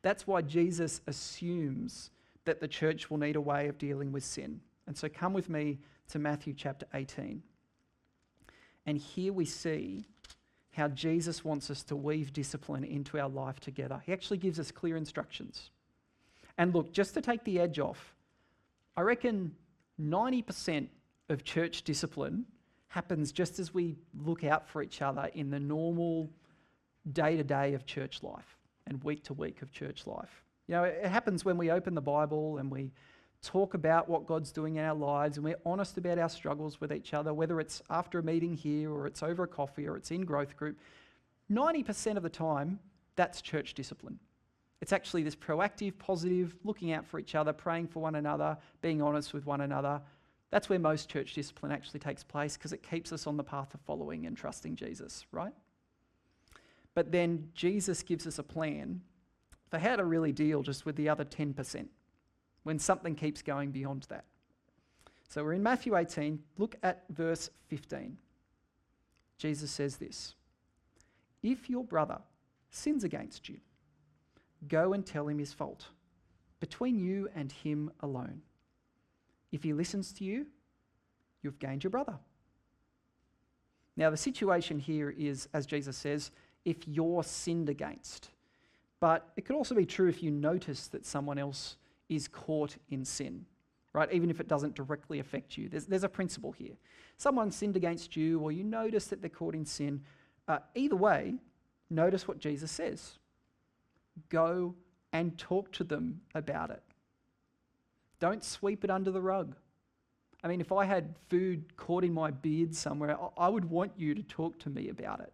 That's 0.01 0.25
why 0.25 0.41
Jesus 0.41 1.01
assumes 1.07 2.09
that 2.45 2.59
the 2.59 2.67
church 2.67 3.09
will 3.09 3.17
need 3.17 3.35
a 3.35 3.41
way 3.41 3.67
of 3.67 3.77
dealing 3.77 4.11
with 4.11 4.23
sin. 4.23 4.61
And 4.87 4.97
so 4.97 5.07
come 5.07 5.33
with 5.33 5.49
me 5.49 5.77
to 6.09 6.19
Matthew 6.19 6.53
chapter 6.53 6.87
18. 6.93 7.43
And 8.85 8.97
here 8.97 9.31
we 9.31 9.45
see 9.45 10.05
how 10.71 10.87
Jesus 10.87 11.45
wants 11.45 11.69
us 11.69 11.83
to 11.83 11.95
weave 11.95 12.33
discipline 12.33 12.83
into 12.83 13.19
our 13.19 13.29
life 13.29 13.59
together. 13.59 14.01
He 14.05 14.13
actually 14.13 14.37
gives 14.37 14.59
us 14.59 14.71
clear 14.71 14.97
instructions. 14.97 15.69
And 16.57 16.73
look, 16.73 16.91
just 16.91 17.13
to 17.13 17.21
take 17.21 17.43
the 17.43 17.59
edge 17.59 17.77
off, 17.77 18.15
I 18.95 19.01
reckon 19.01 19.53
90% 20.01 20.87
of 21.31 21.43
church 21.43 21.83
discipline 21.83 22.45
happens 22.87 23.31
just 23.31 23.57
as 23.59 23.73
we 23.73 23.97
look 24.19 24.43
out 24.43 24.67
for 24.67 24.81
each 24.81 25.01
other 25.01 25.29
in 25.33 25.49
the 25.49 25.59
normal 25.59 26.29
day 27.13 27.37
to 27.37 27.43
day 27.43 27.73
of 27.73 27.85
church 27.85 28.21
life 28.21 28.57
and 28.87 29.03
week 29.03 29.23
to 29.23 29.33
week 29.33 29.61
of 29.61 29.71
church 29.71 30.05
life. 30.05 30.43
You 30.67 30.75
know, 30.75 30.83
it 30.83 31.05
happens 31.05 31.45
when 31.45 31.57
we 31.57 31.71
open 31.71 31.95
the 31.95 32.01
Bible 32.01 32.57
and 32.57 32.69
we 32.69 32.91
talk 33.41 33.73
about 33.73 34.07
what 34.07 34.27
God's 34.27 34.51
doing 34.51 34.75
in 34.75 34.83
our 34.83 34.95
lives 34.95 35.37
and 35.37 35.43
we're 35.43 35.59
honest 35.65 35.97
about 35.97 36.19
our 36.19 36.29
struggles 36.29 36.79
with 36.79 36.91
each 36.91 37.13
other, 37.13 37.33
whether 37.33 37.59
it's 37.59 37.81
after 37.89 38.19
a 38.19 38.23
meeting 38.23 38.55
here 38.55 38.91
or 38.91 39.07
it's 39.07 39.23
over 39.23 39.43
a 39.43 39.47
coffee 39.47 39.87
or 39.87 39.97
it's 39.97 40.11
in 40.11 40.25
growth 40.25 40.55
group. 40.55 40.77
90% 41.51 42.17
of 42.17 42.23
the 42.23 42.29
time, 42.29 42.79
that's 43.15 43.41
church 43.41 43.73
discipline. 43.73 44.19
It's 44.81 44.93
actually 44.93 45.23
this 45.23 45.35
proactive, 45.35 45.97
positive, 45.97 46.55
looking 46.63 46.91
out 46.91 47.05
for 47.05 47.19
each 47.19 47.35
other, 47.35 47.53
praying 47.53 47.87
for 47.87 48.01
one 48.01 48.15
another, 48.15 48.57
being 48.81 49.01
honest 49.01 49.33
with 49.33 49.45
one 49.45 49.61
another, 49.61 50.01
that's 50.51 50.69
where 50.69 50.79
most 50.79 51.09
church 51.09 51.33
discipline 51.33 51.71
actually 51.71 52.01
takes 52.01 52.23
place 52.23 52.57
because 52.57 52.73
it 52.73 52.87
keeps 52.87 53.11
us 53.11 53.25
on 53.25 53.37
the 53.37 53.43
path 53.43 53.73
of 53.73 53.79
following 53.81 54.25
and 54.25 54.37
trusting 54.37 54.75
Jesus, 54.75 55.25
right? 55.31 55.53
But 56.93 57.11
then 57.11 57.49
Jesus 57.55 58.03
gives 58.03 58.27
us 58.27 58.37
a 58.37 58.43
plan 58.43 59.01
for 59.69 59.79
how 59.79 59.95
to 59.95 60.03
really 60.03 60.33
deal 60.33 60.61
just 60.61 60.85
with 60.85 60.97
the 60.97 61.07
other 61.07 61.23
10% 61.23 61.87
when 62.63 62.77
something 62.77 63.15
keeps 63.15 63.41
going 63.41 63.71
beyond 63.71 64.05
that. 64.09 64.25
So 65.29 65.43
we're 65.43 65.53
in 65.53 65.63
Matthew 65.63 65.95
18. 65.95 66.37
Look 66.57 66.75
at 66.83 67.05
verse 67.09 67.49
15. 67.69 68.17
Jesus 69.37 69.71
says 69.71 69.95
this 69.95 70.35
If 71.41 71.69
your 71.69 71.85
brother 71.85 72.19
sins 72.69 73.05
against 73.05 73.47
you, 73.47 73.57
go 74.67 74.91
and 74.91 75.05
tell 75.05 75.29
him 75.29 75.39
his 75.39 75.53
fault 75.53 75.87
between 76.59 76.99
you 76.99 77.29
and 77.33 77.51
him 77.51 77.89
alone. 78.01 78.41
If 79.51 79.63
he 79.63 79.73
listens 79.73 80.13
to 80.13 80.23
you, 80.23 80.47
you've 81.41 81.59
gained 81.59 81.83
your 81.83 81.91
brother. 81.91 82.17
Now, 83.97 84.09
the 84.09 84.17
situation 84.17 84.79
here 84.79 85.09
is, 85.09 85.49
as 85.53 85.65
Jesus 85.65 85.97
says, 85.97 86.31
if 86.65 86.87
you're 86.87 87.23
sinned 87.23 87.69
against. 87.69 88.29
But 88.99 89.27
it 89.35 89.45
could 89.45 89.55
also 89.55 89.75
be 89.75 89.85
true 89.85 90.07
if 90.07 90.23
you 90.23 90.31
notice 90.31 90.87
that 90.87 91.05
someone 91.05 91.37
else 91.37 91.75
is 92.07 92.27
caught 92.27 92.77
in 92.89 93.03
sin, 93.03 93.45
right? 93.93 94.11
Even 94.11 94.29
if 94.29 94.39
it 94.39 94.47
doesn't 94.47 94.75
directly 94.75 95.19
affect 95.19 95.57
you. 95.57 95.69
There's, 95.69 95.85
there's 95.85 96.03
a 96.03 96.09
principle 96.09 96.51
here. 96.51 96.75
Someone 97.17 97.51
sinned 97.51 97.75
against 97.75 98.15
you, 98.15 98.39
or 98.39 98.51
you 98.51 98.63
notice 98.63 99.07
that 99.07 99.21
they're 99.21 99.29
caught 99.29 99.55
in 99.55 99.65
sin. 99.65 100.01
Uh, 100.47 100.59
either 100.75 100.95
way, 100.95 101.35
notice 101.89 102.27
what 102.27 102.39
Jesus 102.39 102.71
says 102.71 103.17
go 104.29 104.75
and 105.13 105.37
talk 105.37 105.71
to 105.71 105.83
them 105.83 106.21
about 106.35 106.69
it. 106.69 106.83
Don't 108.21 108.43
sweep 108.43 108.83
it 108.85 108.91
under 108.91 109.11
the 109.11 109.19
rug. 109.19 109.55
I 110.43 110.47
mean, 110.47 110.61
if 110.61 110.71
I 110.71 110.85
had 110.85 111.15
food 111.29 111.75
caught 111.75 112.03
in 112.03 112.13
my 112.13 112.31
beard 112.31 112.73
somewhere, 112.73 113.17
I 113.37 113.49
would 113.49 113.65
want 113.65 113.91
you 113.97 114.15
to 114.15 114.23
talk 114.23 114.57
to 114.59 114.69
me 114.69 114.89
about 114.89 115.19
it. 115.19 115.33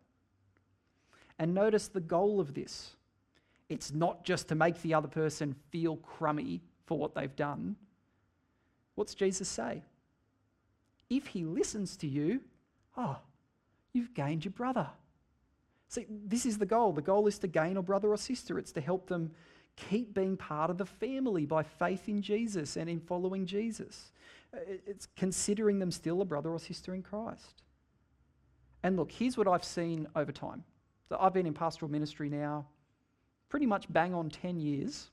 And 1.38 1.53
notice 1.53 1.89
the 1.89 2.01
goal 2.01 2.39
of 2.39 2.55
this 2.55 2.95
it's 3.69 3.93
not 3.93 4.23
just 4.23 4.47
to 4.47 4.55
make 4.55 4.81
the 4.81 4.93
other 4.93 5.09
person 5.09 5.53
feel 5.71 5.97
crummy 5.97 6.61
for 6.85 6.97
what 6.97 7.13
they've 7.13 7.35
done. 7.35 7.75
What's 8.95 9.13
Jesus 9.13 9.49
say? 9.49 9.83
If 11.09 11.27
he 11.27 11.43
listens 11.43 11.97
to 11.97 12.07
you, 12.07 12.39
oh, 12.95 13.17
you've 13.91 14.13
gained 14.13 14.45
your 14.45 14.53
brother. 14.53 14.88
See, 15.89 16.05
this 16.09 16.45
is 16.45 16.57
the 16.57 16.65
goal. 16.65 16.93
The 16.93 17.01
goal 17.01 17.27
is 17.27 17.39
to 17.39 17.47
gain 17.47 17.75
a 17.75 17.81
brother 17.81 18.09
or 18.09 18.17
sister, 18.17 18.57
it's 18.57 18.71
to 18.71 18.81
help 18.81 19.07
them 19.07 19.31
keep 19.78 20.13
being 20.13 20.36
part 20.36 20.69
of 20.69 20.78
the 20.78 20.86
family 20.86 21.45
by 21.45 21.63
faith 21.63 22.09
in 22.09 22.21
Jesus 22.21 22.75
and 22.75 22.89
in 22.89 22.99
following 22.99 23.45
Jesus. 23.45 24.11
Uh, 24.53 24.59
it's 24.86 25.07
considering 25.15 25.80
them 25.80 25.91
still 25.91 26.21
a 26.21 26.25
brother 26.25 26.49
or 26.49 26.59
sister 26.59 26.93
in 26.93 27.01
Christ. 27.01 27.63
And 28.84 28.97
look, 28.97 29.11
here's 29.11 29.38
what 29.38 29.47
I've 29.47 29.63
seen 29.63 30.07
over 30.15 30.32
time. 30.32 30.63
So 31.09 31.17
I've 31.19 31.34
been 31.34 31.45
in 31.45 31.53
pastoral 31.53 31.91
ministry 31.91 32.30
now 32.30 32.65
pretty 33.49 33.65
much 33.65 33.91
bang 33.91 34.13
on 34.13 34.30
10 34.30 34.59
years 34.59 35.09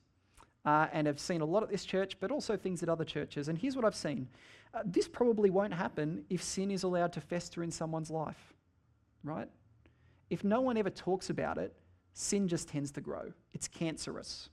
uh, 0.65 0.87
and 0.91 1.07
have 1.07 1.19
seen 1.19 1.41
a 1.41 1.45
lot 1.45 1.63
at 1.63 1.69
this 1.69 1.85
church, 1.85 2.19
but 2.19 2.31
also 2.31 2.57
things 2.57 2.83
at 2.83 2.89
other 2.89 3.05
churches. 3.05 3.47
And 3.47 3.57
here's 3.57 3.75
what 3.75 3.85
I've 3.85 3.95
seen 3.95 4.27
uh, 4.73 4.81
this 4.83 5.07
probably 5.07 5.49
won't 5.49 5.73
happen 5.73 6.25
if 6.29 6.43
sin 6.43 6.69
is 6.69 6.83
allowed 6.83 7.13
to 7.13 7.21
fester 7.21 7.63
in 7.63 7.71
someone's 7.71 8.11
life, 8.11 8.53
right? 9.23 9.47
If 10.29 10.43
no 10.43 10.59
one 10.59 10.75
ever 10.75 10.89
talks 10.89 11.29
about 11.29 11.57
it, 11.57 11.73
sin 12.13 12.47
just 12.47 12.67
tends 12.67 12.91
to 12.91 13.01
grow. 13.01 13.31
It's 13.53 13.67
cancerous 13.67 14.49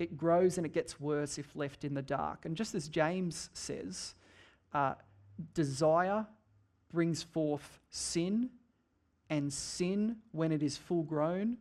it 0.00 0.16
grows 0.16 0.56
and 0.56 0.66
it 0.66 0.72
gets 0.72 0.98
worse 0.98 1.38
if 1.38 1.54
left 1.54 1.84
in 1.84 1.94
the 1.94 2.02
dark. 2.02 2.46
And 2.46 2.56
just 2.56 2.74
as 2.74 2.88
James 2.88 3.50
says, 3.52 4.14
uh, 4.72 4.94
desire 5.54 6.26
brings 6.92 7.22
forth 7.22 7.78
sin, 7.90 8.50
and 9.28 9.52
sin, 9.52 10.16
when 10.32 10.50
it 10.50 10.62
is 10.62 10.76
full 10.76 11.04
grown, 11.04 11.56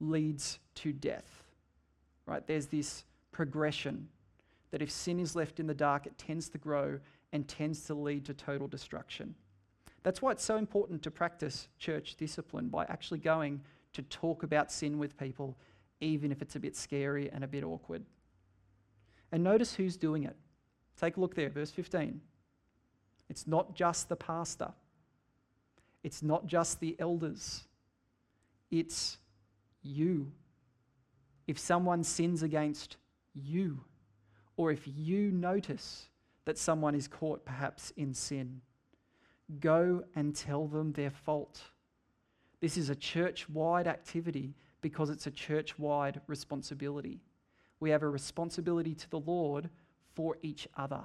leads 0.00 0.58
to 0.74 0.92
death. 0.92 1.44
Right? 2.26 2.44
There's 2.44 2.66
this 2.66 3.04
progression 3.30 4.08
that 4.72 4.82
if 4.82 4.90
sin 4.90 5.20
is 5.20 5.36
left 5.36 5.60
in 5.60 5.66
the 5.66 5.74
dark, 5.74 6.06
it 6.06 6.18
tends 6.18 6.48
to 6.48 6.58
grow 6.58 6.98
and 7.32 7.46
tends 7.46 7.82
to 7.84 7.94
lead 7.94 8.24
to 8.24 8.34
total 8.34 8.66
destruction. 8.66 9.34
That's 10.02 10.20
why 10.20 10.32
it's 10.32 10.44
so 10.44 10.56
important 10.56 11.02
to 11.02 11.10
practice 11.10 11.68
church 11.78 12.16
discipline 12.16 12.68
by 12.68 12.84
actually 12.84 13.18
going 13.18 13.60
to 13.92 14.02
talk 14.02 14.42
about 14.42 14.72
sin 14.72 14.98
with 14.98 15.16
people, 15.16 15.56
even 16.00 16.32
if 16.32 16.42
it's 16.42 16.56
a 16.56 16.60
bit 16.60 16.76
scary 16.76 17.30
and 17.30 17.42
a 17.44 17.48
bit 17.48 17.64
awkward. 17.64 18.04
And 19.32 19.42
notice 19.42 19.74
who's 19.74 19.96
doing 19.96 20.24
it. 20.24 20.36
Take 21.00 21.16
a 21.16 21.20
look 21.20 21.34
there, 21.34 21.50
verse 21.50 21.70
15. 21.70 22.20
It's 23.28 23.46
not 23.46 23.74
just 23.74 24.08
the 24.08 24.16
pastor, 24.16 24.72
it's 26.02 26.22
not 26.22 26.46
just 26.46 26.80
the 26.80 26.96
elders, 26.98 27.64
it's 28.70 29.18
you. 29.82 30.30
If 31.46 31.58
someone 31.58 32.02
sins 32.02 32.42
against 32.42 32.96
you, 33.34 33.80
or 34.56 34.72
if 34.72 34.82
you 34.86 35.30
notice 35.30 36.06
that 36.44 36.58
someone 36.58 36.94
is 36.94 37.06
caught 37.06 37.44
perhaps 37.44 37.92
in 37.96 38.14
sin, 38.14 38.60
go 39.60 40.02
and 40.14 40.34
tell 40.34 40.66
them 40.66 40.92
their 40.92 41.10
fault. 41.10 41.60
This 42.60 42.76
is 42.76 42.90
a 42.90 42.96
church 42.96 43.48
wide 43.48 43.86
activity 43.86 44.54
because 44.86 45.10
it's 45.10 45.26
a 45.26 45.32
church 45.32 45.76
wide 45.80 46.20
responsibility. 46.28 47.18
We 47.80 47.90
have 47.90 48.04
a 48.04 48.08
responsibility 48.08 48.94
to 48.94 49.10
the 49.10 49.18
Lord 49.18 49.68
for 50.14 50.36
each 50.42 50.68
other. 50.76 51.00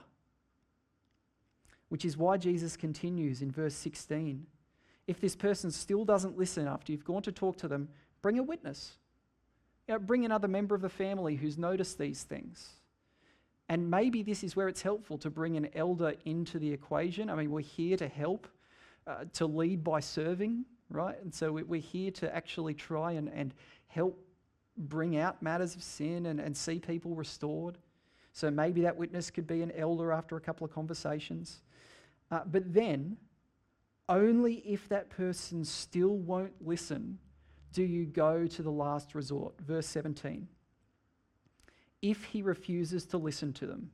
Which 1.89 2.05
is 2.05 2.15
why 2.15 2.37
Jesus 2.37 2.77
continues 2.77 3.41
in 3.41 3.49
verse 3.49 3.73
16. 3.73 4.45
If 5.07 5.19
this 5.19 5.35
person 5.35 5.71
still 5.71 6.05
doesn't 6.05 6.37
listen 6.37 6.67
after 6.67 6.91
you've 6.91 7.03
gone 7.03 7.23
to 7.23 7.31
talk 7.31 7.57
to 7.57 7.67
them, 7.67 7.89
bring 8.21 8.37
a 8.37 8.43
witness. 8.43 8.97
You 9.87 9.95
know, 9.95 9.99
bring 9.99 10.25
another 10.25 10.47
member 10.47 10.75
of 10.75 10.81
the 10.81 10.87
family 10.87 11.35
who's 11.35 11.57
noticed 11.57 11.97
these 11.97 12.21
things. 12.21 12.73
And 13.67 13.89
maybe 13.89 14.21
this 14.21 14.43
is 14.43 14.55
where 14.55 14.67
it's 14.67 14.83
helpful 14.83 15.17
to 15.17 15.31
bring 15.31 15.57
an 15.57 15.69
elder 15.73 16.13
into 16.25 16.59
the 16.59 16.71
equation. 16.71 17.31
I 17.31 17.35
mean, 17.35 17.49
we're 17.49 17.61
here 17.61 17.97
to 17.97 18.07
help, 18.07 18.47
uh, 19.07 19.25
to 19.33 19.47
lead 19.47 19.83
by 19.83 20.01
serving, 20.01 20.65
right? 20.91 21.15
And 21.21 21.33
so 21.33 21.51
we're 21.51 21.81
here 21.81 22.11
to 22.11 22.35
actually 22.35 22.73
try 22.73 23.13
and, 23.13 23.29
and 23.29 23.53
help 23.87 24.17
bring 24.77 25.17
out 25.17 25.41
matters 25.41 25.75
of 25.75 25.83
sin 25.83 26.25
and, 26.27 26.39
and 26.39 26.55
see 26.55 26.79
people 26.79 27.15
restored. 27.15 27.77
So 28.33 28.49
maybe 28.49 28.81
that 28.81 28.95
witness 28.95 29.29
could 29.29 29.47
be 29.47 29.61
an 29.61 29.71
elder 29.71 30.11
after 30.11 30.37
a 30.37 30.41
couple 30.41 30.65
of 30.65 30.73
conversations. 30.73 31.61
Uh, 32.29 32.41
but 32.45 32.73
then, 32.73 33.17
only 34.07 34.55
if 34.65 34.87
that 34.89 35.09
person 35.09 35.63
still 35.65 36.17
won't 36.17 36.53
listen 36.65 37.17
do 37.73 37.83
you 37.83 38.05
go 38.05 38.47
to 38.47 38.61
the 38.61 38.71
last 38.71 39.15
resort. 39.15 39.53
Verse 39.61 39.87
17. 39.87 40.47
If 42.01 42.23
he 42.25 42.41
refuses 42.41 43.05
to 43.07 43.17
listen 43.17 43.53
to 43.53 43.67
them, 43.67 43.91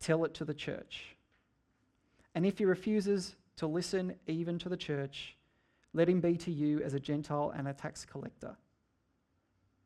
tell 0.00 0.24
it 0.24 0.34
to 0.34 0.44
the 0.44 0.54
church. 0.54 1.16
And 2.34 2.44
if 2.44 2.58
he 2.58 2.64
refuses 2.64 3.36
to 3.56 3.66
listen 3.66 4.14
even 4.26 4.58
to 4.58 4.68
the 4.68 4.76
church, 4.76 5.36
let 5.92 6.08
him 6.08 6.20
be 6.20 6.36
to 6.38 6.52
you 6.52 6.80
as 6.82 6.94
a 6.94 7.00
Gentile 7.00 7.52
and 7.56 7.66
a 7.68 7.72
tax 7.72 8.04
collector. 8.04 8.56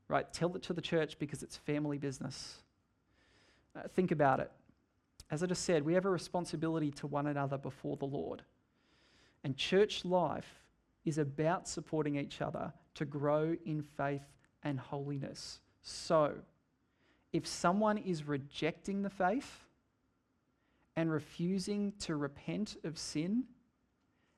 Right? 0.09 0.30
Tell 0.32 0.55
it 0.55 0.62
to 0.64 0.72
the 0.72 0.82
church 0.82 1.18
because 1.18 1.42
it's 1.42 1.57
family 1.57 1.98
business. 1.98 2.59
Uh, 3.76 3.88
think 3.94 4.11
about 4.11 4.40
it. 4.40 4.50
As 5.30 5.42
I 5.42 5.46
just 5.46 5.64
said, 5.64 5.84
we 5.84 5.94
have 5.94 6.05
a 6.05 6.11
responsibility 6.11 6.90
to 6.92 7.07
one 7.07 7.26
another 7.26 7.57
before 7.57 7.96
the 7.96 8.05
Lord. 8.05 8.42
And 9.42 9.57
church 9.57 10.05
life 10.05 10.62
is 11.05 11.18
about 11.18 11.68
supporting 11.68 12.16
each 12.16 12.40
other 12.40 12.72
to 12.94 13.05
grow 13.05 13.57
in 13.64 13.82
faith 13.82 14.22
and 14.62 14.78
holiness. 14.78 15.61
So, 15.82 16.34
if 17.32 17.46
someone 17.46 17.98
is 17.98 18.28
rejecting 18.28 19.02
the 19.02 19.11
faith 19.11 19.64
and 20.96 21.11
refusing 21.11 21.92
to 22.00 22.16
repent 22.16 22.76
of 22.84 22.96
sin, 22.96 23.44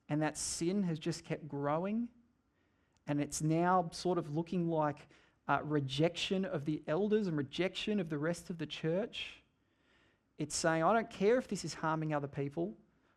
and 0.09 0.23
that 0.23 0.37
sin 0.37 0.83
has 0.85 0.99
just 0.99 1.25
kept 1.25 1.49
growing, 1.49 2.09
and 3.07 3.21
it's 3.21 3.43
now 3.43 3.89
sort 3.93 4.19
of 4.19 4.35
looking 4.35 4.69
like 4.69 5.09
uh, 5.49 5.59
rejection 5.63 6.45
of 6.45 6.65
the 6.65 6.83
elders 6.87 7.27
and 7.27 7.37
rejection 7.37 8.01
of 8.01 8.09
the 8.09 8.19
rest 8.19 8.51
of 8.51 8.59
the 8.59 8.67
church, 8.67 9.43
it's 10.39 10.57
saying, 10.57 10.83
I 10.83 10.93
don't 10.93 11.11
care 11.11 11.39
if 11.39 11.49
this 11.49 11.65
is 11.65 11.75
harming 11.75 12.13
other 12.13 12.29
people, 12.29 12.75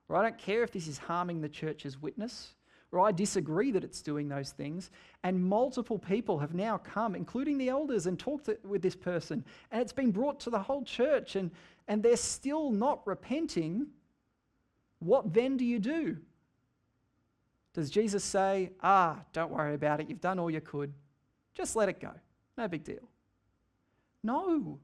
or 0.08 0.16
I 0.16 0.24
don't 0.24 0.38
care 0.38 0.64
if 0.64 0.72
this 0.72 0.88
is 0.88 0.98
harming 0.98 1.42
the 1.42 1.50
church's 1.50 2.02
witness 2.02 2.54
or 2.92 3.00
I 3.02 3.12
disagree 3.12 3.72
that 3.72 3.84
it's 3.84 4.02
doing 4.02 4.30
those 4.30 4.52
things. 4.52 4.90
And 5.24 5.44
multiple 5.44 6.00
people 6.00 6.40
have 6.40 6.54
now 6.54 6.78
come, 6.78 7.16
including 7.16 7.58
the 7.58 7.70
elders, 7.70 8.08
and 8.08 8.18
talked 8.18 8.50
with 8.64 8.82
this 8.82 8.96
person. 8.96 9.46
And 9.72 9.82
it's 9.82 9.94
been 9.94 10.12
brought 10.12 10.40
to 10.42 10.50
the 10.50 10.60
whole 10.60 10.84
church, 10.84 11.36
and, 11.36 11.52
and 11.88 12.02
they're 12.02 12.18
still 12.18 12.72
not 12.72 13.06
repenting. 13.06 13.88
What 15.00 15.34
then 15.34 15.58
do 15.58 15.66
you 15.66 15.80
do? 15.80 16.18
Does 17.74 17.89
Jesus 17.89 18.24
say, 18.24 18.72
Ah, 18.82 19.20
don't 19.34 19.51
worry 19.51 19.76
about 19.76 19.99
it, 19.99 20.09
you've 20.09 20.22
done 20.22 20.39
all 20.39 20.49
you 20.49 20.61
could, 20.61 20.93
just 21.53 21.76
let 21.76 21.89
it 21.89 21.99
go, 21.99 22.11
no 22.57 22.67
big 22.67 22.84
deal? 22.84 23.09
No. 24.24 24.80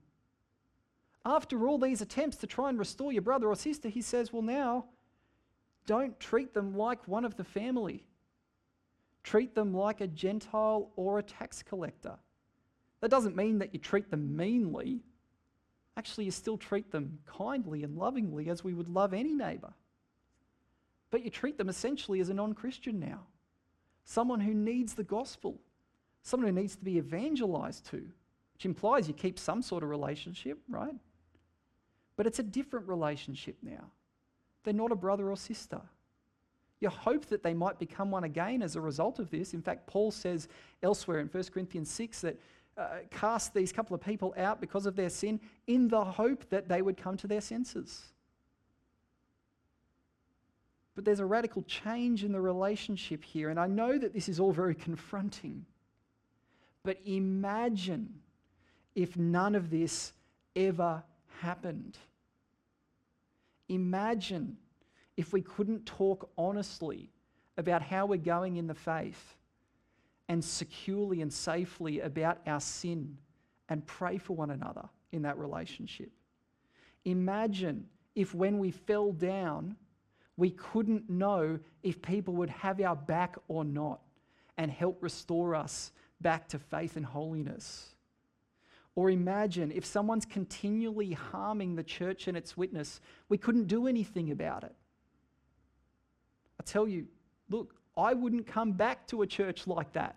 After 1.26 1.68
all 1.68 1.80
these 1.80 2.02
attempts 2.02 2.38
to 2.38 2.48
try 2.48 2.70
and 2.70 2.78
restore 2.78 3.12
your 3.12 3.24
brother 3.24 3.48
or 3.48 3.56
sister, 3.56 3.90
he 3.90 4.02
says, 4.02 4.32
Well, 4.32 4.44
now 4.44 4.86
don't 5.86 6.20
treat 6.20 6.54
them 6.54 6.76
like 6.76 7.08
one 7.08 7.26
of 7.26 7.36
the 7.36 7.44
family. 7.44 8.04
Treat 9.24 9.56
them 9.56 9.74
like 9.74 10.02
a 10.02 10.08
Gentile 10.08 10.92
or 10.96 11.18
a 11.18 11.24
tax 11.24 11.64
collector. 11.64 12.16
That 13.02 13.10
doesn't 13.10 13.36
mean 13.36 13.60
that 13.60 13.74
you 13.74 13.80
treat 13.80 14.10
them 14.12 14.36
meanly. 14.36 15.02
Actually, 15.98 16.26
you 16.26 16.32
still 16.32 16.58
treat 16.58 16.92
them 16.92 17.20
kindly 17.26 17.84
and 17.84 17.98
lovingly 17.98 18.50
as 18.50 18.64
we 18.64 18.74
would 18.74 18.88
love 18.88 19.14
any 19.14 19.34
neighbour. 19.34 19.74
But 21.12 21.24
you 21.24 21.30
treat 21.30 21.58
them 21.58 21.70
essentially 21.70 22.20
as 22.20 22.30
a 22.30 22.34
non 22.34 22.54
Christian 22.54 23.00
now, 23.00 23.22
someone 24.04 24.40
who 24.40 24.54
needs 24.54 24.94
the 24.94 25.04
gospel, 25.04 25.60
someone 26.24 26.50
who 26.50 26.62
needs 26.62 26.76
to 26.76 26.84
be 26.84 26.98
evangelized 26.98 27.86
to, 27.92 28.04
which 28.54 28.66
implies 28.66 29.08
you 29.08 29.14
keep 29.14 29.38
some 29.38 29.62
sort 29.62 29.84
of 29.84 29.90
relationship, 29.90 30.60
right? 30.70 30.96
But 32.16 32.28
it's 32.28 32.40
a 32.40 32.44
different 32.44 32.88
relationship 32.88 33.58
now. 33.62 33.92
They're 34.64 34.74
not 34.74 34.92
a 34.92 34.96
brother 34.96 35.30
or 35.30 35.38
sister. 35.38 35.82
You 36.80 36.90
hope 36.90 37.26
that 37.28 37.44
they 37.44 37.54
might 37.54 37.80
become 37.80 38.12
one 38.12 38.24
again 38.24 38.62
as 38.62 38.76
a 38.76 38.82
result 38.82 39.20
of 39.20 39.30
this. 39.30 39.54
In 39.54 39.62
fact, 39.62 39.88
Paul 39.88 40.12
says 40.12 40.48
elsewhere 40.84 41.20
in 41.20 41.28
1 41.28 41.44
Corinthians 41.54 41.90
6 41.90 42.22
that 42.22 42.40
uh, 42.78 42.88
cast 43.10 43.54
these 43.54 43.72
couple 43.72 43.96
of 43.96 44.02
people 44.02 44.34
out 44.38 44.60
because 44.60 44.86
of 44.86 44.96
their 44.96 45.10
sin 45.10 45.40
in 45.68 45.88
the 45.88 46.04
hope 46.04 46.50
that 46.50 46.68
they 46.68 46.82
would 46.82 46.98
come 46.98 47.16
to 47.18 47.28
their 47.28 47.42
senses. 47.42 48.12
But 50.96 51.04
there's 51.04 51.20
a 51.20 51.26
radical 51.26 51.62
change 51.64 52.24
in 52.24 52.32
the 52.32 52.40
relationship 52.40 53.24
here, 53.24 53.50
and 53.50 53.60
I 53.60 53.68
know 53.68 53.98
that 53.98 54.14
this 54.14 54.30
is 54.30 54.40
all 54.40 54.54
very 54.54 54.76
confronting. 54.76 55.66
But 56.84 57.00
imagine 57.06 58.22
if 58.96 59.18
none 59.18 59.56
of 59.56 59.70
this 59.70 60.14
ever 60.56 61.04
happened. 61.42 61.98
Imagine 63.68 64.58
if 65.18 65.34
we 65.34 65.42
couldn't 65.42 65.86
talk 65.86 66.30
honestly 66.38 67.10
about 67.58 67.82
how 67.82 68.06
we're 68.06 68.18
going 68.18 68.58
in 68.58 68.68
the 68.68 68.76
faith 68.76 69.36
and 70.28 70.44
securely 70.44 71.22
and 71.22 71.32
safely 71.32 72.00
about 72.02 72.40
our 72.48 72.60
sin 72.60 73.18
and 73.70 73.86
pray 73.86 74.18
for 74.18 74.36
one 74.36 74.52
another 74.52 74.88
in 75.12 75.24
that 75.24 75.38
relationship. 75.38 76.12
Imagine 77.06 77.88
if 78.16 78.34
when 78.34 78.60
we 78.60 78.72
fell 78.72 79.12
down, 79.12 79.76
we 80.38 80.52
couldn't 80.52 81.10
know 81.10 81.60
if 81.84 82.02
people 82.02 82.34
would 82.36 82.50
have 82.50 82.82
our 82.82 82.96
back 82.96 83.36
or 83.48 83.64
not 83.64 84.02
and 84.58 84.70
help 84.70 85.02
restore 85.02 85.56
us 85.56 85.92
back 86.22 86.48
to 86.50 86.60
faith 86.60 86.98
and 86.98 87.06
holiness. 87.06 87.96
Or 88.96 89.10
imagine 89.10 89.72
if 89.72 89.86
someone's 89.86 90.26
continually 90.26 91.12
harming 91.12 91.76
the 91.76 91.84
church 91.84 92.28
and 92.28 92.38
its 92.38 92.56
witness, 92.56 93.02
we 93.28 93.38
couldn't 93.38 93.68
do 93.68 93.88
anything 93.88 94.32
about 94.32 94.64
it. 94.64 94.74
I 96.60 96.64
tell 96.64 96.88
you, 96.88 97.08
look, 97.50 97.76
I 97.98 98.14
wouldn't 98.14 98.48
come 98.48 98.72
back 98.72 99.08
to 99.08 99.22
a 99.22 99.28
church 99.28 99.68
like 99.68 99.92
that 99.94 100.16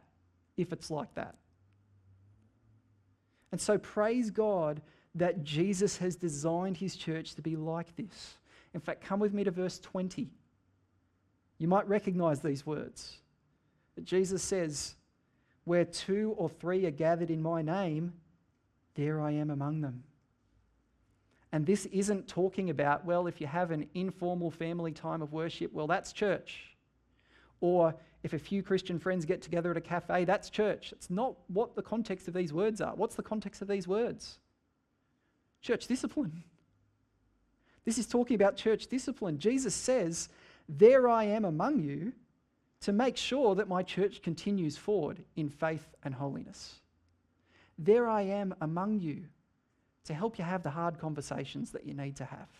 if 0.56 0.72
it's 0.72 0.90
like 0.90 1.12
that. 1.14 1.34
And 3.50 3.60
so 3.60 3.78
praise 3.78 4.30
God 4.30 4.82
that 5.14 5.42
Jesus 5.42 5.96
has 5.98 6.16
designed 6.16 6.76
his 6.76 6.96
church 6.96 7.34
to 7.34 7.42
be 7.42 7.56
like 7.56 7.96
this. 7.96 8.36
In 8.74 8.80
fact, 8.80 9.04
come 9.04 9.20
with 9.20 9.32
me 9.32 9.44
to 9.44 9.50
verse 9.50 9.78
20. 9.78 10.30
You 11.58 11.68
might 11.68 11.88
recognize 11.88 12.40
these 12.40 12.66
words. 12.66 13.18
That 13.94 14.04
Jesus 14.04 14.42
says, 14.42 14.94
Where 15.64 15.84
two 15.84 16.34
or 16.36 16.48
three 16.48 16.86
are 16.86 16.90
gathered 16.90 17.30
in 17.30 17.42
my 17.42 17.62
name, 17.62 18.12
there 18.94 19.20
I 19.20 19.32
am 19.32 19.50
among 19.50 19.80
them. 19.80 20.04
And 21.50 21.64
this 21.64 21.86
isn't 21.86 22.28
talking 22.28 22.68
about, 22.68 23.06
well, 23.06 23.26
if 23.26 23.40
you 23.40 23.46
have 23.46 23.70
an 23.70 23.88
informal 23.94 24.50
family 24.50 24.92
time 24.92 25.22
of 25.22 25.32
worship, 25.32 25.72
well, 25.72 25.86
that's 25.86 26.12
church. 26.12 26.76
Or 27.60 27.94
if 28.22 28.34
a 28.34 28.38
few 28.38 28.62
Christian 28.62 28.98
friends 28.98 29.24
get 29.24 29.40
together 29.40 29.70
at 29.70 29.76
a 29.76 29.80
cafe, 29.80 30.24
that's 30.24 30.50
church. 30.50 30.92
It's 30.92 31.08
not 31.08 31.36
what 31.48 31.74
the 31.74 31.82
context 31.82 32.28
of 32.28 32.34
these 32.34 32.52
words 32.52 32.80
are. 32.80 32.94
What's 32.94 33.14
the 33.14 33.22
context 33.22 33.62
of 33.62 33.68
these 33.68 33.88
words? 33.88 34.38
church 35.60 35.86
discipline. 35.86 36.44
This 37.88 37.96
is 37.96 38.06
talking 38.06 38.34
about 38.34 38.54
church 38.54 38.88
discipline. 38.88 39.38
Jesus 39.38 39.74
says, 39.74 40.28
There 40.68 41.08
I 41.08 41.24
am 41.24 41.46
among 41.46 41.80
you 41.80 42.12
to 42.82 42.92
make 42.92 43.16
sure 43.16 43.54
that 43.54 43.66
my 43.66 43.82
church 43.82 44.20
continues 44.20 44.76
forward 44.76 45.24
in 45.36 45.48
faith 45.48 45.86
and 46.04 46.14
holiness. 46.14 46.80
There 47.78 48.06
I 48.06 48.20
am 48.20 48.54
among 48.60 49.00
you 49.00 49.22
to 50.04 50.12
help 50.12 50.36
you 50.36 50.44
have 50.44 50.62
the 50.62 50.68
hard 50.68 50.98
conversations 50.98 51.70
that 51.70 51.86
you 51.86 51.94
need 51.94 52.14
to 52.16 52.26
have. 52.26 52.50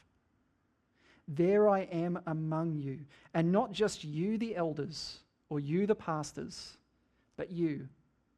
There 1.29 1.68
I 1.68 1.81
am 1.81 2.18
among 2.26 2.79
you, 2.79 3.01
and 3.35 3.53
not 3.53 3.70
just 3.70 4.05
you, 4.05 4.39
the 4.39 4.57
elders, 4.57 5.18
or 5.51 5.61
you, 5.61 5.87
the 5.87 5.95
pastors, 5.95 6.79
but 7.37 7.51
you, 7.51 7.87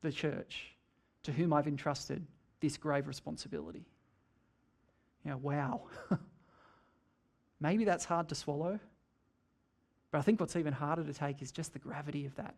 the 0.03 0.11
church, 0.11 0.75
to 1.23 1.31
whom 1.31 1.53
I've 1.53 1.69
entrusted 1.69 2.27
this 2.59 2.77
grave 2.77 3.07
responsibility. 3.07 3.85
You 5.25 5.31
know, 5.31 5.37
wow. 5.37 5.83
Maybe 7.61 7.85
that's 7.85 8.05
hard 8.05 8.29
to 8.31 8.35
swallow, 8.35 8.81
but 10.11 10.19
I 10.19 10.23
think 10.23 10.41
what's 10.41 10.57
even 10.57 10.73
harder 10.73 11.05
to 11.05 11.13
take 11.13 11.43
is 11.43 11.53
just 11.53 11.73
the 11.73 11.79
gravity 11.79 12.27
of 12.27 12.35
that. 12.37 12.55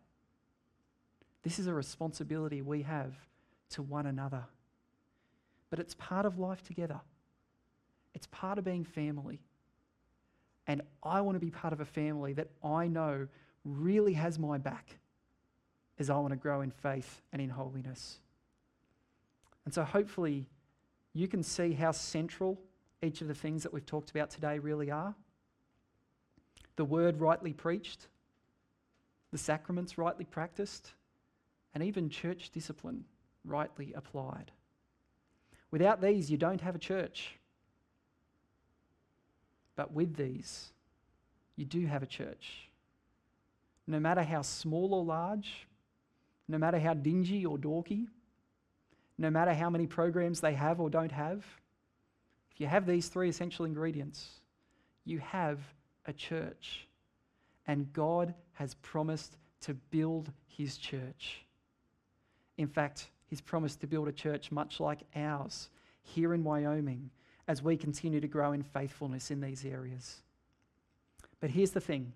This 1.43 1.59
is 1.59 1.67
a 1.67 1.73
responsibility 1.73 2.61
we 2.61 2.83
have 2.83 3.13
to 3.71 3.81
one 3.81 4.05
another. 4.05 4.45
But 5.69 5.79
it's 5.79 5.93
part 5.95 6.25
of 6.25 6.39
life 6.39 6.63
together, 6.63 7.01
it's 8.13 8.27
part 8.27 8.57
of 8.57 8.63
being 8.63 8.85
family. 8.85 9.39
And 10.65 10.81
I 11.03 11.19
want 11.19 11.35
to 11.35 11.41
be 11.41 11.51
part 11.51 11.73
of 11.73 11.81
a 11.81 11.85
family 11.85 12.31
that 12.33 12.47
I 12.63 12.87
know 12.87 13.27
really 13.65 14.13
has 14.13 14.39
my 14.39 14.57
back 14.57 14.95
as 15.99 16.09
I 16.09 16.15
want 16.17 16.29
to 16.29 16.37
grow 16.37 16.61
in 16.61 16.71
faith 16.71 17.21
and 17.33 17.41
in 17.41 17.49
holiness. 17.49 18.19
And 19.65 19.73
so 19.73 19.83
hopefully 19.83 20.45
you 21.13 21.27
can 21.27 21.43
see 21.43 21.73
how 21.73 21.91
central 21.91 22.57
each 23.03 23.21
of 23.21 23.27
the 23.27 23.35
things 23.35 23.63
that 23.63 23.73
we've 23.73 23.85
talked 23.85 24.09
about 24.09 24.29
today 24.29 24.59
really 24.59 24.89
are. 24.89 25.13
The 26.75 26.85
word 26.85 27.19
rightly 27.19 27.53
preached, 27.53 28.07
the 29.31 29.37
sacraments 29.37 29.97
rightly 29.97 30.25
practiced, 30.25 30.93
and 31.73 31.83
even 31.83 32.09
church 32.09 32.49
discipline 32.51 33.05
rightly 33.45 33.93
applied. 33.93 34.51
Without 35.71 36.01
these, 36.01 36.31
you 36.31 36.37
don't 36.37 36.61
have 36.61 36.75
a 36.75 36.79
church. 36.79 37.35
But 39.75 39.91
with 39.91 40.15
these, 40.15 40.71
you 41.55 41.65
do 41.65 41.85
have 41.85 42.03
a 42.03 42.07
church. 42.07 42.69
No 43.87 43.99
matter 43.99 44.23
how 44.23 44.43
small 44.43 44.93
or 44.93 45.03
large, 45.03 45.67
no 46.47 46.57
matter 46.57 46.79
how 46.79 46.93
dingy 46.93 47.45
or 47.45 47.57
dorky, 47.57 48.07
no 49.17 49.29
matter 49.29 49.53
how 49.53 49.69
many 49.69 49.87
programs 49.87 50.41
they 50.41 50.53
have 50.53 50.79
or 50.79 50.89
don't 50.89 51.11
have, 51.11 51.43
if 52.53 52.61
you 52.61 52.67
have 52.67 52.85
these 52.85 53.07
three 53.07 53.29
essential 53.29 53.65
ingredients, 53.65 54.29
you 55.05 55.19
have 55.19 55.59
a 56.05 56.13
church. 56.13 56.87
And 57.65 57.91
God 57.93 58.33
has 58.53 58.75
promised 58.75 59.37
to 59.61 59.73
build 59.73 60.31
his 60.45 60.77
church. 60.77 61.45
In 62.57 62.67
fact, 62.67 63.09
he's 63.25 63.41
promised 63.41 63.81
to 63.81 63.87
build 63.87 64.07
a 64.07 64.11
church 64.11 64.51
much 64.51 64.79
like 64.79 64.99
ours 65.15 65.69
here 66.03 66.33
in 66.33 66.43
Wyoming 66.43 67.09
as 67.47 67.63
we 67.63 67.75
continue 67.75 68.21
to 68.21 68.27
grow 68.27 68.51
in 68.51 68.63
faithfulness 68.63 69.31
in 69.31 69.41
these 69.41 69.65
areas. 69.65 70.21
But 71.39 71.49
here's 71.49 71.71
the 71.71 71.81
thing 71.81 72.13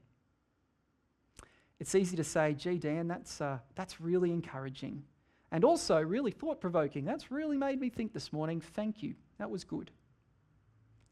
it's 1.79 1.95
easy 1.95 2.15
to 2.17 2.23
say, 2.23 2.53
gee, 2.53 2.77
Dan, 2.77 3.07
that's, 3.07 3.39
uh, 3.41 3.59
that's 3.75 4.01
really 4.01 4.31
encouraging. 4.31 5.03
And 5.51 5.63
also 5.63 6.01
really 6.01 6.31
thought 6.31 6.59
provoking. 6.59 7.05
That's 7.05 7.31
really 7.31 7.57
made 7.57 7.79
me 7.79 7.89
think 7.89 8.13
this 8.13 8.33
morning. 8.33 8.61
Thank 8.61 9.01
you. 9.01 9.15
That 9.37 9.49
was 9.49 9.63
good. 9.63 9.91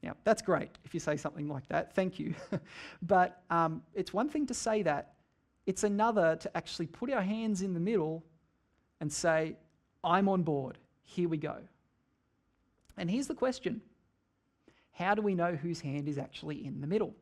Yeah, 0.05 0.13
that's 0.23 0.43
great 0.43 0.69
if 0.85 0.93
you 0.93 0.99
say 0.99 1.17
something 1.17 1.47
like 1.47 1.67
that. 1.69 1.95
Thank 1.95 2.19
you. 2.19 2.35
but 3.01 3.41
um, 3.49 3.81
it's 3.95 4.13
one 4.13 4.29
thing 4.29 4.45
to 4.45 4.53
say 4.53 4.83
that, 4.83 5.15
it's 5.65 5.83
another 5.83 6.35
to 6.35 6.55
actually 6.55 6.85
put 6.85 7.11
our 7.11 7.23
hands 7.23 7.63
in 7.63 7.73
the 7.73 7.79
middle 7.79 8.23
and 9.01 9.11
say, 9.11 9.55
I'm 10.03 10.29
on 10.29 10.43
board. 10.43 10.77
Here 11.01 11.27
we 11.27 11.37
go. 11.37 11.57
And 12.97 13.09
here's 13.09 13.25
the 13.25 13.33
question 13.33 13.81
How 14.91 15.15
do 15.15 15.23
we 15.23 15.33
know 15.33 15.55
whose 15.55 15.81
hand 15.81 16.07
is 16.07 16.19
actually 16.19 16.63
in 16.63 16.81
the 16.81 16.87
middle? 16.87 17.15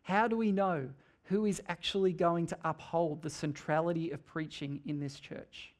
How 0.00 0.28
do 0.28 0.38
we 0.38 0.52
know 0.52 0.88
who 1.24 1.44
is 1.44 1.60
actually 1.68 2.14
going 2.14 2.46
to 2.46 2.56
uphold 2.64 3.20
the 3.20 3.28
centrality 3.28 4.10
of 4.10 4.24
preaching 4.24 4.80
in 4.86 5.00
this 5.00 5.20
church? 5.20 5.74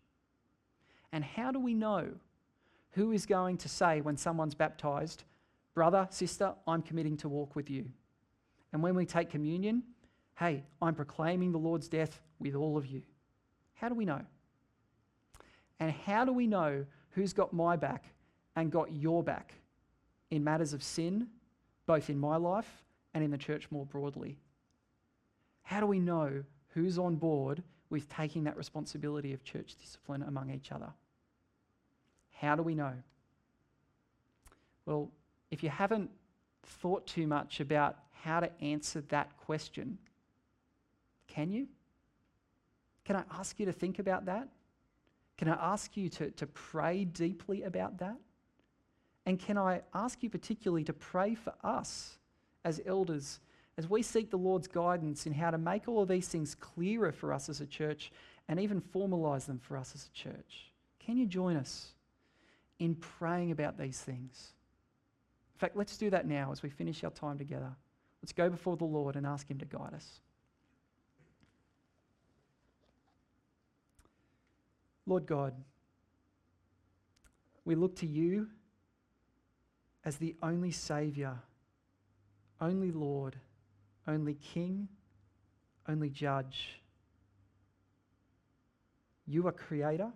And 1.12 1.24
how 1.24 1.50
do 1.50 1.58
we 1.58 1.72
know 1.72 2.10
who 2.90 3.12
is 3.12 3.24
going 3.24 3.56
to 3.56 3.70
say 3.70 4.02
when 4.02 4.18
someone's 4.18 4.54
baptized, 4.54 5.24
Brother, 5.74 6.06
sister, 6.10 6.54
I'm 6.66 6.82
committing 6.82 7.16
to 7.18 7.28
walk 7.28 7.56
with 7.56 7.70
you. 7.70 7.86
And 8.72 8.82
when 8.82 8.94
we 8.94 9.06
take 9.06 9.30
communion, 9.30 9.82
hey, 10.38 10.64
I'm 10.80 10.94
proclaiming 10.94 11.52
the 11.52 11.58
Lord's 11.58 11.88
death 11.88 12.20
with 12.38 12.54
all 12.54 12.76
of 12.76 12.86
you. 12.86 13.02
How 13.74 13.88
do 13.88 13.94
we 13.94 14.04
know? 14.04 14.20
And 15.80 15.90
how 15.90 16.24
do 16.24 16.32
we 16.32 16.46
know 16.46 16.84
who's 17.10 17.32
got 17.32 17.52
my 17.52 17.76
back 17.76 18.04
and 18.54 18.70
got 18.70 18.92
your 18.92 19.22
back 19.22 19.54
in 20.30 20.44
matters 20.44 20.72
of 20.72 20.82
sin, 20.82 21.26
both 21.86 22.08
in 22.08 22.18
my 22.18 22.36
life 22.36 22.84
and 23.14 23.24
in 23.24 23.30
the 23.30 23.38
church 23.38 23.66
more 23.70 23.86
broadly? 23.86 24.38
How 25.62 25.80
do 25.80 25.86
we 25.86 25.98
know 25.98 26.44
who's 26.74 26.98
on 26.98 27.16
board 27.16 27.62
with 27.90 28.08
taking 28.08 28.44
that 28.44 28.56
responsibility 28.56 29.32
of 29.32 29.44
church 29.44 29.74
discipline 29.80 30.22
among 30.22 30.50
each 30.50 30.72
other? 30.72 30.92
How 32.30 32.56
do 32.56 32.62
we 32.62 32.74
know? 32.74 32.92
Well, 34.86 35.10
if 35.52 35.62
you 35.62 35.68
haven't 35.68 36.10
thought 36.64 37.06
too 37.06 37.26
much 37.26 37.60
about 37.60 37.98
how 38.22 38.40
to 38.40 38.50
answer 38.62 39.02
that 39.02 39.36
question, 39.36 39.98
can 41.28 41.52
you? 41.52 41.68
Can 43.04 43.16
I 43.16 43.24
ask 43.38 43.60
you 43.60 43.66
to 43.66 43.72
think 43.72 43.98
about 43.98 44.24
that? 44.24 44.48
Can 45.36 45.48
I 45.48 45.72
ask 45.72 45.94
you 45.96 46.08
to, 46.08 46.30
to 46.30 46.46
pray 46.46 47.04
deeply 47.04 47.64
about 47.64 47.98
that? 47.98 48.16
And 49.26 49.38
can 49.38 49.58
I 49.58 49.82
ask 49.94 50.22
you 50.22 50.30
particularly 50.30 50.84
to 50.84 50.92
pray 50.94 51.34
for 51.34 51.52
us 51.62 52.16
as 52.64 52.80
elders 52.86 53.38
as 53.76 53.90
we 53.90 54.02
seek 54.02 54.30
the 54.30 54.38
Lord's 54.38 54.68
guidance 54.68 55.26
in 55.26 55.32
how 55.32 55.50
to 55.50 55.58
make 55.58 55.86
all 55.86 56.02
of 56.02 56.08
these 56.08 56.28
things 56.28 56.54
clearer 56.54 57.12
for 57.12 57.32
us 57.32 57.48
as 57.48 57.60
a 57.60 57.66
church 57.66 58.10
and 58.48 58.58
even 58.58 58.80
formalize 58.80 59.46
them 59.46 59.58
for 59.58 59.76
us 59.76 59.92
as 59.94 60.06
a 60.06 60.16
church? 60.16 60.72
Can 60.98 61.18
you 61.18 61.26
join 61.26 61.56
us 61.56 61.88
in 62.78 62.94
praying 62.94 63.50
about 63.50 63.78
these 63.78 64.00
things? 64.00 64.52
Fact, 65.62 65.76
let's 65.76 65.96
do 65.96 66.10
that 66.10 66.26
now 66.26 66.50
as 66.50 66.60
we 66.60 66.68
finish 66.68 67.04
our 67.04 67.10
time 67.12 67.38
together. 67.38 67.70
Let's 68.20 68.32
go 68.32 68.50
before 68.50 68.76
the 68.76 68.84
Lord 68.84 69.14
and 69.14 69.24
ask 69.24 69.48
Him 69.48 69.58
to 69.58 69.64
guide 69.64 69.94
us. 69.94 70.20
Lord 75.06 75.24
God, 75.24 75.54
we 77.64 77.76
look 77.76 77.94
to 77.96 78.06
you 78.06 78.48
as 80.04 80.16
the 80.16 80.34
only 80.42 80.72
Saviour, 80.72 81.40
only 82.60 82.90
Lord, 82.90 83.36
only 84.08 84.34
King, 84.34 84.88
only 85.88 86.10
Judge. 86.10 86.80
You 89.28 89.46
are 89.46 89.52
Creator, 89.52 90.10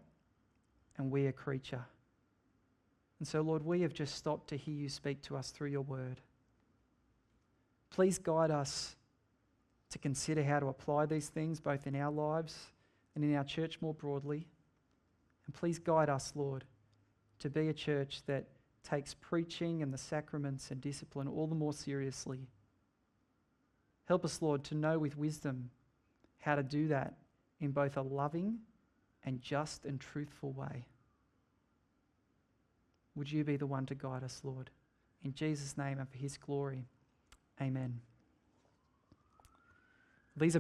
and 0.98 1.08
we 1.08 1.26
are 1.26 1.32
creature. 1.32 1.84
And 3.18 3.26
so, 3.26 3.40
Lord, 3.40 3.64
we 3.64 3.80
have 3.80 3.94
just 3.94 4.14
stopped 4.14 4.48
to 4.48 4.56
hear 4.56 4.74
you 4.74 4.88
speak 4.88 5.22
to 5.22 5.36
us 5.36 5.50
through 5.50 5.70
your 5.70 5.82
word. 5.82 6.20
Please 7.90 8.18
guide 8.18 8.50
us 8.50 8.96
to 9.90 9.98
consider 9.98 10.44
how 10.44 10.60
to 10.60 10.66
apply 10.66 11.06
these 11.06 11.28
things 11.28 11.60
both 11.60 11.86
in 11.86 11.96
our 11.96 12.10
lives 12.10 12.66
and 13.14 13.24
in 13.24 13.34
our 13.34 13.44
church 13.44 13.78
more 13.80 13.94
broadly. 13.94 14.46
And 15.46 15.54
please 15.54 15.78
guide 15.78 16.10
us, 16.10 16.32
Lord, 16.34 16.64
to 17.38 17.48
be 17.48 17.68
a 17.68 17.72
church 17.72 18.22
that 18.26 18.44
takes 18.82 19.14
preaching 19.14 19.82
and 19.82 19.92
the 19.92 19.98
sacraments 19.98 20.70
and 20.70 20.80
discipline 20.80 21.28
all 21.28 21.46
the 21.46 21.54
more 21.54 21.72
seriously. 21.72 22.48
Help 24.06 24.24
us, 24.24 24.42
Lord, 24.42 24.62
to 24.64 24.74
know 24.74 24.98
with 24.98 25.16
wisdom 25.16 25.70
how 26.38 26.54
to 26.54 26.62
do 26.62 26.88
that 26.88 27.14
in 27.60 27.70
both 27.72 27.96
a 27.96 28.02
loving 28.02 28.58
and 29.24 29.40
just 29.40 29.84
and 29.84 30.00
truthful 30.00 30.52
way. 30.52 30.86
Would 33.16 33.32
you 33.32 33.42
be 33.42 33.56
the 33.56 33.66
one 33.66 33.86
to 33.86 33.94
guide 33.94 34.22
us, 34.22 34.40
Lord? 34.44 34.70
In 35.24 35.34
Jesus' 35.34 35.76
name 35.76 35.98
and 35.98 36.08
for 36.08 36.18
his 36.18 36.36
glory. 36.36 36.84
Amen. 37.60 38.00
These 40.36 40.52
are 40.52 40.54